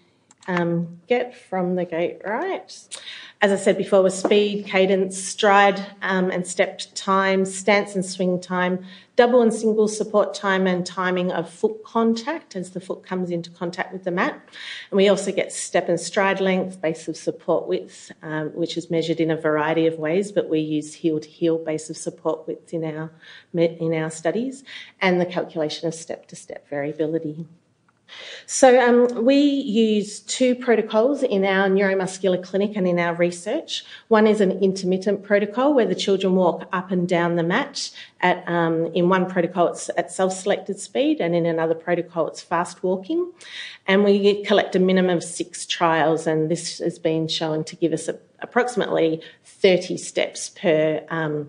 um, 0.49 1.01
get 1.07 1.37
from 1.37 1.77
the 1.77 1.87
GAITRite. 1.87 3.01
As 3.45 3.53
I 3.53 3.57
said 3.57 3.77
before, 3.77 4.01
was 4.01 4.19
speed, 4.19 4.65
cadence, 4.65 5.23
stride 5.23 5.79
um, 6.01 6.31
and 6.31 6.47
step 6.47 6.81
time, 6.95 7.45
stance 7.45 7.95
and 7.95 8.03
swing 8.03 8.41
time, 8.41 8.87
double 9.17 9.43
and 9.43 9.53
single 9.53 9.87
support 9.87 10.33
time 10.33 10.67
and 10.67 10.87
timing 10.87 11.31
of 11.31 11.51
foot 11.51 11.85
contact 11.85 12.57
as 12.57 12.71
the 12.71 12.81
foot 12.81 13.05
comes 13.05 13.29
into 13.29 13.51
contact 13.51 13.93
with 13.93 14.05
the 14.05 14.11
mat. 14.11 14.33
And 14.91 14.97
we 14.97 15.09
also 15.09 15.31
get 15.31 15.53
step 15.53 15.91
and 15.91 16.01
stride 16.01 16.41
length, 16.41 16.81
base 16.81 17.07
of 17.07 17.19
support 17.19 17.69
width, 17.69 18.11
um, 18.23 18.49
which 18.55 18.79
is 18.79 18.91
measured 18.91 19.21
in 19.21 19.31
a 19.31 19.37
variety 19.37 19.87
of 19.87 19.99
ways, 19.99 20.33
but 20.33 20.49
we 20.49 20.61
use 20.61 20.95
heel 20.95 21.21
to 21.21 21.29
heel 21.29 21.59
base 21.59 21.91
of 21.91 21.99
support 21.99 22.47
width 22.47 22.73
in 22.73 22.83
our, 22.83 23.13
in 23.53 23.93
our 23.93 24.11
studies, 24.11 24.65
and 25.03 25.21
the 25.21 25.27
calculation 25.27 25.87
of 25.87 25.95
step 25.95 26.29
to 26.29 26.35
step 26.35 26.67
variability. 26.71 27.45
So 28.47 28.79
um, 28.81 29.25
we 29.25 29.37
use 29.37 30.21
two 30.21 30.55
protocols 30.55 31.23
in 31.23 31.45
our 31.45 31.69
neuromuscular 31.69 32.43
clinic 32.43 32.77
and 32.77 32.87
in 32.87 32.99
our 32.99 33.15
research. 33.15 33.85
One 34.09 34.27
is 34.27 34.41
an 34.41 34.53
intermittent 34.63 35.23
protocol 35.23 35.75
where 35.75 35.87
the 35.87 35.95
children 35.95 36.35
walk 36.35 36.69
up 36.73 36.91
and 36.91 37.09
down 37.09 37.37
the 37.37 37.43
mat. 37.43 37.91
At, 38.21 38.47
um, 38.49 38.87
in 38.95 39.09
one 39.09 39.29
protocol, 39.29 39.69
it's 39.69 39.91
at 39.97 40.11
self-selected 40.11 40.79
speed, 40.81 41.21
and 41.21 41.35
in 41.35 41.47
another 41.47 41.75
protocol, 41.75 42.27
it's 42.29 42.41
fast 42.41 42.83
walking. 42.83 43.33
And 43.87 44.05
we 44.05 44.43
collect 44.45 44.77
a 44.77 44.79
minimum 44.79 45.19
of 45.19 45.25
six 45.25 45.67
trials, 45.67 46.27
and 46.27 46.51
this 46.51 46.79
has 46.79 46.99
been 46.99 47.29
shown 47.29 47.65
to 47.65 47.77
give 47.77 47.93
us 47.93 48.09
a, 48.09 48.19
approximately 48.41 49.23
30 49.45 49.97
steps 49.99 50.51
per 50.51 51.05
um, 51.09 51.49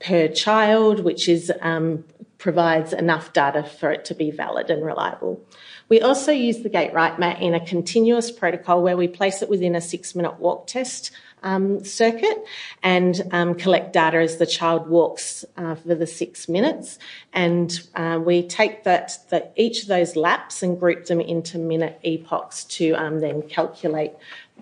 per 0.00 0.28
child, 0.28 1.00
which 1.00 1.28
is 1.28 1.50
um, 1.62 2.04
provides 2.44 2.92
enough 2.92 3.32
data 3.32 3.62
for 3.62 3.90
it 3.90 4.04
to 4.04 4.14
be 4.14 4.30
valid 4.30 4.68
and 4.68 4.84
reliable. 4.84 5.42
We 5.88 6.00
also 6.00 6.32
use 6.32 6.62
the 6.62 6.70
GAITRite 6.70 7.18
mat 7.18 7.42
in 7.42 7.54
a 7.54 7.64
continuous 7.64 8.30
protocol 8.30 8.82
where 8.82 8.96
we 8.96 9.08
place 9.08 9.42
it 9.42 9.48
within 9.48 9.74
a 9.74 9.80
six 9.80 10.14
minute 10.14 10.38
walk 10.38 10.66
test 10.66 11.10
um, 11.42 11.84
circuit 11.84 12.44
and 12.82 13.22
um, 13.30 13.54
collect 13.54 13.92
data 13.92 14.18
as 14.18 14.38
the 14.38 14.46
child 14.46 14.88
walks 14.88 15.44
uh, 15.56 15.74
for 15.74 15.94
the 15.94 16.06
six 16.06 16.48
minutes. 16.48 16.98
And 17.32 17.80
uh, 17.94 18.18
we 18.24 18.46
take 18.46 18.84
that, 18.84 19.18
that, 19.28 19.52
each 19.56 19.82
of 19.82 19.88
those 19.88 20.16
laps 20.16 20.62
and 20.62 20.80
group 20.80 21.06
them 21.06 21.20
into 21.20 21.58
minute 21.58 22.00
epochs 22.02 22.64
to 22.64 22.94
um, 22.94 23.20
then 23.20 23.42
calculate 23.42 24.12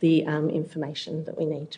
the 0.01 0.27
um, 0.27 0.51
information 0.51 1.25
that 1.25 1.39
we 1.39 1.45
need. 1.45 1.77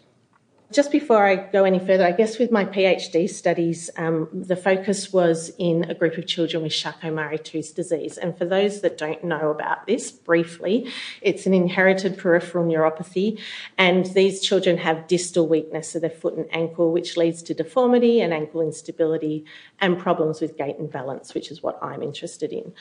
Just 0.74 0.90
before 0.90 1.24
I 1.24 1.36
go 1.36 1.62
any 1.62 1.78
further, 1.78 2.04
I 2.04 2.10
guess 2.10 2.36
with 2.36 2.50
my 2.50 2.64
PhD 2.64 3.30
studies, 3.30 3.90
um, 3.96 4.28
the 4.32 4.56
focus 4.56 5.12
was 5.12 5.52
in 5.56 5.84
a 5.84 5.94
group 5.94 6.18
of 6.18 6.26
children 6.26 6.64
with 6.64 6.72
Charcot-Marie-Tooth 6.72 7.76
disease. 7.76 8.18
And 8.18 8.36
for 8.36 8.44
those 8.44 8.80
that 8.80 8.98
don't 8.98 9.22
know 9.22 9.50
about 9.50 9.86
this, 9.86 10.10
briefly, 10.10 10.92
it's 11.22 11.46
an 11.46 11.54
inherited 11.54 12.18
peripheral 12.18 12.64
neuropathy, 12.64 13.40
and 13.78 14.06
these 14.06 14.40
children 14.40 14.76
have 14.78 15.06
distal 15.06 15.46
weakness 15.46 15.94
of 15.94 16.00
their 16.00 16.10
foot 16.10 16.34
and 16.34 16.46
ankle, 16.50 16.90
which 16.90 17.16
leads 17.16 17.40
to 17.44 17.54
deformity 17.54 18.20
and 18.20 18.34
ankle 18.34 18.60
instability 18.60 19.44
and 19.80 19.96
problems 19.96 20.40
with 20.40 20.58
gait 20.58 20.76
and 20.78 20.90
balance, 20.90 21.34
which 21.34 21.52
is 21.52 21.62
what 21.62 21.78
I'm 21.84 22.02
interested 22.02 22.52
in. 22.52 22.72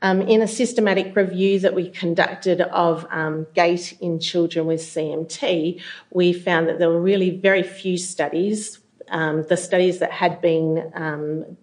Um, 0.00 0.22
in 0.22 0.42
a 0.42 0.48
systematic 0.48 1.16
review 1.16 1.58
that 1.58 1.74
we 1.74 1.90
conducted 1.90 2.60
of 2.60 3.04
um, 3.10 3.48
gait 3.54 3.98
in 4.00 4.20
children 4.20 4.66
with 4.66 4.80
CMT, 4.80 5.80
we 6.12 6.32
found 6.32 6.68
that 6.68 6.78
there 6.78 6.88
were 6.88 7.00
really 7.00 7.31
very 7.32 7.62
few 7.62 7.96
studies. 7.96 8.78
Um, 9.08 9.44
the 9.44 9.56
studies 9.56 9.98
that 9.98 10.12
had 10.12 10.40
been 10.40 10.90
um, 10.94 11.56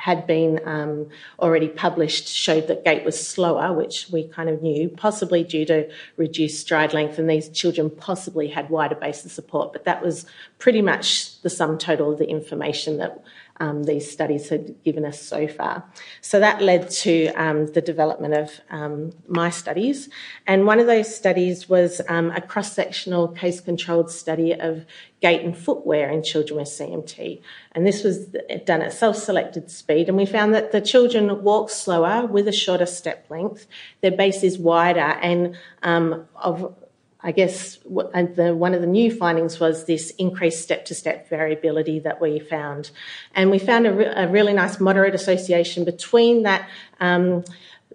had 0.00 0.26
been 0.26 0.58
um, 0.64 1.08
already 1.38 1.68
published 1.68 2.26
showed 2.26 2.68
that 2.68 2.84
gait 2.84 3.04
was 3.04 3.28
slower, 3.28 3.70
which 3.74 4.08
we 4.10 4.26
kind 4.26 4.48
of 4.48 4.62
knew, 4.62 4.88
possibly 4.88 5.44
due 5.44 5.66
to 5.66 5.90
reduced 6.16 6.58
stride 6.58 6.94
length, 6.94 7.18
and 7.18 7.28
these 7.28 7.50
children 7.50 7.90
possibly 7.90 8.48
had 8.48 8.70
wider 8.70 8.94
base 8.94 9.26
of 9.26 9.30
support. 9.30 9.74
But 9.74 9.84
that 9.84 10.02
was 10.02 10.24
pretty 10.58 10.80
much 10.80 11.38
the 11.42 11.50
sum 11.50 11.76
total 11.76 12.12
of 12.12 12.18
the 12.18 12.30
information 12.30 12.96
that 12.96 13.22
um, 13.60 13.84
these 13.84 14.10
studies 14.10 14.48
had 14.48 14.82
given 14.82 15.04
us 15.04 15.20
so 15.20 15.46
far. 15.46 15.84
So 16.22 16.40
that 16.40 16.62
led 16.62 16.90
to 16.90 17.26
um, 17.34 17.66
the 17.66 17.82
development 17.82 18.34
of 18.34 18.50
um, 18.70 19.12
my 19.28 19.50
studies. 19.50 20.08
And 20.46 20.66
one 20.66 20.80
of 20.80 20.86
those 20.86 21.14
studies 21.14 21.68
was 21.68 22.00
um, 22.08 22.30
a 22.30 22.40
cross 22.40 22.72
sectional 22.72 23.28
case 23.28 23.60
controlled 23.60 24.10
study 24.10 24.54
of 24.54 24.86
gait 25.20 25.44
and 25.44 25.56
footwear 25.56 26.08
in 26.08 26.22
children 26.22 26.58
with 26.58 26.68
CMT. 26.68 27.42
And 27.72 27.86
this 27.86 28.02
was 28.02 28.28
done 28.64 28.80
at 28.80 28.94
self 28.94 29.16
selected 29.16 29.70
speed. 29.70 30.08
And 30.08 30.16
we 30.16 30.24
found 30.24 30.54
that 30.54 30.72
the 30.72 30.80
children 30.80 31.42
walk 31.42 31.68
slower 31.68 32.26
with 32.26 32.48
a 32.48 32.52
shorter 32.52 32.86
step 32.86 33.26
length, 33.28 33.66
their 34.00 34.10
base 34.10 34.42
is 34.42 34.58
wider, 34.58 35.00
and 35.00 35.54
um, 35.82 36.26
of 36.34 36.74
I 37.22 37.32
guess 37.32 37.76
the, 37.76 38.54
one 38.56 38.74
of 38.74 38.80
the 38.80 38.86
new 38.86 39.14
findings 39.14 39.60
was 39.60 39.84
this 39.84 40.10
increased 40.12 40.62
step 40.62 40.86
to 40.86 40.94
step 40.94 41.28
variability 41.28 41.98
that 42.00 42.20
we 42.20 42.38
found. 42.38 42.90
And 43.34 43.50
we 43.50 43.58
found 43.58 43.86
a, 43.86 43.92
re- 43.92 44.12
a 44.14 44.28
really 44.28 44.54
nice 44.54 44.80
moderate 44.80 45.14
association 45.14 45.84
between 45.84 46.44
that 46.44 46.68
um, 46.98 47.44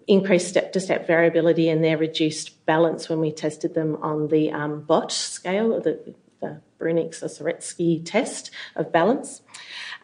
increased 0.08 0.48
step 0.48 0.74
to 0.74 0.80
step 0.80 1.08
variability 1.08 1.70
and 1.70 1.84
their 1.84 1.98
reduced 1.98 2.66
balance 2.66 3.10
when 3.10 3.20
we 3.20 3.32
tested 3.32 3.74
them 3.74 3.98
on 4.02 4.28
the 4.28 4.52
um, 4.52 4.82
BOT 4.82 5.12
scale, 5.12 5.82
the, 5.82 6.14
the 6.42 6.62
Bruininks 6.80 8.06
test 8.06 8.52
of 8.76 8.92
balance. 8.92 9.42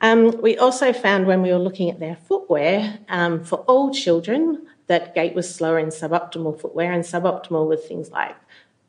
Um, 0.01 0.41
we 0.41 0.57
also 0.57 0.93
found 0.93 1.28
when 1.28 1.43
we 1.43 1.51
were 1.51 1.59
looking 1.59 1.91
at 1.91 1.99
their 1.99 2.15
footwear 2.15 2.99
um, 3.07 3.43
for 3.43 3.59
all 3.59 3.93
children 3.93 4.65
that 4.88 5.15
gait 5.15 5.34
was 5.34 5.53
slower 5.53 5.80
in 5.80 5.88
suboptimal 5.88 6.59
footwear, 6.59 6.91
and 6.91 7.03
suboptimal 7.03 7.67
with 7.67 7.86
things 7.86 8.11
like 8.11 8.36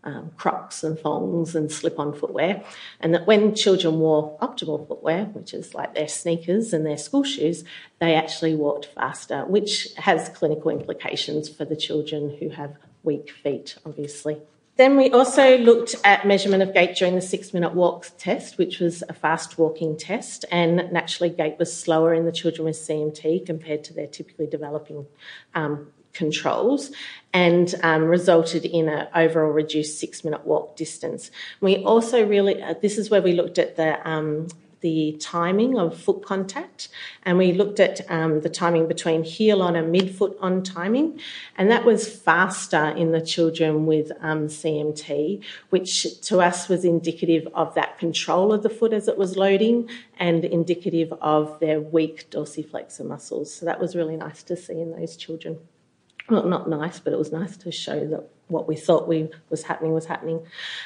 um, 0.05 0.31
crocs 0.37 0.83
and 0.83 0.99
thongs 0.99 1.55
and 1.55 1.71
slip 1.71 1.99
on 1.99 2.13
footwear, 2.13 2.63
and 3.01 3.15
that 3.15 3.27
when 3.27 3.55
children 3.55 4.01
wore 4.01 4.39
optimal 4.41 4.87
footwear, 4.87 5.27
which 5.27 5.55
is 5.55 5.75
like 5.75 5.95
their 5.95 6.09
sneakers 6.09 6.73
and 6.73 6.85
their 6.85 6.97
school 6.97 7.25
shoes, 7.25 7.65
they 8.01 8.15
actually 8.15 8.55
walked 8.55 8.87
faster, 8.87 9.45
which 9.45 9.89
has 9.97 10.29
clinical 10.31 10.71
implications 10.71 11.49
for 11.49 11.65
the 11.65 11.77
children 11.77 12.37
who 12.41 12.51
have 12.51 12.77
weak 13.03 13.31
feet, 13.31 13.77
obviously. 13.85 14.41
Then 14.77 14.97
we 14.97 15.11
also 15.11 15.59
looked 15.59 15.97
at 16.03 16.27
measurement 16.27 16.63
of 16.63 16.73
gait 16.73 16.97
during 16.97 17.15
the 17.15 17.21
six 17.21 17.53
minute 17.53 17.75
walk 17.75 18.07
test, 18.17 18.57
which 18.57 18.81
was 18.81 19.03
a 19.09 19.13
fast 19.13 19.59
walking 19.59 19.99
test, 19.99 20.47
and 20.51 20.91
naturally, 20.91 21.29
gait 21.29 21.59
was 21.59 21.77
slower 21.77 22.15
in 22.15 22.25
the 22.25 22.33
children 22.33 22.65
with 22.65 22.77
CMT 22.77 23.45
compared 23.45 23.85
to 23.85 23.93
their 23.93 24.07
typically 24.07 24.47
developing 24.47 25.07
um, 25.55 25.93
controls 26.13 26.91
and 27.33 27.75
um, 27.83 28.05
resulted 28.05 28.65
in 28.65 28.89
an 28.89 29.09
overall 29.15 29.51
reduced 29.51 29.99
six 29.99 30.25
minute 30.25 30.47
walk 30.47 30.77
distance. 30.77 31.31
We 31.61 31.83
also 31.85 32.27
really, 32.27 32.63
uh, 32.63 32.75
this 32.81 32.99
is 32.99 33.11
where 33.11 33.23
we 33.23 33.33
looked 33.33 33.59
at 33.59 33.77
the 33.77 34.07
um, 34.09 34.49
the 34.83 35.17
timing 35.21 35.79
of 35.79 35.97
foot 35.97 36.25
contact, 36.25 36.89
and 37.23 37.39
we 37.39 37.53
looked 37.53 37.79
at 37.79 38.01
um, 38.11 38.41
the 38.41 38.49
timing 38.49 38.89
between 38.89 39.23
heel 39.23 39.63
on 39.63 39.77
and 39.77 39.95
midfoot 39.95 40.37
on 40.41 40.63
timing, 40.63 41.21
and 41.57 41.71
that 41.71 41.85
was 41.85 42.09
faster 42.09 42.89
in 42.89 43.13
the 43.13 43.21
children 43.21 43.87
with 43.87 44.11
um, 44.21 44.49
CMT, 44.49 45.43
which 45.71 46.21
to 46.23 46.41
us 46.41 46.69
was 46.69 46.85
indicative 46.85 47.47
of 47.55 47.75
that 47.75 47.99
control 47.99 48.53
of 48.53 48.65
the 48.65 48.69
foot 48.69 48.93
as 48.93 49.07
it 49.07 49.17
was 49.17 49.37
loading 49.37 49.89
and 50.19 50.45
indicative 50.45 51.13
of 51.23 51.61
their 51.61 51.81
weak 51.81 52.29
dorsiflexor 52.31 53.07
muscles. 53.07 53.55
So 53.55 53.65
that 53.67 53.81
was 53.81 53.95
really 53.95 54.17
nice 54.17 54.43
to 54.43 54.57
see 54.57 54.81
in 54.81 54.91
those 54.91 55.17
children 55.17 55.59
well, 56.29 56.47
not 56.47 56.69
nice, 56.69 57.01
but 57.01 57.13
it 57.13 57.19
was 57.19 57.33
nice 57.33 57.57
to 57.59 57.73
show 57.73 58.07
that 58.07 58.29
what 58.49 58.69
we 58.69 58.77
thought 58.77 59.09
we 59.09 59.29
was 59.51 59.63
happening 59.63 59.93
was 59.93 60.07
happening. 60.07 60.45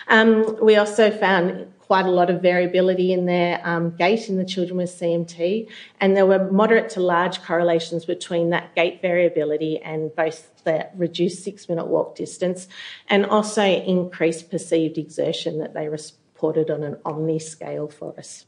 Um, 0.09 0.59
we 0.63 0.77
also 0.77 1.11
found 1.11 1.73
quite 1.81 2.07
a 2.07 2.11
lot 2.11 2.31
of 2.31 2.43
variability 2.43 3.13
in 3.13 3.27
their 3.27 3.61
um, 3.65 3.91
gait 3.97 4.29
in 4.29 4.37
the 4.37 4.45
children 4.45 4.77
with 4.77 4.91
CMT, 4.91 5.69
and 6.01 6.17
there 6.17 6.27
were 6.27 6.51
moderate 6.51 6.89
to 6.91 7.01
large 7.01 7.43
correlations 7.43 8.05
between 8.05 8.51
that 8.51 8.75
gait 8.75 9.01
variability 9.03 9.81
and 9.83 10.15
both 10.17 10.65
the 10.65 10.89
reduced 10.97 11.45
six-minute 11.45 11.87
walk 11.87 12.17
distance 12.17 12.67
and 13.09 13.27
also 13.27 13.63
increased 13.63 14.51
perceived 14.51 14.99
exertion 14.99 15.59
that 15.59 15.75
they 15.75 15.89
reported 15.89 16.71
on 16.71 16.83
an 16.83 16.97
Omni 17.05 17.39
scale 17.39 17.89
for 17.89 18.19
us. 18.19 18.47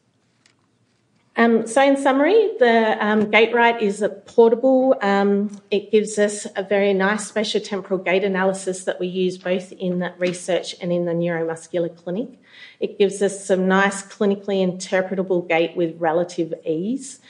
Um, 1.39 1.69
so, 1.69 1.81
in 1.81 1.97
summary, 1.97 2.51
the 2.59 2.97
um, 2.99 3.31
GAITRite 3.31 3.81
is 3.81 4.03
a 4.03 4.09
portable. 4.09 4.97
Um, 5.01 5.57
it 5.71 5.93
gives 5.93 6.19
us 6.19 6.49
a 6.57 6.65
very 6.65 6.93
nice 6.93 7.31
spatiotemporal 7.31 8.05
gait 8.05 8.25
analysis 8.25 8.83
that 8.85 8.99
we 8.99 9.07
use 9.07 9.39
both 9.39 9.71
in 9.71 10.13
research 10.19 10.75
and 10.81 10.93
in 10.93 11.05
the 11.05 11.13
neuromuscular 11.13 11.97
clinic. 11.97 12.31
It 12.81 12.99
gives 12.99 13.23
us 13.23 13.47
some 13.47 13.69
nice 13.69 14.03
clinically 14.03 14.67
interpretable 14.67 15.49
gait 15.49 15.77
with 15.77 15.95
relative 16.01 16.53
ease. 16.67 17.21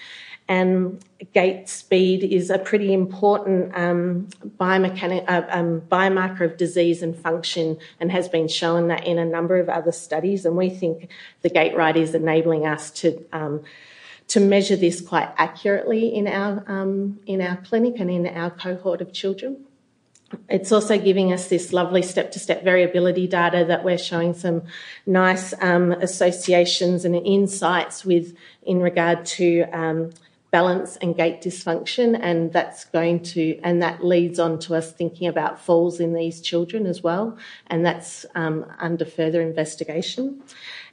And 0.51 1.05
gait 1.35 1.69
speed 1.69 2.25
is 2.25 2.49
a 2.49 2.59
pretty 2.59 2.95
important 2.95 3.77
um, 3.77 4.29
uh, 4.59 5.43
um, 5.51 5.83
biomarker 5.83 6.41
of 6.41 6.57
disease 6.57 7.03
and 7.03 7.15
function 7.15 7.77
and 8.01 8.11
has 8.11 8.31
been 8.31 8.49
shown 8.49 8.89
that 8.89 9.07
in 9.07 9.19
a 9.19 9.27
number 9.27 9.59
of 9.59 9.69
other 9.69 9.93
studies. 9.93 10.47
And 10.47 10.57
we 10.57 10.71
think 10.71 11.11
the 11.43 11.51
GAITRite 11.51 11.97
is 11.97 12.15
enabling 12.15 12.65
us 12.67 12.91
to 12.93 13.23
um, 13.35 13.63
to 14.29 14.41
measure 14.41 14.77
this 14.77 15.01
quite 15.01 15.31
accurately 15.37 16.15
in 16.15 16.27
our 16.29 16.65
um, 16.67 17.19
in 17.27 17.41
our 17.41 17.57
clinic 17.57 17.95
and 17.99 18.11
in 18.11 18.27
our 18.27 18.51
cohort 18.51 19.01
of 19.01 19.13
children. 19.13 19.65
It's 20.49 20.73
also 20.73 20.99
giving 20.99 21.33
us 21.33 21.49
this 21.49 21.73
lovely 21.73 22.03
step 22.03 22.33
to 22.33 22.39
step 22.39 22.63
variability 22.63 23.27
data 23.27 23.65
that 23.67 23.83
we're 23.83 23.97
showing 23.97 24.35
some 24.35 24.63
nice 25.07 25.55
um, 25.61 25.93
associations 25.93 27.07
and 27.07 27.15
insights 27.17 28.05
with 28.05 28.37
in 28.63 28.81
regard 28.81 29.25
to 29.25 29.63
um, 29.73 30.11
balance 30.51 30.97
and 30.97 31.17
gait 31.17 31.41
dysfunction. 31.41 32.19
And 32.21 32.53
that's 32.53 32.85
going 32.85 33.23
to, 33.35 33.59
and 33.63 33.83
that 33.83 34.05
leads 34.05 34.39
on 34.39 34.59
to 34.61 34.75
us 34.75 34.93
thinking 34.93 35.29
about 35.29 35.61
falls 35.61 35.99
in 35.99 36.13
these 36.13 36.43
children 36.43 36.87
as 36.87 37.03
well. 37.03 37.39
And 37.69 37.85
that's 37.85 38.27
um, 38.35 38.67
under 38.79 39.05
further 39.07 39.41
investigation. 39.41 40.43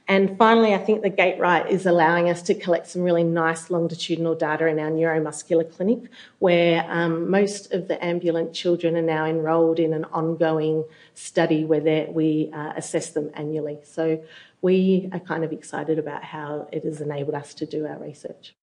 And 0.08 0.38
finally, 0.38 0.72
I 0.72 0.78
think 0.78 1.02
the 1.02 1.10
GAITRite 1.10 1.68
is 1.68 1.84
allowing 1.84 2.30
us 2.30 2.40
to 2.42 2.54
collect 2.54 2.86
some 2.86 3.02
really 3.02 3.24
nice 3.24 3.70
longitudinal 3.70 4.36
data 4.36 4.66
in 4.68 4.78
our 4.78 4.90
neuromuscular 4.90 5.70
clinic, 5.74 6.10
where 6.38 6.86
um, 6.88 7.28
most 7.28 7.72
of 7.72 7.88
the 7.88 8.02
ambulant 8.04 8.52
children 8.52 8.96
are 8.96 9.02
now 9.02 9.24
enrolled 9.26 9.80
in 9.80 9.92
an 9.92 10.04
ongoing 10.06 10.84
study 11.14 11.64
where 11.64 12.06
we 12.08 12.50
uh, 12.52 12.72
assess 12.76 13.10
them 13.10 13.30
annually. 13.34 13.78
So 13.82 14.22
we 14.62 15.08
are 15.12 15.18
kind 15.18 15.42
of 15.42 15.52
excited 15.52 15.98
about 15.98 16.22
how 16.22 16.68
it 16.70 16.84
has 16.84 17.00
enabled 17.00 17.34
us 17.34 17.54
to 17.54 17.66
do 17.66 17.84
our 17.86 17.98
research. 17.98 18.54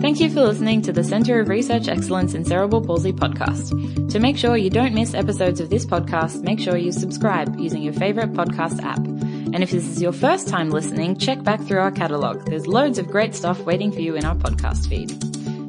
Thank 0.00 0.18
you 0.18 0.30
for 0.30 0.40
listening 0.40 0.80
to 0.82 0.92
the 0.92 1.04
Centre 1.04 1.40
of 1.40 1.48
Research 1.48 1.86
Excellence 1.86 2.32
in 2.32 2.42
Cerebral 2.46 2.80
Palsy 2.80 3.12
podcast. 3.12 4.10
To 4.10 4.18
make 4.18 4.38
sure 4.38 4.56
you 4.56 4.70
don't 4.70 4.94
miss 4.94 5.12
episodes 5.12 5.60
of 5.60 5.68
this 5.68 5.84
podcast, 5.84 6.42
make 6.42 6.58
sure 6.58 6.78
you 6.78 6.90
subscribe 6.90 7.60
using 7.60 7.82
your 7.82 7.92
favourite 7.92 8.32
podcast 8.32 8.82
app. 8.82 8.96
And 8.96 9.62
if 9.62 9.70
this 9.72 9.86
is 9.86 10.00
your 10.00 10.12
first 10.12 10.48
time 10.48 10.70
listening, 10.70 11.18
check 11.18 11.42
back 11.42 11.60
through 11.60 11.80
our 11.80 11.92
catalogue. 11.92 12.46
There's 12.46 12.66
loads 12.66 12.98
of 12.98 13.08
great 13.08 13.34
stuff 13.34 13.60
waiting 13.60 13.92
for 13.92 14.00
you 14.00 14.16
in 14.16 14.24
our 14.24 14.36
podcast 14.36 14.88
feed. 14.88 15.10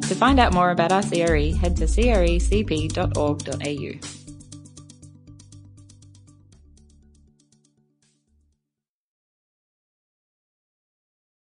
To 0.04 0.16
find 0.16 0.40
out 0.40 0.54
more 0.54 0.72
about 0.72 0.94
our 0.94 1.04
CRE, 1.04 1.52
head 1.58 1.76
to 1.78 1.86
crecp.org.au. 1.86 2.62